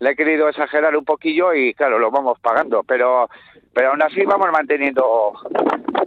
le 0.00 0.10
he 0.10 0.16
querido 0.16 0.48
exagerar 0.48 0.96
un 0.96 1.04
poquillo 1.04 1.54
y 1.54 1.74
claro, 1.74 2.00
lo 2.00 2.10
vamos 2.10 2.40
pagando, 2.40 2.82
pero 2.82 3.28
pero 3.74 3.90
aún 3.90 4.02
así 4.02 4.22
vamos 4.24 4.48
manteniendo 4.52 5.32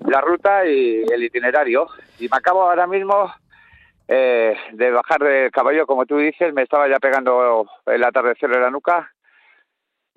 la 0.08 0.22
ruta 0.22 0.66
y 0.66 1.04
el 1.12 1.24
itinerario. 1.24 1.88
Y 2.20 2.24
me 2.24 2.38
acabo 2.38 2.64
ahora 2.64 2.88
mismo 2.88 3.32
eh, 4.08 4.56
de 4.74 4.92
bajar 4.92 5.20
del 5.24 5.52
caballo, 5.52 5.88
como 5.88 6.06
tú 6.06 6.18
dices, 6.18 6.54
me 6.54 6.64
estaba 6.64 6.88
ya 6.88 7.00
pegando 7.00 7.66
el 7.86 8.04
atardecer 8.04 8.52
en 8.54 8.62
la 8.62 8.70
nuca. 8.70 9.12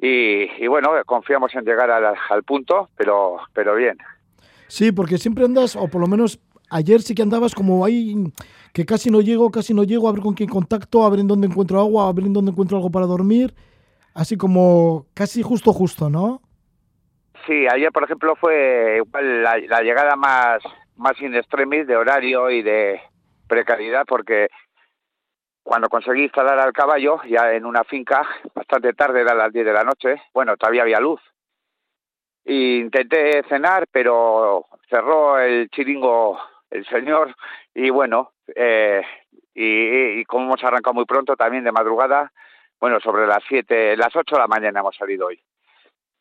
Y, 0.01 0.67
bueno, 0.69 0.91
confiamos 1.07 1.53
en 1.57 1.65
llegar 1.65 1.91
al, 1.91 2.15
al, 2.31 2.43
punto, 2.45 2.89
pero, 2.97 3.39
pero 3.53 3.75
bien. 3.75 3.99
Sí, 4.69 4.93
porque 4.93 5.19
siempre 5.19 5.45
andas, 5.45 5.75
o 5.75 5.89
por 5.89 6.01
lo 6.01 6.07
menos 6.07 6.39
ayer 6.71 7.03
sí 7.03 7.17
que 7.17 7.23
andabas 7.23 7.53
como 7.53 7.85
ahí, 7.85 8.15
que 8.73 8.87
casi 8.87 9.11
no 9.11 9.21
llego, 9.21 9.51
casi 9.51 9.75
no 9.75 9.83
llego, 9.83 10.09
a 10.09 10.13
ver 10.13 10.21
con 10.21 10.35
quién 10.35 10.49
contacto, 10.49 11.05
a 11.05 11.11
ver 11.11 11.21
en 11.21 11.27
dónde 11.27 11.49
encuentro 11.49 11.81
agua, 11.81 12.09
a 12.09 12.13
ver 12.13 12.27
en 12.27 12.33
dónde 12.33 12.53
encuentro 12.53 12.77
algo 12.77 12.91
para 12.91 13.07
dormir. 13.07 13.55
Así 14.15 14.37
como 14.37 15.07
casi 15.15 15.43
justo, 15.43 15.73
justo, 15.73 16.11
¿no? 16.11 16.43
Sí, 17.47 17.67
ayer, 17.67 17.91
por 17.93 18.05
ejemplo, 18.05 18.37
fue 18.37 19.03
la, 19.13 19.83
llegada 19.83 20.17
más, 20.17 20.63
más 20.97 21.21
in 21.21 21.35
extremis 21.35 21.87
de 21.87 21.97
horario 21.97 22.51
y 22.51 22.63
de 22.63 23.01
precariedad, 23.47 24.05
porque 24.07 24.49
cuando 25.63 25.89
conseguí 25.89 26.25
instalar 26.25 26.59
al 26.59 26.73
caballo, 26.73 27.21
ya 27.25 27.53
en 27.53 27.65
una 27.65 27.85
finca, 27.85 28.27
bastante 28.55 28.93
tarde, 28.95 29.21
era 29.21 29.35
las 29.35 29.53
10 29.53 29.67
de 29.67 29.73
la 29.73 29.85
noche, 29.85 30.23
bueno, 30.33 30.57
todavía 30.57 30.83
había 30.83 31.01
luz. 31.01 31.21
Y 32.45 32.79
intenté 32.79 33.43
cenar, 33.49 33.87
pero 33.91 34.65
cerró 34.89 35.39
el 35.39 35.69
chiringo 35.71 36.39
el 36.71 36.87
señor, 36.87 37.35
y 37.75 37.91
bueno, 37.91 38.33
eh, 38.55 39.03
y, 39.55 40.21
y, 40.21 40.25
como 40.25 40.45
hemos 40.45 40.65
arrancado 40.65 40.95
muy 40.95 41.07
pronto, 41.07 41.35
también 41.37 41.65
de 41.65 41.73
madrugada, 41.73 42.31
bueno, 42.79 43.01
sobre 43.01 43.27
las 43.27 43.43
7, 43.49 43.97
las 43.97 44.15
8 44.15 44.37
de 44.37 44.41
la 44.41 44.47
mañana 44.47 44.81
hemos 44.81 44.97
salido 44.97 45.27
hoy 45.27 45.43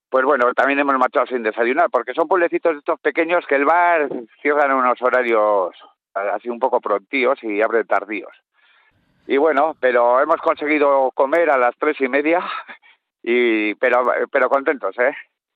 pues 0.09 0.25
bueno, 0.25 0.53
también 0.53 0.79
hemos 0.79 0.97
marchado 0.97 1.25
sin 1.27 1.43
desayunar, 1.43 1.89
porque 1.91 2.13
son 2.13 2.27
pueblecitos 2.27 2.77
estos 2.77 2.99
pequeños 2.99 3.45
que 3.47 3.55
el 3.55 3.65
bar 3.65 4.09
cierran 4.41 4.71
unos 4.73 5.01
horarios 5.01 5.75
así 6.13 6.49
un 6.49 6.59
poco 6.59 6.81
prontíos 6.81 7.37
y 7.43 7.61
abre 7.61 7.83
tardíos. 7.83 8.31
Y 9.27 9.37
bueno, 9.37 9.75
pero 9.79 10.21
hemos 10.21 10.37
conseguido 10.37 11.11
comer 11.13 11.49
a 11.49 11.57
las 11.57 11.75
tres 11.77 11.99
y 11.99 12.07
media, 12.07 12.41
y 13.21 13.75
pero, 13.75 14.03
pero 14.31 14.49
contentos, 14.49 14.97
¿eh? 14.99 15.13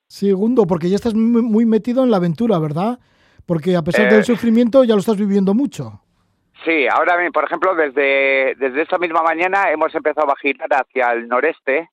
Segundo, 0.07 0.67
porque 0.67 0.89
ya 0.89 0.95
estás 0.95 1.15
muy 1.15 1.65
metido 1.65 2.03
en 2.03 2.11
la 2.11 2.17
aventura, 2.17 2.59
¿verdad? 2.59 2.99
Porque 3.45 3.77
a 3.77 3.81
pesar 3.81 4.09
del 4.09 4.19
eh. 4.19 4.23
sufrimiento 4.25 4.83
ya 4.83 4.93
lo 4.93 4.99
estás 4.99 5.17
viviendo 5.17 5.53
mucho. 5.53 6.01
Sí, 6.65 6.85
ahora, 6.87 7.17
por 7.33 7.45
ejemplo, 7.45 7.73
desde, 7.73 8.55
desde 8.55 8.81
esta 8.81 8.97
misma 8.97 9.23
mañana 9.23 9.71
hemos 9.71 9.95
empezado 9.95 10.29
a 10.29 10.35
girar 10.35 10.69
hacia 10.69 11.13
el 11.13 11.27
noreste, 11.27 11.89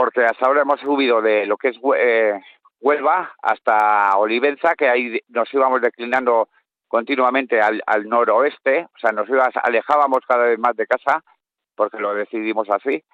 porque 0.00 0.24
hasta 0.24 0.46
ahora 0.46 0.62
hemos 0.62 0.80
subido 0.80 1.20
de 1.20 1.44
lo 1.44 1.58
que 1.58 1.68
es 1.68 1.76
eh, 1.98 2.40
Huelva 2.80 3.34
hasta 3.42 4.16
Olivenza, 4.16 4.74
que 4.74 4.88
ahí 4.88 5.20
nos 5.28 5.52
íbamos 5.52 5.82
declinando 5.82 6.48
continuamente 6.88 7.60
al, 7.60 7.82
noroeste, 8.08 8.86
o 8.94 8.98
sea, 8.98 9.12
nos 9.12 9.28
alejábamos 9.62 10.20
cada 10.26 10.44
vez 10.46 10.58
más 10.58 10.74
de 10.74 10.86
casa, 10.86 11.22
porque 11.76 11.98
lo 11.98 12.14
decidimos 12.14 12.70
así. 12.70 13.04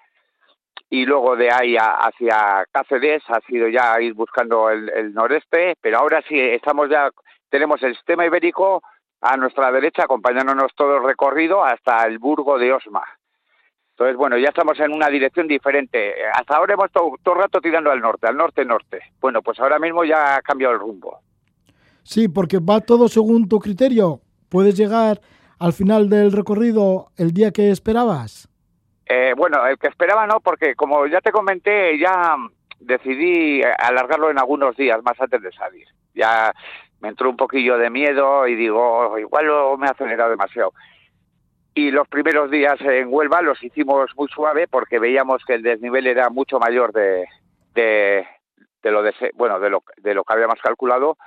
Y 0.89 1.07
luego 1.07 1.35
de 1.35 1.51
ahí 1.51 1.77
hacia 1.77 2.65
Cáceres 2.71 3.25
ha 3.31 3.41
sido 3.41 3.67
ya 3.67 4.01
ir 4.01 4.15
buscando 4.15 4.71
el, 4.71 5.13
noreste, 5.13 5.75
pero 5.81 5.99
ahora 5.99 6.23
sí 6.29 6.39
estamos 6.39 6.89
ya, 6.89 7.11
tenemos 7.51 7.83
el 7.83 7.97
sistema 7.97 8.27
ibérico 8.27 8.81
a 9.23 9.37
nuestra 9.37 9.73
derecha 9.73 10.05
acompañándonos 10.05 10.73
todo 10.77 10.99
el 10.99 11.03
recorrido 11.05 11.65
hasta 11.65 12.07
el 12.07 12.21
Burgo 12.21 12.61
de 12.61 12.75
Osma. 12.75 13.03
Entonces, 13.97 14.19
bueno, 14.19 14.37
ya 14.37 14.51
estamos 14.51 14.79
en 14.79 14.93
una 14.93 15.09
dirección 15.09 15.49
diferente. 15.49 16.17
Hasta 16.35 16.59
ahora 16.59 16.75
hemos 16.75 16.93
todo, 16.93 17.15
todo 17.23 17.37
el 17.37 17.41
rato 17.41 17.63
tirando 17.63 17.91
al 17.91 17.99
norte, 17.99 18.27
al 18.27 18.37
norte-norte. 18.37 19.01
Bueno, 19.23 19.41
pues 19.41 19.59
ahora 19.59 19.79
mismo 19.79 20.05
ya 20.05 20.37
ha 20.37 20.43
cambiado 20.43 20.75
el 20.75 20.81
rumbo. 20.81 21.21
Sí, 22.03 22.29
porque 22.29 22.59
va 22.59 22.83
todo 22.83 23.09
según 23.09 23.49
tu 23.49 23.59
criterio. 23.59 24.21
¿Puedes 24.51 24.77
llegar 24.77 25.23
al 25.59 25.73
final 25.73 26.11
del 26.11 26.33
recorrido 26.33 27.07
el 27.17 27.33
día 27.33 27.53
que 27.53 27.71
esperabas? 27.71 28.51
Eh, 29.07 29.33
bueno, 29.35 29.67
el 29.67 29.79
que 29.79 29.89
esperaba 29.89 30.27
no, 30.27 30.41
porque 30.41 30.75
como 30.75 31.07
ya 31.07 31.23
te 31.23 31.33
comenté, 31.33 31.99
ya 31.99 32.37
decidí 32.79 33.63
alargarlo 33.79 34.31
en 34.31 34.39
algunos 34.39 34.77
días 34.77 35.03
más 35.03 35.19
antes 35.19 35.41
de 35.41 35.53
salir. 35.53 35.87
Ya 36.15 36.53
me 37.01 37.09
entró 37.09 37.31
un 37.31 37.37
poquillo 37.39 37.79
de 37.79 37.89
miedo 37.89 38.47
y 38.47 38.57
digo, 38.57 38.79
oh, 38.79 39.19
igual 39.19 39.47
lo 39.47 39.79
me 39.79 39.87
ha 39.87 39.93
acelerado 39.93 40.29
demasiado. 40.29 40.75
Y 41.77 41.91
los 41.91 42.09
primeros 42.09 42.51
días 42.51 42.81
en 42.81 43.13
Huelva 43.13 43.43
los 43.43 43.63
hicimos 43.63 44.11
muy 44.17 44.29
suave 44.29 44.67
porque 44.67 44.99
veíamos 44.99 45.45
que 45.45 45.53
el 45.53 45.63
desnivel 45.63 46.07
era 46.07 46.31
mucho 46.31 46.59
mayor 46.59 46.91
de, 46.91 47.29
de, 47.75 48.27
lo 48.85 49.03
de, 49.03 49.13
bueno, 49.35 49.61
de 49.61 49.69
lo, 49.69 49.83
de 49.99 50.15
lo 50.15 50.25
que 50.25 50.33
habíamos 50.33 50.59
calculado 50.63 51.19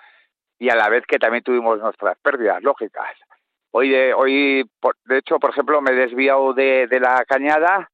y 0.57 0.69
a 0.69 0.75
la 0.75 0.89
vez 0.89 1.05
que 1.05 1.19
también 1.19 1.43
tuvimos 1.43 1.79
nuestras 1.79 2.17
pérdidas 2.17 2.63
lógicas. 2.63 3.15
Hoy, 3.69 3.89
de, 3.89 4.11
hoy 4.15 4.67
de 5.05 5.17
hecho, 5.19 5.37
por 5.37 5.51
ejemplo, 5.51 5.81
me 5.81 5.91
he 5.91 5.95
desviado 5.95 6.55
de, 6.55 6.87
de 6.87 6.99
la 6.99 7.23
cañada 7.27 7.87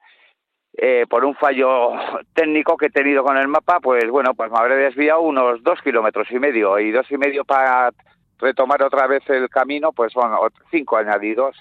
eh, 0.77 1.05
por 1.09 1.25
un 1.25 1.35
fallo 1.35 1.91
técnico 2.33 2.77
que 2.77 2.85
he 2.85 2.89
tenido 2.89 3.25
con 3.25 3.35
el 3.35 3.49
mapa, 3.49 3.81
pues 3.81 4.09
bueno, 4.09 4.33
pues 4.33 4.49
me 4.49 4.57
habré 4.57 4.77
desviado 4.77 5.19
unos 5.19 5.61
dos 5.61 5.81
kilómetros 5.81 6.31
y 6.31 6.39
medio 6.39 6.79
y 6.79 6.91
dos 6.91 7.11
y 7.11 7.17
medio 7.17 7.43
para 7.43 7.91
retomar 8.39 8.81
otra 8.81 9.07
vez 9.07 9.29
el 9.29 9.49
camino, 9.49 9.91
pues 9.91 10.13
son 10.13 10.31
cinco 10.71 10.95
añadidos. 10.95 11.57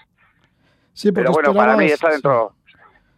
Sí, 0.95 1.11
Pero 1.11 1.33
bueno, 1.33 1.53
para 1.53 1.75
mí 1.75 1.87
está 1.87 2.09
dentro, 2.09 2.53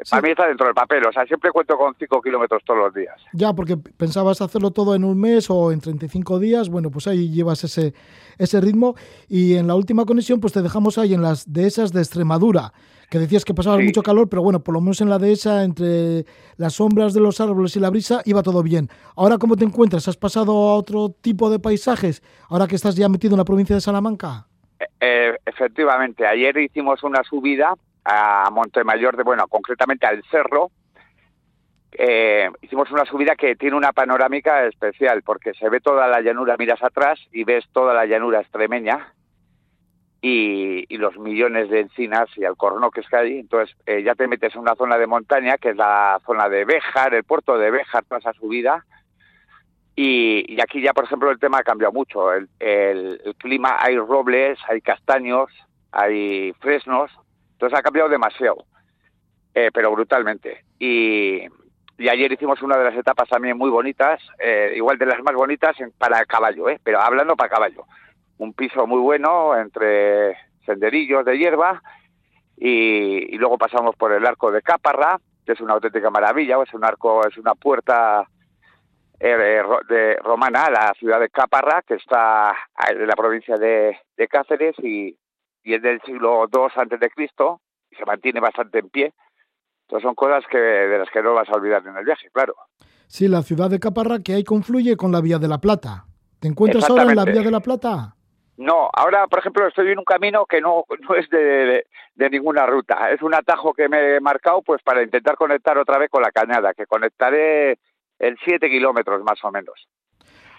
para 0.10 0.22
mí 0.24 0.30
está 0.32 0.48
dentro 0.48 0.66
del 0.66 0.74
papel, 0.74 1.06
o 1.08 1.12
sea, 1.12 1.26
siempre 1.28 1.52
cuento 1.52 1.78
con 1.78 1.96
5 1.98 2.22
kilómetros 2.24 2.64
todos 2.66 2.80
los 2.80 2.94
días. 2.94 3.16
Ya, 3.34 3.54
porque 3.54 3.78
pensabas 3.78 4.42
hacerlo 4.42 4.72
todo 4.72 4.96
en 4.96 5.04
un 5.04 5.20
mes 5.20 5.48
o 5.52 5.72
en 5.72 5.80
35 5.80 6.40
días, 6.40 6.70
bueno, 6.70 6.90
pues 6.90 7.06
ahí 7.06 7.30
llevas 7.30 7.64
ese, 7.64 7.94
ese 8.40 8.60
ritmo. 8.62 8.96
Y 9.28 9.56
en 9.56 9.68
la 9.68 9.76
última 9.76 10.06
conexión, 10.06 10.40
pues 10.40 10.54
te 10.54 10.64
dejamos 10.64 10.98
ahí 10.98 11.14
en 11.14 11.22
las 11.22 11.54
dehesas 11.54 11.94
de 11.94 12.02
Extremadura, 12.02 12.74
que 13.12 13.20
decías 13.20 13.46
que 13.46 13.54
pasaba 13.54 13.78
mucho 13.78 14.02
calor, 14.02 14.28
pero 14.28 14.42
bueno, 14.42 14.64
por 14.64 14.74
lo 14.74 14.82
menos 14.82 15.00
en 15.02 15.10
la 15.10 15.20
dehesa, 15.20 15.64
entre 15.64 16.26
las 16.58 16.74
sombras 16.74 17.14
de 17.14 17.20
los 17.20 17.40
árboles 17.42 17.76
y 17.76 17.80
la 17.80 17.92
brisa, 17.92 18.24
iba 18.26 18.42
todo 18.42 18.64
bien. 18.64 18.90
Ahora, 19.16 19.38
¿cómo 19.38 19.56
te 19.56 19.66
encuentras? 19.66 20.08
¿Has 20.08 20.18
pasado 20.18 20.52
a 20.52 20.76
otro 20.76 21.10
tipo 21.22 21.52
de 21.52 21.60
paisajes, 21.60 22.24
ahora 22.50 22.66
que 22.66 22.76
estás 22.76 22.96
ya 22.96 23.08
metido 23.08 23.36
en 23.36 23.38
la 23.38 23.46
provincia 23.46 23.76
de 23.76 23.82
Salamanca? 23.82 24.48
Eh, 24.80 24.86
eh, 25.00 25.38
efectivamente, 25.46 26.26
ayer 26.26 26.58
hicimos 26.58 27.04
una 27.04 27.24
subida 27.24 27.74
a 28.06 28.50
Montemayor, 28.52 29.18
de, 29.18 29.24
bueno, 29.24 29.48
concretamente 29.48 30.06
al 30.06 30.24
cerro, 30.32 30.72
eh, 31.92 32.50
hicimos 32.62 32.92
una 32.92 33.06
subida 33.06 33.36
que 33.36 33.56
tiene 33.56 33.76
una 33.76 33.92
panorámica 33.92 34.66
especial, 34.66 35.24
porque 35.24 35.54
se 35.54 35.70
ve 35.70 35.80
toda 35.80 36.08
la 36.08 36.22
llanura, 36.22 36.56
miras 36.58 36.84
atrás 36.84 37.20
y 37.32 37.44
ves 37.44 37.66
toda 37.72 37.94
la 37.94 38.06
llanura 38.06 38.42
extremeña 38.42 39.14
y, 40.22 40.98
los 40.98 41.18
millones 41.18 41.70
de 41.70 41.82
encinas 41.82 42.28
y 42.36 42.46
alcornoques 42.46 43.08
que 43.08 43.16
hay. 43.16 43.40
Entonces 43.40 43.76
eh, 43.86 44.04
ya 44.04 44.16
te 44.16 44.28
metes 44.28 44.54
en 44.56 44.62
una 44.62 44.76
zona 44.76 44.98
de 44.98 45.08
montaña, 45.08 45.58
que 45.58 45.70
es 45.70 45.76
la 45.76 46.20
zona 46.26 46.50
de 46.50 46.66
Béjar, 46.66 47.14
el 47.14 47.24
puerto 47.24 47.58
de 47.58 47.72
Béjar, 47.72 48.04
toda 48.06 48.20
esa 48.20 48.34
subida. 48.34 48.84
Y, 50.00 50.54
y 50.54 50.62
aquí 50.62 50.80
ya, 50.80 50.94
por 50.94 51.06
ejemplo, 51.06 51.32
el 51.32 51.40
tema 51.40 51.58
ha 51.58 51.64
cambiado 51.64 51.92
mucho. 51.92 52.32
El, 52.32 52.48
clima, 53.40 53.78
hay 53.80 53.98
robles, 53.98 54.60
hay 54.70 54.80
castaños, 54.80 55.50
hay 55.92 56.54
fresnos, 56.60 57.10
entonces 57.54 57.80
ha 57.80 57.82
cambiado 57.82 58.08
demasiado, 58.08 58.66
eh, 59.56 59.72
pero 59.74 59.92
brutalmente. 59.92 60.64
Y, 60.78 61.42
ayer 61.98 62.32
hicimos 62.32 62.62
una 62.62 62.78
de 62.78 62.84
las 62.84 62.96
etapas 62.96 63.28
también 63.28 63.58
muy 63.58 63.72
bonitas, 63.72 64.22
eh, 64.38 64.74
igual 64.76 65.00
de 65.00 65.08
las 65.08 65.20
más 65.24 65.34
bonitas 65.34 65.76
para 65.98 66.24
caballo, 66.26 66.70
¿eh? 66.70 66.80
pero 66.84 67.02
hablando 67.02 67.36
para 67.36 67.50
caballo. 67.50 67.86
Un 68.38 68.54
piso 68.54 68.86
muy 68.86 69.00
bueno 69.00 69.58
entre 69.58 70.38
senderillos 70.64 71.26
de 71.26 71.40
hierba 71.40 71.82
y, 72.56 73.36
luego 73.40 73.58
pasamos 73.58 73.96
por 73.96 74.12
el 74.12 74.28
arco 74.28 74.52
de 74.52 74.62
Caparra, 74.62 75.20
que 75.44 75.54
es 75.54 75.60
una 75.60 75.74
auténtica 75.74 76.12
maravilla, 76.12 76.62
es 76.62 76.74
un 76.76 76.86
arco, 76.86 77.26
es 77.28 77.36
una 77.40 77.56
puerta 77.56 78.28
de 79.20 80.18
romana 80.24 80.70
la 80.70 80.94
ciudad 81.00 81.20
de 81.20 81.30
Caparra, 81.30 81.84
que 81.88 81.96
está 81.96 82.56
en 82.90 83.08
la 83.08 83.16
provincia 83.16 83.56
de 83.56 84.28
Cáceres 84.30 84.76
y, 84.80 85.18
y 85.68 85.74
es 85.74 85.82
del 85.82 86.02
siglo 86.04 86.48
II 86.52 86.62
antes 86.78 87.00
de 87.00 87.10
Cristo 87.10 87.60
y 87.92 87.96
se 87.96 88.06
mantiene 88.06 88.40
bastante 88.40 88.80
en 88.80 88.90
pie. 88.90 89.14
Entonces 89.82 90.04
son 90.04 90.16
cosas 90.16 90.44
que 90.50 90.58
de 90.58 90.98
las 90.98 91.10
que 91.10 91.22
no 91.22 91.34
vas 91.34 91.50
a 91.50 91.58
olvidar 91.58 91.86
en 91.86 91.96
el 91.96 92.06
viaje, 92.06 92.30
claro. 92.32 92.56
Sí, 93.08 93.28
la 93.28 93.42
ciudad 93.42 93.70
de 93.70 93.80
Caparra 93.80 94.20
que 94.24 94.34
ahí 94.34 94.44
confluye 94.46 94.96
con 94.96 95.12
la 95.12 95.20
Vía 95.20 95.40
de 95.40 95.50
la 95.50 95.60
Plata. 95.60 96.06
¿Te 96.40 96.48
encuentras 96.48 96.90
ahora 96.90 97.04
en 97.04 97.16
la 97.16 97.26
Vía 97.26 97.42
de 97.42 97.52
la 97.52 97.60
Plata? 97.60 98.16
No, 98.56 98.90
ahora, 98.94 99.28
por 99.28 99.40
ejemplo, 99.40 99.68
estoy 99.68 99.92
en 99.92 100.00
un 100.00 100.06
camino 100.06 100.46
que 100.46 100.62
no, 100.62 100.86
no 101.08 101.16
es 101.16 101.30
de, 101.30 101.86
de, 102.16 102.30
ninguna 102.30 102.66
ruta. 102.66 103.12
Es 103.12 103.22
un 103.22 103.36
atajo 103.36 103.74
que 103.74 103.90
me 103.90 104.16
he 104.16 104.20
marcado 104.22 104.62
pues 104.62 104.82
para 104.84 105.04
intentar 105.04 105.36
conectar 105.36 105.78
otra 105.78 105.98
vez 105.98 106.10
con 106.10 106.22
la 106.22 106.32
cañada, 106.32 106.74
que 106.74 106.86
conectaré 106.86 107.78
en 108.20 108.36
7 108.44 108.70
kilómetros 108.70 109.24
más 109.24 109.44
o 109.44 109.52
menos. 109.52 109.88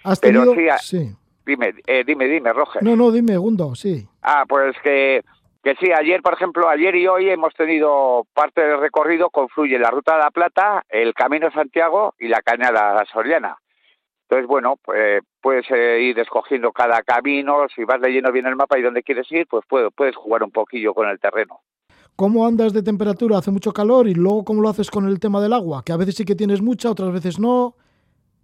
¿Has 0.04 0.20
tenido... 0.20 0.54
sí. 0.80 1.14
Dime, 1.44 1.72
eh, 1.86 2.04
dime, 2.06 2.26
dime, 2.26 2.52
Roger. 2.52 2.82
No, 2.82 2.94
no, 2.94 3.10
dime, 3.10 3.38
Gundo, 3.38 3.74
sí. 3.74 4.06
Ah, 4.20 4.44
pues 4.46 4.76
que, 4.82 5.22
que 5.64 5.76
sí, 5.76 5.90
ayer, 5.90 6.20
por 6.20 6.34
ejemplo, 6.34 6.68
ayer 6.68 6.94
y 6.94 7.06
hoy 7.08 7.30
hemos 7.30 7.54
tenido 7.54 8.26
parte 8.34 8.60
del 8.60 8.78
recorrido, 8.80 9.30
confluye 9.30 9.78
la 9.78 9.90
Ruta 9.90 10.16
de 10.16 10.24
la 10.24 10.30
Plata, 10.30 10.84
el 10.90 11.14
Camino 11.14 11.46
de 11.46 11.54
Santiago 11.54 12.14
y 12.18 12.28
la 12.28 12.42
Cañada 12.42 13.02
Soriana. 13.10 13.56
Entonces, 14.24 14.46
bueno, 14.46 14.74
pues 14.84 15.22
puedes 15.40 15.64
eh, 15.70 16.02
ir 16.02 16.18
escogiendo 16.18 16.70
cada 16.70 17.02
camino, 17.02 17.66
si 17.74 17.84
vas 17.84 17.98
leyendo 17.98 18.30
bien 18.30 18.44
el 18.44 18.56
mapa 18.56 18.78
y 18.78 18.82
dónde 18.82 19.02
quieres 19.02 19.32
ir, 19.32 19.46
pues 19.46 19.64
puedes, 19.66 19.90
puedes 19.94 20.16
jugar 20.16 20.42
un 20.42 20.50
poquillo 20.50 20.92
con 20.92 21.08
el 21.08 21.18
terreno. 21.18 21.60
¿Cómo 22.18 22.44
andas 22.44 22.72
de 22.72 22.82
temperatura? 22.82 23.38
¿Hace 23.38 23.52
mucho 23.52 23.72
calor? 23.72 24.08
Y 24.08 24.14
luego, 24.14 24.44
¿cómo 24.44 24.60
lo 24.60 24.68
haces 24.68 24.90
con 24.90 25.06
el 25.06 25.20
tema 25.20 25.40
del 25.40 25.52
agua? 25.52 25.84
Que 25.86 25.92
a 25.92 25.96
veces 25.96 26.16
sí 26.16 26.24
que 26.24 26.34
tienes 26.34 26.60
mucha, 26.60 26.90
otras 26.90 27.12
veces 27.12 27.38
no. 27.38 27.76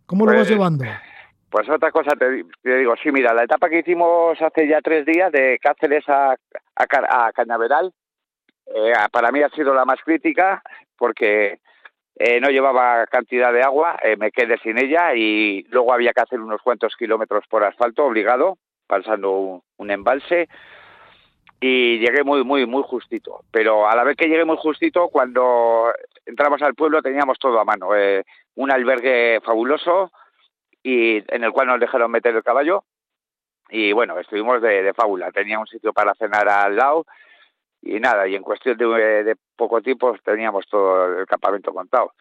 ¿Cómo 0.07 0.27
lo 0.27 0.31
vas 0.31 0.43
pues, 0.43 0.51
llevando? 0.51 0.85
Pues 1.51 1.69
otra 1.69 1.91
cosa 1.91 2.15
te, 2.15 2.45
digo, 2.63 2.95
sí, 3.03 3.11
mira, 3.11 3.35
la 3.35 3.43
etapa 3.43 3.69
que 3.69 3.81
hicimos 3.81 4.41
hace 4.41 4.69
ya 4.69 4.81
tres 4.81 5.05
días 5.05 5.33
de 5.33 5.59
Cáceres 5.61 6.09
a, 6.09 6.37
a, 6.77 7.33
Cañaveral, 7.33 7.93
eh, 8.67 8.93
para 9.11 9.33
mí 9.33 9.43
ha 9.43 9.49
sido 9.49 9.75
la 9.75 9.85
más 9.85 9.99
crítica 10.05 10.63
porque 10.97 11.59
eh, 12.15 12.41
no 12.41 12.51
llevaba 12.51 13.09
cantidad 13.09 13.53
de 13.53 13.63
agua, 13.63 13.99
eh, 14.05 14.17
me 14.17 14.31
quedé 14.31 14.57
sin 14.59 14.79
ella 14.79 15.17
y 15.17 15.65
luego 15.71 15.93
había 15.93 16.13
que 16.13 16.23
hacer 16.23 16.41
unos 16.41 16.63
cuantos 16.63 16.95
kilómetros 16.97 17.45
por 17.51 17.65
asfalto 17.65 18.05
obligado, 18.05 18.57
pasando 18.87 19.63
un, 19.79 19.91
embalse 19.91 20.49
y 21.67 21.99
llegué 21.99 22.23
muy, 22.25 22.45
muy, 22.45 22.67
muy 22.67 22.83
justito. 22.83 23.41
Pero 23.51 23.89
a 23.89 23.97
la 23.97 24.05
vez 24.05 24.19
que 24.19 24.29
llegué 24.29 24.45
muy 24.45 24.59
justito, 24.59 25.09
cuando 25.09 25.91
entramos 26.27 26.61
al 26.61 26.75
pueblo 26.75 27.01
teníamos 27.01 27.39
todo 27.39 27.59
a 27.59 27.65
mano. 27.65 27.89
un 28.57 28.71
albergue 28.71 29.41
fabuloso, 29.41 30.13
y 30.83 31.25
en 31.35 31.43
el 31.43 31.53
cual 31.53 31.69
nos 31.69 31.81
dejaron 31.81 32.11
meter 32.11 32.37
el 32.37 32.43
caballo 32.43 32.85
y 33.71 33.93
bueno, 33.93 34.19
estuvimos 34.21 34.61
de, 34.61 34.93
fábula. 34.93 35.33
Tenía 35.33 35.59
un 35.59 35.67
sitio 35.67 35.95
para 35.95 36.15
cenar 36.15 36.47
al 36.47 36.77
lado 36.77 37.07
y 37.81 37.99
nada, 37.99 38.29
y 38.29 38.35
en 38.35 38.43
cuestión 38.43 38.77
de, 38.77 39.35
poco 39.57 39.81
tiempo 39.81 40.15
teníamos 40.23 40.67
todo 40.69 41.21
el 41.21 41.27
campamento 41.27 41.73
contado. 41.73 42.13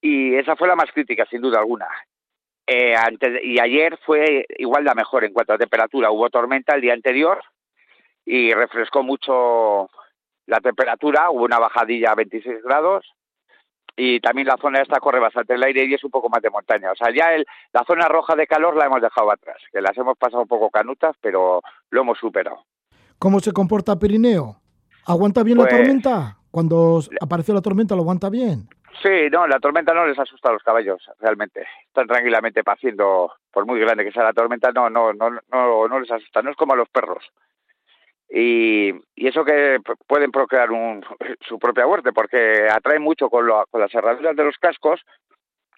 Y 0.00 0.34
esa 0.34 0.56
fue 0.56 0.66
la 0.66 0.74
más 0.74 0.90
crítica, 0.92 1.26
sin 1.30 1.42
duda 1.42 1.60
alguna. 1.60 1.86
Eh, 2.66 2.96
y 3.44 3.60
ayer 3.60 3.98
fue 4.04 4.44
igual 4.58 4.82
la 4.82 4.94
mejor 4.94 5.24
en 5.24 5.32
cuanto 5.32 5.52
a 5.52 5.58
temperatura. 5.58 6.10
Hubo 6.10 6.28
tormenta 6.28 6.74
el 6.74 6.80
día 6.80 6.92
anterior 6.92 7.40
y 8.24 8.52
refrescó 8.52 9.02
mucho 9.02 9.88
la 10.46 10.60
temperatura, 10.60 11.30
hubo 11.30 11.44
una 11.44 11.58
bajadilla 11.58 12.12
a 12.12 12.14
26 12.14 12.62
grados 12.62 13.04
y 13.96 14.20
también 14.20 14.48
la 14.48 14.56
zona 14.56 14.80
esta 14.80 14.98
corre 14.98 15.20
bastante 15.20 15.54
el 15.54 15.62
aire 15.62 15.84
y 15.84 15.94
es 15.94 16.02
un 16.04 16.10
poco 16.10 16.28
más 16.28 16.42
de 16.42 16.50
montaña. 16.50 16.90
O 16.90 16.96
sea, 16.96 17.14
ya 17.14 17.34
el, 17.34 17.46
la 17.72 17.84
zona 17.84 18.08
roja 18.08 18.34
de 18.34 18.46
calor 18.46 18.76
la 18.76 18.86
hemos 18.86 19.00
dejado 19.00 19.30
atrás, 19.30 19.56
que 19.72 19.80
las 19.80 19.96
hemos 19.96 20.18
pasado 20.18 20.42
un 20.42 20.48
poco 20.48 20.70
canutas, 20.70 21.16
pero 21.20 21.62
lo 21.90 22.00
hemos 22.00 22.18
superado. 22.18 22.64
¿Cómo 23.18 23.40
se 23.40 23.52
comporta 23.52 23.98
Pirineo? 23.98 24.56
¿Aguanta 25.06 25.42
bien 25.42 25.58
la 25.58 25.64
pues 25.64 25.76
tormenta? 25.76 26.38
Cuando 26.50 27.00
apareció 27.20 27.54
la 27.54 27.62
tormenta, 27.62 27.94
¿lo 27.94 28.02
aguanta 28.02 28.30
bien? 28.30 28.68
Sí, 29.02 29.28
no, 29.30 29.46
la 29.46 29.58
tormenta 29.58 29.92
no 29.92 30.06
les 30.06 30.18
asusta 30.18 30.50
a 30.50 30.52
los 30.52 30.62
caballos, 30.62 31.02
realmente. 31.20 31.66
Están 31.86 32.06
tranquilamente 32.06 32.62
paciendo, 32.62 33.32
por 33.52 33.66
muy 33.66 33.80
grande 33.80 34.04
que 34.04 34.12
sea 34.12 34.22
la 34.22 34.32
tormenta, 34.32 34.70
no, 34.72 34.88
no, 34.88 35.12
no, 35.12 35.30
no, 35.30 35.88
no 35.88 36.00
les 36.00 36.10
asusta, 36.10 36.42
no 36.42 36.50
es 36.50 36.56
como 36.56 36.74
a 36.74 36.76
los 36.76 36.88
perros. 36.88 37.24
Y, 38.28 38.92
y 39.14 39.28
eso 39.28 39.44
que 39.44 39.78
pueden 40.06 40.30
procrear 40.30 40.70
un, 40.70 41.04
su 41.46 41.58
propia 41.58 41.86
muerte, 41.86 42.12
porque 42.12 42.68
atrae 42.70 42.98
mucho 42.98 43.28
con, 43.28 43.46
con 43.70 43.80
las 43.80 43.94
herraduras 43.94 44.36
de 44.36 44.44
los 44.44 44.58
cascos, 44.58 45.00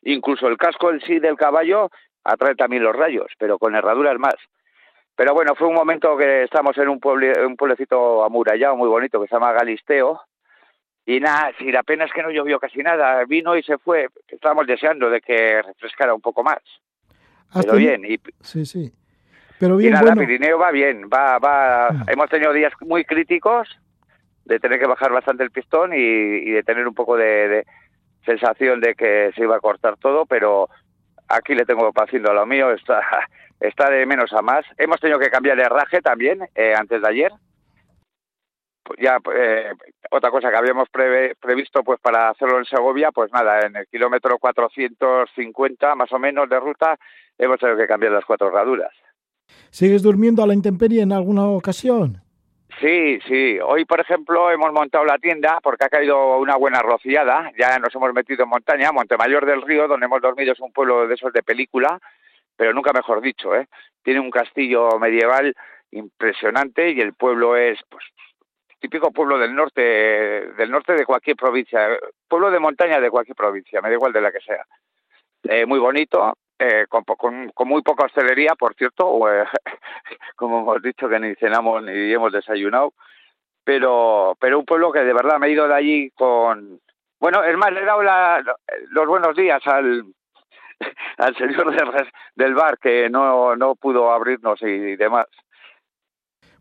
incluso 0.02 0.48
el 0.48 0.56
casco 0.56 0.90
en 0.90 1.00
sí 1.00 1.18
del 1.18 1.36
caballo 1.36 1.90
atrae 2.24 2.54
también 2.54 2.82
los 2.82 2.96
rayos, 2.96 3.30
pero 3.38 3.58
con 3.58 3.74
herraduras 3.74 4.18
más. 4.18 4.36
Pero 5.14 5.32
bueno, 5.32 5.54
fue 5.54 5.68
un 5.68 5.74
momento 5.74 6.16
que 6.16 6.42
estamos 6.42 6.76
en 6.78 6.88
un, 6.88 7.00
pueble, 7.00 7.32
un 7.44 7.56
pueblecito 7.56 8.24
amurallado 8.24 8.76
muy 8.76 8.88
bonito 8.88 9.20
que 9.20 9.28
se 9.28 9.34
llama 9.34 9.52
Galisteo, 9.52 10.20
y 11.08 11.20
nada, 11.20 11.52
si 11.56 11.70
la 11.70 11.84
pena 11.84 12.04
es 12.04 12.12
que 12.12 12.22
no 12.22 12.32
llovió 12.32 12.58
casi 12.58 12.80
nada, 12.80 13.24
vino 13.26 13.56
y 13.56 13.62
se 13.62 13.78
fue. 13.78 14.08
Estábamos 14.26 14.66
deseando 14.66 15.08
de 15.08 15.20
que 15.20 15.62
refrescara 15.62 16.12
un 16.12 16.20
poco 16.20 16.42
más. 16.42 16.58
Pero 17.54 17.76
bien. 17.76 18.04
Y, 18.04 18.18
sí, 18.40 18.66
sí. 18.66 18.92
Pero 19.58 19.76
bien, 19.76 19.92
y 19.92 19.94
nada, 19.94 20.14
Pirineo 20.14 20.58
va 20.58 20.70
bien. 20.70 21.08
Va, 21.12 21.38
va. 21.38 21.88
Ah. 21.88 22.04
Hemos 22.08 22.28
tenido 22.28 22.52
días 22.52 22.72
muy 22.80 23.04
críticos 23.04 23.68
de 24.44 24.60
tener 24.60 24.78
que 24.78 24.86
bajar 24.86 25.12
bastante 25.12 25.42
el 25.42 25.50
pistón 25.50 25.92
y, 25.92 26.50
de 26.50 26.62
tener 26.62 26.86
un 26.86 26.94
poco 26.94 27.16
de, 27.16 27.64
sensación 28.24 28.80
de 28.80 28.94
que 28.94 29.32
se 29.34 29.42
iba 29.42 29.56
a 29.56 29.60
cortar 29.60 29.96
todo, 29.96 30.26
pero 30.26 30.68
aquí 31.28 31.54
le 31.54 31.64
tengo 31.64 31.90
haciendo 31.94 32.30
a 32.30 32.34
lo 32.34 32.46
mío, 32.46 32.72
está, 32.72 33.00
está 33.60 33.90
de 33.90 34.06
menos 34.06 34.32
a 34.32 34.42
más. 34.42 34.64
Hemos 34.78 35.00
tenido 35.00 35.18
que 35.18 35.30
cambiar 35.30 35.56
de 35.56 35.64
herraje 35.64 36.00
también 36.00 36.48
eh, 36.54 36.74
antes 36.76 37.02
de 37.02 37.08
ayer 37.08 37.32
pues 38.86 39.00
ya 39.00 39.18
eh, 39.34 39.72
otra 40.10 40.30
cosa 40.30 40.48
que 40.48 40.56
habíamos 40.56 40.88
previsto 40.88 41.82
pues 41.82 42.00
para 42.00 42.30
hacerlo 42.30 42.58
en 42.58 42.64
Segovia, 42.64 43.10
pues 43.10 43.32
nada, 43.32 43.60
en 43.66 43.74
el 43.74 43.86
kilómetro 43.88 44.38
450 44.38 45.94
más 45.96 46.12
o 46.12 46.18
menos 46.18 46.48
de 46.48 46.60
ruta 46.60 46.96
hemos 47.36 47.58
tenido 47.58 47.76
que 47.76 47.88
cambiar 47.88 48.12
las 48.12 48.24
cuatro 48.24 48.48
herraduras. 48.48 48.92
¿Sigues 49.70 50.02
durmiendo 50.02 50.42
a 50.42 50.46
la 50.46 50.54
intemperie 50.54 51.02
en 51.02 51.12
alguna 51.12 51.46
ocasión? 51.46 52.22
Sí, 52.80 53.18
sí. 53.26 53.58
Hoy, 53.62 53.84
por 53.84 54.00
ejemplo, 54.00 54.50
hemos 54.50 54.72
montado 54.72 55.04
la 55.04 55.18
tienda 55.18 55.60
porque 55.62 55.84
ha 55.84 55.88
caído 55.88 56.38
una 56.38 56.56
buena 56.56 56.80
rociada. 56.80 57.50
Ya 57.58 57.78
nos 57.78 57.94
hemos 57.94 58.12
metido 58.12 58.44
en 58.44 58.50
montaña, 58.50 58.92
Montemayor 58.92 59.46
del 59.46 59.62
Río, 59.62 59.88
donde 59.88 60.06
hemos 60.06 60.20
dormido, 60.20 60.52
es 60.52 60.60
un 60.60 60.72
pueblo 60.72 61.06
de 61.08 61.14
esos 61.14 61.32
de 61.32 61.42
película, 61.42 61.98
pero 62.56 62.72
nunca 62.72 62.92
mejor 62.92 63.20
dicho, 63.20 63.54
¿eh? 63.54 63.66
Tiene 64.02 64.20
un 64.20 64.30
castillo 64.30 64.98
medieval 64.98 65.54
impresionante 65.90 66.90
y 66.90 67.00
el 67.00 67.14
pueblo 67.14 67.56
es, 67.56 67.78
pues, 67.88 68.04
típico 68.78 69.10
pueblo 69.10 69.38
del 69.38 69.54
norte, 69.54 69.80
del 69.80 70.70
norte 70.70 70.92
de 70.92 71.06
cualquier 71.06 71.36
provincia, 71.36 71.88
pueblo 72.28 72.50
de 72.50 72.60
montaña 72.60 73.00
de 73.00 73.10
cualquier 73.10 73.36
provincia, 73.36 73.80
me 73.80 73.88
da 73.88 73.94
igual 73.94 74.12
de 74.12 74.20
la 74.20 74.32
que 74.32 74.40
sea. 74.40 74.64
Eh, 75.44 75.64
muy 75.64 75.78
bonito, 75.78 76.34
eh, 76.58 76.86
con, 76.88 77.04
con, 77.04 77.68
muy 77.68 77.82
poca 77.82 78.06
hostelería, 78.06 78.54
por 78.58 78.74
cierto, 78.74 79.30
eh, 79.30 79.44
como 80.36 80.60
hemos 80.60 80.82
dicho 80.82 81.08
que 81.08 81.20
ni 81.20 81.34
cenamos 81.34 81.82
ni 81.82 82.12
hemos 82.12 82.32
desayunado, 82.32 82.94
pero, 83.64 84.36
pero 84.40 84.58
un 84.58 84.64
pueblo 84.64 84.92
que 84.92 85.00
de 85.00 85.12
verdad 85.12 85.38
me 85.38 85.48
he 85.48 85.52
ido 85.52 85.68
de 85.68 85.74
allí 85.74 86.10
con... 86.10 86.80
Bueno, 87.18 87.42
es 87.42 87.56
más, 87.56 87.72
le 87.72 87.80
he 87.80 87.84
dado 87.84 88.02
los 88.90 89.06
buenos 89.06 89.34
días 89.34 89.60
al, 89.66 90.04
al 91.18 91.36
señor 91.36 91.74
del, 91.74 92.08
del 92.34 92.54
bar 92.54 92.78
que 92.78 93.08
no, 93.08 93.56
no 93.56 93.74
pudo 93.74 94.10
abrirnos 94.10 94.60
y 94.62 94.96
demás. 94.96 95.26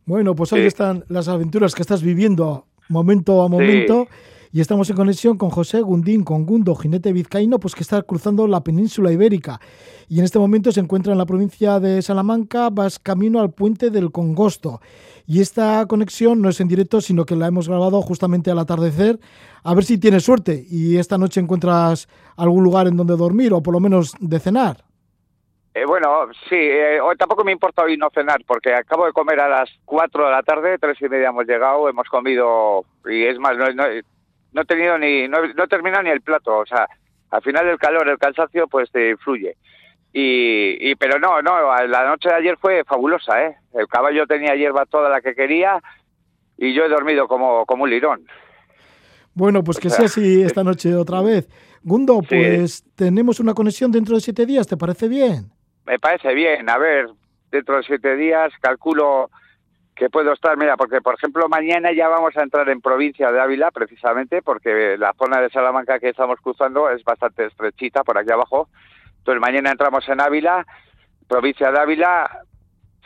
Bueno, 0.06 0.36
pues 0.36 0.54
ahí 0.54 0.66
están 0.66 1.04
las 1.10 1.28
aventuras 1.28 1.74
que 1.74 1.82
estás 1.82 2.04
viviendo 2.04 2.66
momento 2.90 3.42
a 3.42 3.50
momento. 3.50 4.08
Y 4.56 4.62
estamos 4.62 4.90
en 4.90 4.96
conexión 4.96 5.38
con 5.38 5.50
José 5.50 5.82
Gundín, 5.82 6.24
con 6.24 6.46
Gundo, 6.46 6.76
jinete 6.76 7.12
vizcaíno, 7.12 7.60
pues 7.60 7.76
que 7.76 7.84
está 7.84 8.02
cruzando 8.04 8.48
la 8.48 8.64
península 8.64 9.12
ibérica. 9.12 9.60
Y 10.08 10.20
en 10.20 10.24
este 10.24 10.40
momento 10.40 10.72
se 10.72 10.80
encuentra 10.80 11.12
en 11.12 11.18
la 11.18 11.26
provincia 11.26 11.78
de 11.82 12.02
Salamanca, 12.02 12.70
vas 12.72 12.98
camino 12.98 13.42
al 13.42 13.52
puente 13.52 13.90
del 13.90 14.14
Congosto. 14.14 14.80
Y 15.28 15.42
esta 15.42 15.86
conexión 15.88 16.42
no 16.42 16.48
es 16.48 16.62
en 16.62 16.70
directo, 16.70 17.02
sino 17.02 17.26
que 17.26 17.36
la 17.36 17.48
hemos 17.48 17.68
grabado 17.68 18.02
justamente 18.02 18.50
al 18.50 18.60
atardecer. 18.60 19.20
A 19.62 19.74
ver 19.76 19.84
si 19.84 20.00
tienes 20.00 20.24
suerte 20.24 20.64
y 20.70 21.00
esta 21.00 21.18
noche 21.18 21.42
encuentras 21.42 22.08
algún 22.38 22.64
lugar 22.64 22.88
en 22.88 22.96
donde 22.96 23.18
dormir 23.18 23.52
o 23.52 23.62
por 23.62 23.74
lo 23.74 23.82
menos 23.82 24.14
de 24.22 24.40
cenar. 24.40 24.86
Eh, 25.74 25.84
bueno, 25.86 26.30
sí, 26.48 26.56
eh, 26.56 27.00
tampoco 27.20 27.44
me 27.44 27.52
importa 27.52 27.84
hoy 27.84 27.98
no 27.98 28.08
cenar, 28.14 28.40
porque 28.48 28.74
acabo 28.74 29.06
de 29.06 29.12
comer 29.12 29.38
a 29.42 29.50
las 29.50 29.70
4 29.84 30.24
de 30.24 30.32
la 30.32 30.44
tarde, 30.44 30.78
tres 30.80 30.96
y 31.02 31.10
media 31.10 31.28
hemos 31.28 31.46
llegado, 31.46 31.90
hemos 31.90 32.08
comido, 32.08 32.86
y 33.06 33.26
es 33.26 33.38
más, 33.38 33.58
no, 33.58 33.66
he 34.62 34.66
tenido 34.66 34.98
ni, 34.98 35.28
no, 35.28 35.44
he 35.44 35.68
terminado 35.68 36.04
ni 36.04 36.10
el 36.10 36.22
plato, 36.22 36.58
o 36.58 36.66
sea, 36.66 36.88
al 37.32 37.42
final 37.42 37.68
el 37.68 37.78
calor, 37.78 38.08
el 38.08 38.18
cansancio, 38.18 38.68
pues 38.68 38.92
te 38.92 39.10
influye. 39.12 39.58
Y, 40.14 40.92
y, 40.92 40.96
pero 40.96 41.20
no, 41.20 41.42
no, 41.42 41.76
la 41.88 42.06
noche 42.06 42.30
de 42.30 42.36
ayer 42.36 42.58
fue 42.58 42.84
fabulosa, 42.86 43.44
¿eh? 43.44 43.58
El 43.74 43.88
caballo 43.88 44.26
tenía 44.26 44.56
hierba 44.56 44.86
toda 44.86 45.10
la 45.10 45.20
que 45.20 45.36
quería 45.36 45.82
y 46.58 46.74
yo 46.74 46.86
he 46.86 46.90
dormido 46.90 47.28
como, 47.28 47.66
como 47.66 47.84
un 47.84 47.90
lirón. 47.90 48.26
Bueno, 49.34 49.62
pues 49.64 49.78
que 49.78 49.90
sea 49.90 50.06
así 50.06 50.42
esta 50.46 50.64
noche 50.64 50.96
otra 50.96 51.22
vez. 51.22 51.50
Gundo, 51.84 52.22
pues 52.28 52.86
tenemos 52.96 53.42
una 53.42 53.54
conexión 53.54 53.92
dentro 53.92 54.16
de 54.16 54.22
siete 54.22 54.46
días, 54.46 54.68
¿te 54.68 54.78
parece 54.78 55.10
bien? 55.10 55.52
me 55.86 56.00
parece 56.00 56.34
bien. 56.34 56.70
A 56.70 56.78
ver, 56.78 57.08
dentro 57.52 57.78
de 57.78 57.84
siete 57.84 58.16
días 58.16 58.52
calculo 58.62 59.30
que 59.96 60.10
puedo 60.10 60.34
estar, 60.34 60.58
mira, 60.58 60.76
porque 60.76 61.02
por 61.02 61.16
ejemplo 61.16 61.48
mañana 61.48 61.92
ya 61.94 62.10
vamos 62.10 62.36
a 62.36 62.44
entrar 62.44 62.68
en 62.70 62.82
provincia 62.82 63.32
de 63.32 63.40
Ávila, 63.40 63.72
precisamente, 63.72 64.42
porque 64.42 64.98
la 64.98 65.14
zona 65.18 65.40
de 65.40 65.50
Salamanca 65.50 66.00
que 66.00 66.10
estamos 66.10 66.40
cruzando 66.42 66.90
es 66.90 67.04
bastante 67.04 67.46
estrechita 67.46 68.04
por 68.04 68.18
aquí 68.18 68.32
abajo. 68.32 68.68
Entonces 69.20 69.40
mañana 69.40 69.72
entramos 69.72 70.08
en 70.10 70.20
Ávila, 70.20 70.66
provincia 71.28 71.72
de 71.72 71.80
Ávila, 71.80 72.30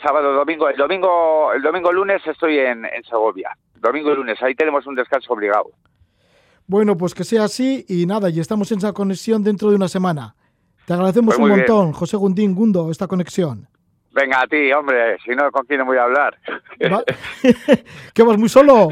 sábado, 0.02 0.34
domingo. 0.34 0.68
El 0.68 0.78
domingo, 0.78 1.54
el 1.54 1.62
domingo 1.62 1.92
lunes 1.92 2.22
estoy 2.26 2.58
en, 2.58 2.86
en 2.86 3.04
Segovia. 3.04 3.56
Domingo 3.76 4.12
y 4.12 4.16
lunes, 4.16 4.42
ahí 4.42 4.56
tenemos 4.56 4.86
un 4.88 4.96
descanso 4.96 5.32
obligado. 5.32 5.70
Bueno, 6.66 6.98
pues 6.98 7.14
que 7.14 7.24
sea 7.24 7.46
así 7.46 7.86
y 7.88 8.06
nada, 8.06 8.30
y 8.30 8.40
estamos 8.40 8.72
en 8.72 8.80
esa 8.80 8.94
conexión 8.94 9.44
dentro 9.44 9.70
de 9.70 9.76
una 9.76 9.88
semana. 9.88 10.36
Te 10.86 10.94
agradecemos 10.94 11.36
pues 11.36 11.50
un 11.50 11.56
montón, 11.56 11.94
José 11.94 12.18
Gundín 12.18 12.56
Gundo, 12.56 12.90
esta 12.90 13.08
conexión. 13.08 13.68
Venga, 14.12 14.42
a 14.42 14.48
ti, 14.48 14.72
hombre, 14.72 15.18
si 15.24 15.32
no, 15.32 15.52
¿con 15.52 15.66
quién 15.66 15.86
voy 15.86 15.98
a 15.98 16.04
hablar? 16.04 16.38
¿Qué 18.14 18.24
vas 18.24 18.38
muy 18.38 18.50
solo? 18.50 18.90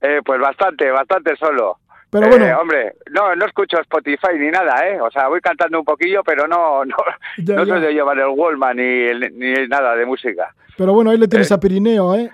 Eh, 0.00 0.20
pues 0.24 0.40
bastante, 0.40 0.90
bastante 0.90 1.36
solo. 1.36 1.78
Pero 2.10 2.28
bueno. 2.28 2.46
Eh, 2.46 2.54
hombre, 2.54 2.94
no, 3.10 3.34
no 3.34 3.46
escucho 3.46 3.80
Spotify 3.80 4.38
ni 4.38 4.48
nada, 4.48 4.88
¿eh? 4.88 5.00
O 5.00 5.10
sea, 5.10 5.28
voy 5.28 5.40
cantando 5.40 5.78
un 5.78 5.84
poquillo, 5.84 6.22
pero 6.24 6.46
no, 6.46 6.84
no, 6.84 6.96
no 7.38 7.66
soy 7.66 7.80
de 7.80 7.92
llevar 7.92 8.18
el 8.18 8.28
Wallman 8.28 8.76
ni, 8.76 9.06
ni 9.32 9.68
nada 9.68 9.96
de 9.96 10.06
música. 10.06 10.54
Pero 10.76 10.92
bueno, 10.92 11.10
ahí 11.10 11.18
le 11.18 11.28
tienes 11.28 11.50
eh. 11.50 11.54
a 11.54 11.60
Pirineo, 11.60 12.14
¿eh? 12.14 12.30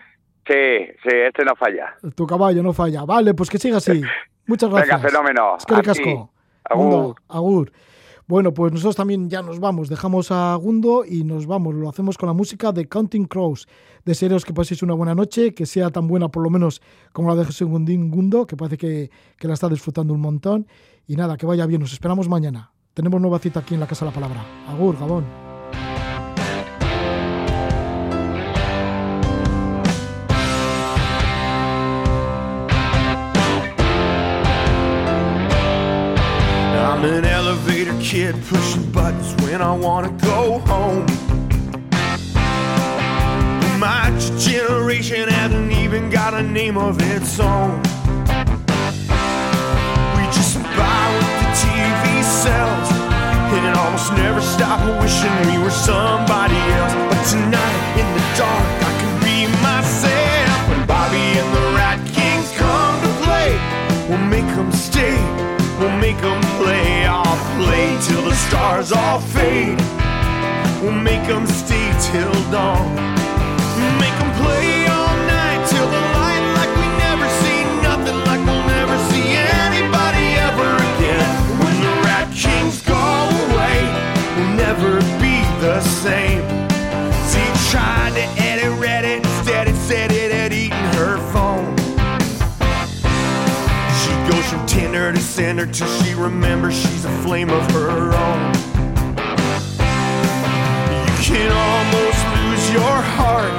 Sí, 0.47 0.87
sí, 1.03 1.17
este 1.27 1.45
no 1.45 1.55
falla. 1.55 1.95
Tu 2.15 2.27
caballo 2.27 2.63
no 2.63 2.73
falla. 2.73 3.05
Vale, 3.05 3.33
pues 3.33 3.49
que 3.49 3.59
siga 3.59 3.79
así. 3.79 4.03
Muchas 4.47 4.71
gracias. 4.71 5.01
Venga, 5.01 5.09
fenómeno. 5.09 5.57
Es 5.57 5.99
que. 5.99 6.19
Agur. 6.65 7.17
agur. 7.29 7.73
Bueno, 8.33 8.55
pues 8.55 8.73
nosotros 8.73 8.97
también 8.97 9.29
ya 9.29 9.43
nos 9.43 9.61
vamos, 9.61 9.91
dejamos 9.91 10.31
a 10.31 10.55
Gundo 10.55 11.05
y 11.05 11.23
nos 11.23 11.47
vamos, 11.47 11.75
lo 11.75 11.87
hacemos 11.87 12.17
con 12.17 12.29
la 12.29 12.33
música 12.33 12.73
de 12.73 12.89
Counting 12.89 13.27
Crows. 13.27 13.69
Desearos 14.07 14.47
que 14.47 14.55
paséis 14.55 14.83
una 14.83 14.95
buena 14.95 15.15
noche, 15.15 15.53
que 15.53 15.67
sea 15.67 15.91
tan 15.91 16.09
buena 16.09 16.31
por 16.31 16.43
lo 16.43 16.49
menos 16.49 16.81
como 17.13 17.29
la 17.29 17.35
de 17.35 17.45
José 17.45 17.67
Gundín 17.67 18.11
Gundo, 18.11 18.47
que 18.47 18.57
parece 18.57 18.79
que, 18.79 19.11
que 19.37 19.49
la 19.49 19.53
está 19.53 19.69
disfrutando 19.69 20.15
un 20.15 20.23
montón. 20.23 20.67
Y 21.07 21.17
nada, 21.17 21.37
que 21.37 21.45
vaya 21.45 21.67
bien, 21.67 21.83
nos 21.83 21.93
esperamos 21.93 22.27
mañana. 22.27 22.73
Tenemos 22.95 23.21
nueva 23.21 23.39
cita 23.39 23.61
aquí 23.61 23.75
en 23.75 23.81
la 23.81 23.87
Casa 23.87 24.07
de 24.07 24.13
la 24.13 24.15
Palabra. 24.15 24.43
Agur, 24.67 24.99
Gabón. 24.99 25.27
Kid 38.13 38.35
pushing 38.45 38.91
buttons 38.93 39.35
when 39.43 39.63
I 39.63 39.73
wanna 39.73 40.11
go 40.21 40.59
home. 40.73 41.07
My 43.79 44.05
generation 44.39 45.29
hasn't 45.29 45.73
even 45.73 46.11
got 46.11 46.35
a 46.35 46.43
name 46.43 46.77
of 46.77 47.01
its 47.01 47.41
own. 47.41 47.81
We 50.17 50.25
just 50.39 50.57
buy 50.77 51.05
what 51.15 51.29
the 51.41 51.49
TV 51.63 52.05
sells 52.43 52.89
and 53.57 53.79
almost 53.79 54.13
never 54.13 54.43
stop 54.43 54.81
wishing 55.01 55.35
we 55.49 55.57
were 55.65 55.77
somebody 55.91 56.61
else. 56.79 56.95
But 57.11 57.23
tonight 57.35 57.79
in 58.01 58.09
the 58.17 58.25
dark, 58.41 58.69
I 58.89 58.93
can 59.01 59.15
be 59.27 59.39
myself. 59.63 60.59
When 60.69 60.87
Bobby 60.87 61.27
and 61.41 61.51
the 61.57 61.65
Rat 61.79 62.01
Kings 62.17 62.51
come 62.63 62.95
to 63.05 63.11
play, 63.25 63.51
we'll 64.09 64.29
make 64.37 64.49
them 64.57 64.71
stay, 64.73 65.17
we'll 65.79 65.97
make 65.97 66.21
them 66.21 66.41
play 66.61 66.82
Play 67.59 67.99
till 68.07 68.23
the 68.23 68.35
stars 68.35 68.93
all 68.93 69.21
fade. 69.21 69.79
We'll 70.81 70.93
make 70.93 71.27
them 71.27 71.47
stay 71.47 71.93
till 72.11 72.33
dawn. 72.51 72.95
Make 74.03 74.17
them 74.19 74.33
play 74.43 74.87
all 74.87 75.17
night 75.27 75.61
till 75.69 75.89
the 75.97 76.03
light 76.19 76.45
like 76.59 76.73
we 76.81 76.87
never 77.07 77.29
see 77.43 77.61
nothing, 77.83 78.19
like 78.29 78.43
we'll 78.47 78.67
never 78.67 78.97
see 79.11 79.29
anybody 79.67 80.27
ever 80.49 80.71
again. 80.91 81.31
When 81.61 81.75
the 81.85 81.93
Rat 82.07 82.29
King's 82.35 82.81
go 82.83 83.05
away, 83.45 83.79
we'll 84.37 84.57
never 84.57 85.01
be 85.21 85.37
the 85.61 85.81
same. 85.81 86.62
Tender 95.37 95.67
till 95.67 95.89
she 96.03 96.15
remembers 96.15 96.75
she's 96.75 97.05
a 97.05 97.11
flame 97.23 97.49
of 97.49 97.63
her 97.73 98.13
own. 98.13 98.53
You 101.09 101.17
can 101.25 101.51
almost 101.51 102.21
lose 102.37 102.65
your 102.71 102.97
heart, 103.17 103.53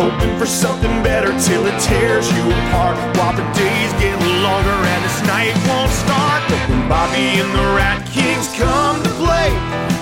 hoping 0.00 0.38
for 0.38 0.46
something 0.46 1.02
better 1.02 1.28
till 1.40 1.66
it 1.66 1.78
tears 1.80 2.32
you 2.32 2.42
apart. 2.42 2.96
While 3.16 3.36
the 3.36 3.44
days 3.52 3.92
get 4.00 4.16
longer 4.42 4.78
and 4.92 5.04
this 5.04 5.20
night 5.26 5.54
won't 5.68 5.92
start. 5.92 6.42
But 6.48 6.60
when 6.70 6.88
Bobby 6.88 7.40
and 7.42 7.52
the 7.52 7.66
Rat 7.76 8.00
Kings 8.08 8.48
come 8.56 9.02
to 9.02 9.10
play, 9.20 9.50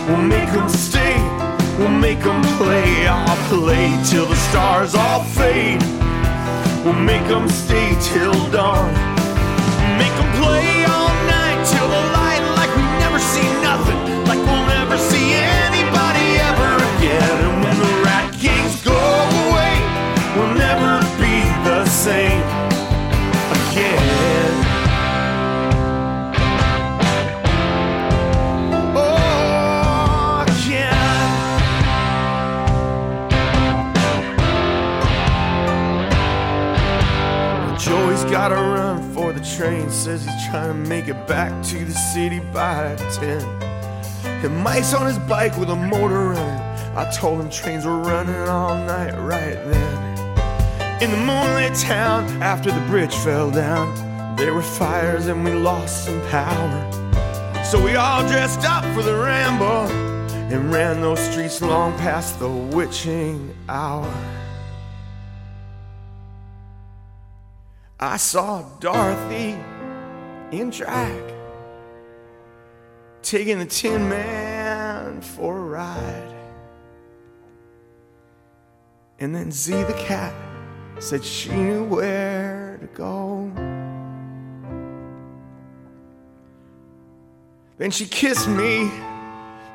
we'll 0.07 0.23
make 0.23 0.51
them 0.53 0.69
stay. 0.69 1.17
We'll 1.77 1.89
make 1.89 2.21
them 2.21 2.43
play. 2.57 3.09
I'll 3.09 3.49
play 3.49 3.99
till 4.09 4.27
the 4.27 4.37
stars 4.37 4.95
all 4.95 5.25
fade. 5.25 5.83
We'll 6.85 6.95
make 6.95 7.27
them 7.27 7.49
stay 7.49 7.97
till 8.01 8.35
dawn. 8.51 9.12
Make 9.99 10.15
them 10.17 10.33
play 10.41 10.85
all 10.87 11.12
Says 39.93 40.25
he's 40.25 40.47
trying 40.47 40.69
to 40.69 40.89
make 40.89 41.07
it 41.07 41.29
back 41.29 41.53
to 41.67 41.85
the 41.85 41.93
city 41.93 42.41
by 42.53 42.97
10. 43.13 43.41
And 44.25 44.57
Mike's 44.65 44.95
on 44.95 45.07
his 45.07 45.19
bike 45.19 45.57
with 45.59 45.69
a 45.69 45.77
motor 45.77 46.31
running. 46.31 46.97
I 46.97 47.09
told 47.15 47.41
him 47.41 47.51
trains 47.51 47.85
were 47.85 47.99
running 47.99 48.35
all 48.49 48.75
night 48.75 49.13
right 49.19 49.55
then. 49.55 51.03
In 51.03 51.11
the 51.11 51.19
moonlit 51.19 51.75
town, 51.75 52.25
after 52.43 52.73
the 52.73 52.81
bridge 52.89 53.15
fell 53.15 53.51
down, 53.51 54.37
there 54.37 54.55
were 54.55 54.63
fires 54.63 55.29
and 55.29 55.45
we 55.45 55.53
lost 55.53 56.07
some 56.07 56.21
power. 56.31 57.63
So 57.63 57.81
we 57.81 57.95
all 57.95 58.27
dressed 58.27 58.65
up 58.65 58.85
for 58.95 59.03
the 59.03 59.15
ramble 59.15 59.87
and 60.53 60.73
ran 60.73 61.01
those 61.01 61.21
streets 61.21 61.63
long 61.63 61.97
past 61.99 62.41
the 62.41 62.51
witching 62.51 63.55
hour. 63.69 64.13
I 68.01 68.17
saw 68.17 68.63
Dorothy 68.81 69.59
in 70.53 70.71
drag, 70.71 71.35
taking 73.23 73.59
the 73.59 73.67
Tin 73.67 74.09
Man 74.09 75.21
for 75.23 75.57
a 75.57 75.65
ride. 75.65 76.35
And 79.19 79.35
then 79.35 79.51
Z 79.51 79.73
the 79.73 79.95
cat 79.95 80.35
said 80.99 81.25
she 81.25 81.51
knew 81.51 81.85
where 81.85 82.79
to 82.81 82.87
go. 82.89 83.51
Then 87.79 87.91
she 87.91 88.07
kissed 88.07 88.49
me 88.49 88.91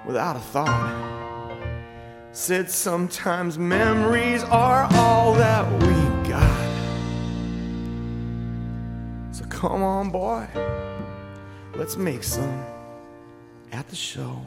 without 0.05 0.35
a 0.35 0.39
thought. 0.39 1.15
Said 2.31 2.69
sometimes 2.69 3.57
memories 3.57 4.43
are 4.43 4.87
all 4.91 5.33
that 5.33 5.65
we 5.81 6.06
come 9.49 9.83
on, 9.83 10.09
boy, 10.09 10.47
let's 11.75 11.97
make 11.97 12.23
some 12.23 12.65
at 13.71 13.87
the 13.89 13.95
show. 13.95 14.45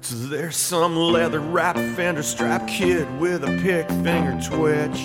So 0.00 0.16
there's 0.28 0.56
some 0.56 0.96
leather 0.96 1.40
wrapped 1.40 1.78
fender 1.96 2.22
strap 2.22 2.66
kid 2.66 3.08
with 3.20 3.44
a 3.44 3.58
pick 3.62 3.88
finger 4.04 4.38
twitch. 4.42 4.98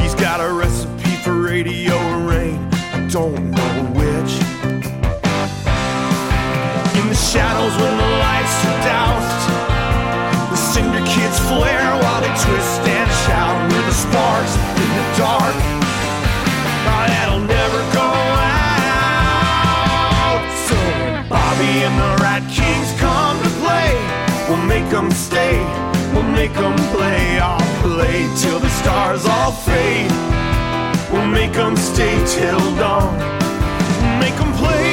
He's 0.00 0.14
got 0.14 0.40
a 0.40 0.52
recipe 0.52 1.16
for 1.24 1.34
radio 1.40 1.96
rain, 2.26 2.58
I 2.92 3.08
don't 3.10 3.50
know 3.50 3.84
which. 3.94 4.32
In 7.00 7.08
the 7.08 7.14
shadows 7.14 7.74
when 7.80 7.96
the 7.96 8.10
lights 8.22 8.64
are 8.66 8.80
doused, 8.84 10.50
the 10.50 10.56
cinder 10.56 11.04
kids 11.06 11.38
flare 11.48 11.85
twist 12.44 12.80
and 12.84 13.10
shout 13.24 13.56
with 13.72 13.86
the 13.86 13.96
sparks 14.04 14.54
in 14.82 14.88
the 14.98 15.06
dark. 15.16 15.56
Oh, 16.88 17.04
that'll 17.08 17.40
never 17.40 17.80
go 17.96 18.08
out. 18.44 19.64
So 20.68 20.76
Bobby 21.32 21.72
and 21.86 21.96
the 22.02 22.12
Rat 22.22 22.44
Kings 22.52 22.92
come 23.00 23.36
to 23.42 23.50
play, 23.64 23.90
we'll 24.48 24.66
make 24.66 24.88
them 24.90 25.10
stay. 25.10 25.56
We'll 26.12 26.32
make 26.40 26.54
them 26.54 26.76
play. 26.94 27.38
I'll 27.38 27.60
play 27.82 28.28
till 28.36 28.58
the 28.58 28.70
stars 28.80 29.26
all 29.26 29.52
fade. 29.52 30.10
We'll 31.12 31.26
make 31.26 31.52
them 31.52 31.76
stay 31.76 32.16
till 32.26 32.64
dawn. 32.76 33.18
Make 34.20 34.36
them 34.36 34.52
play 34.54 34.85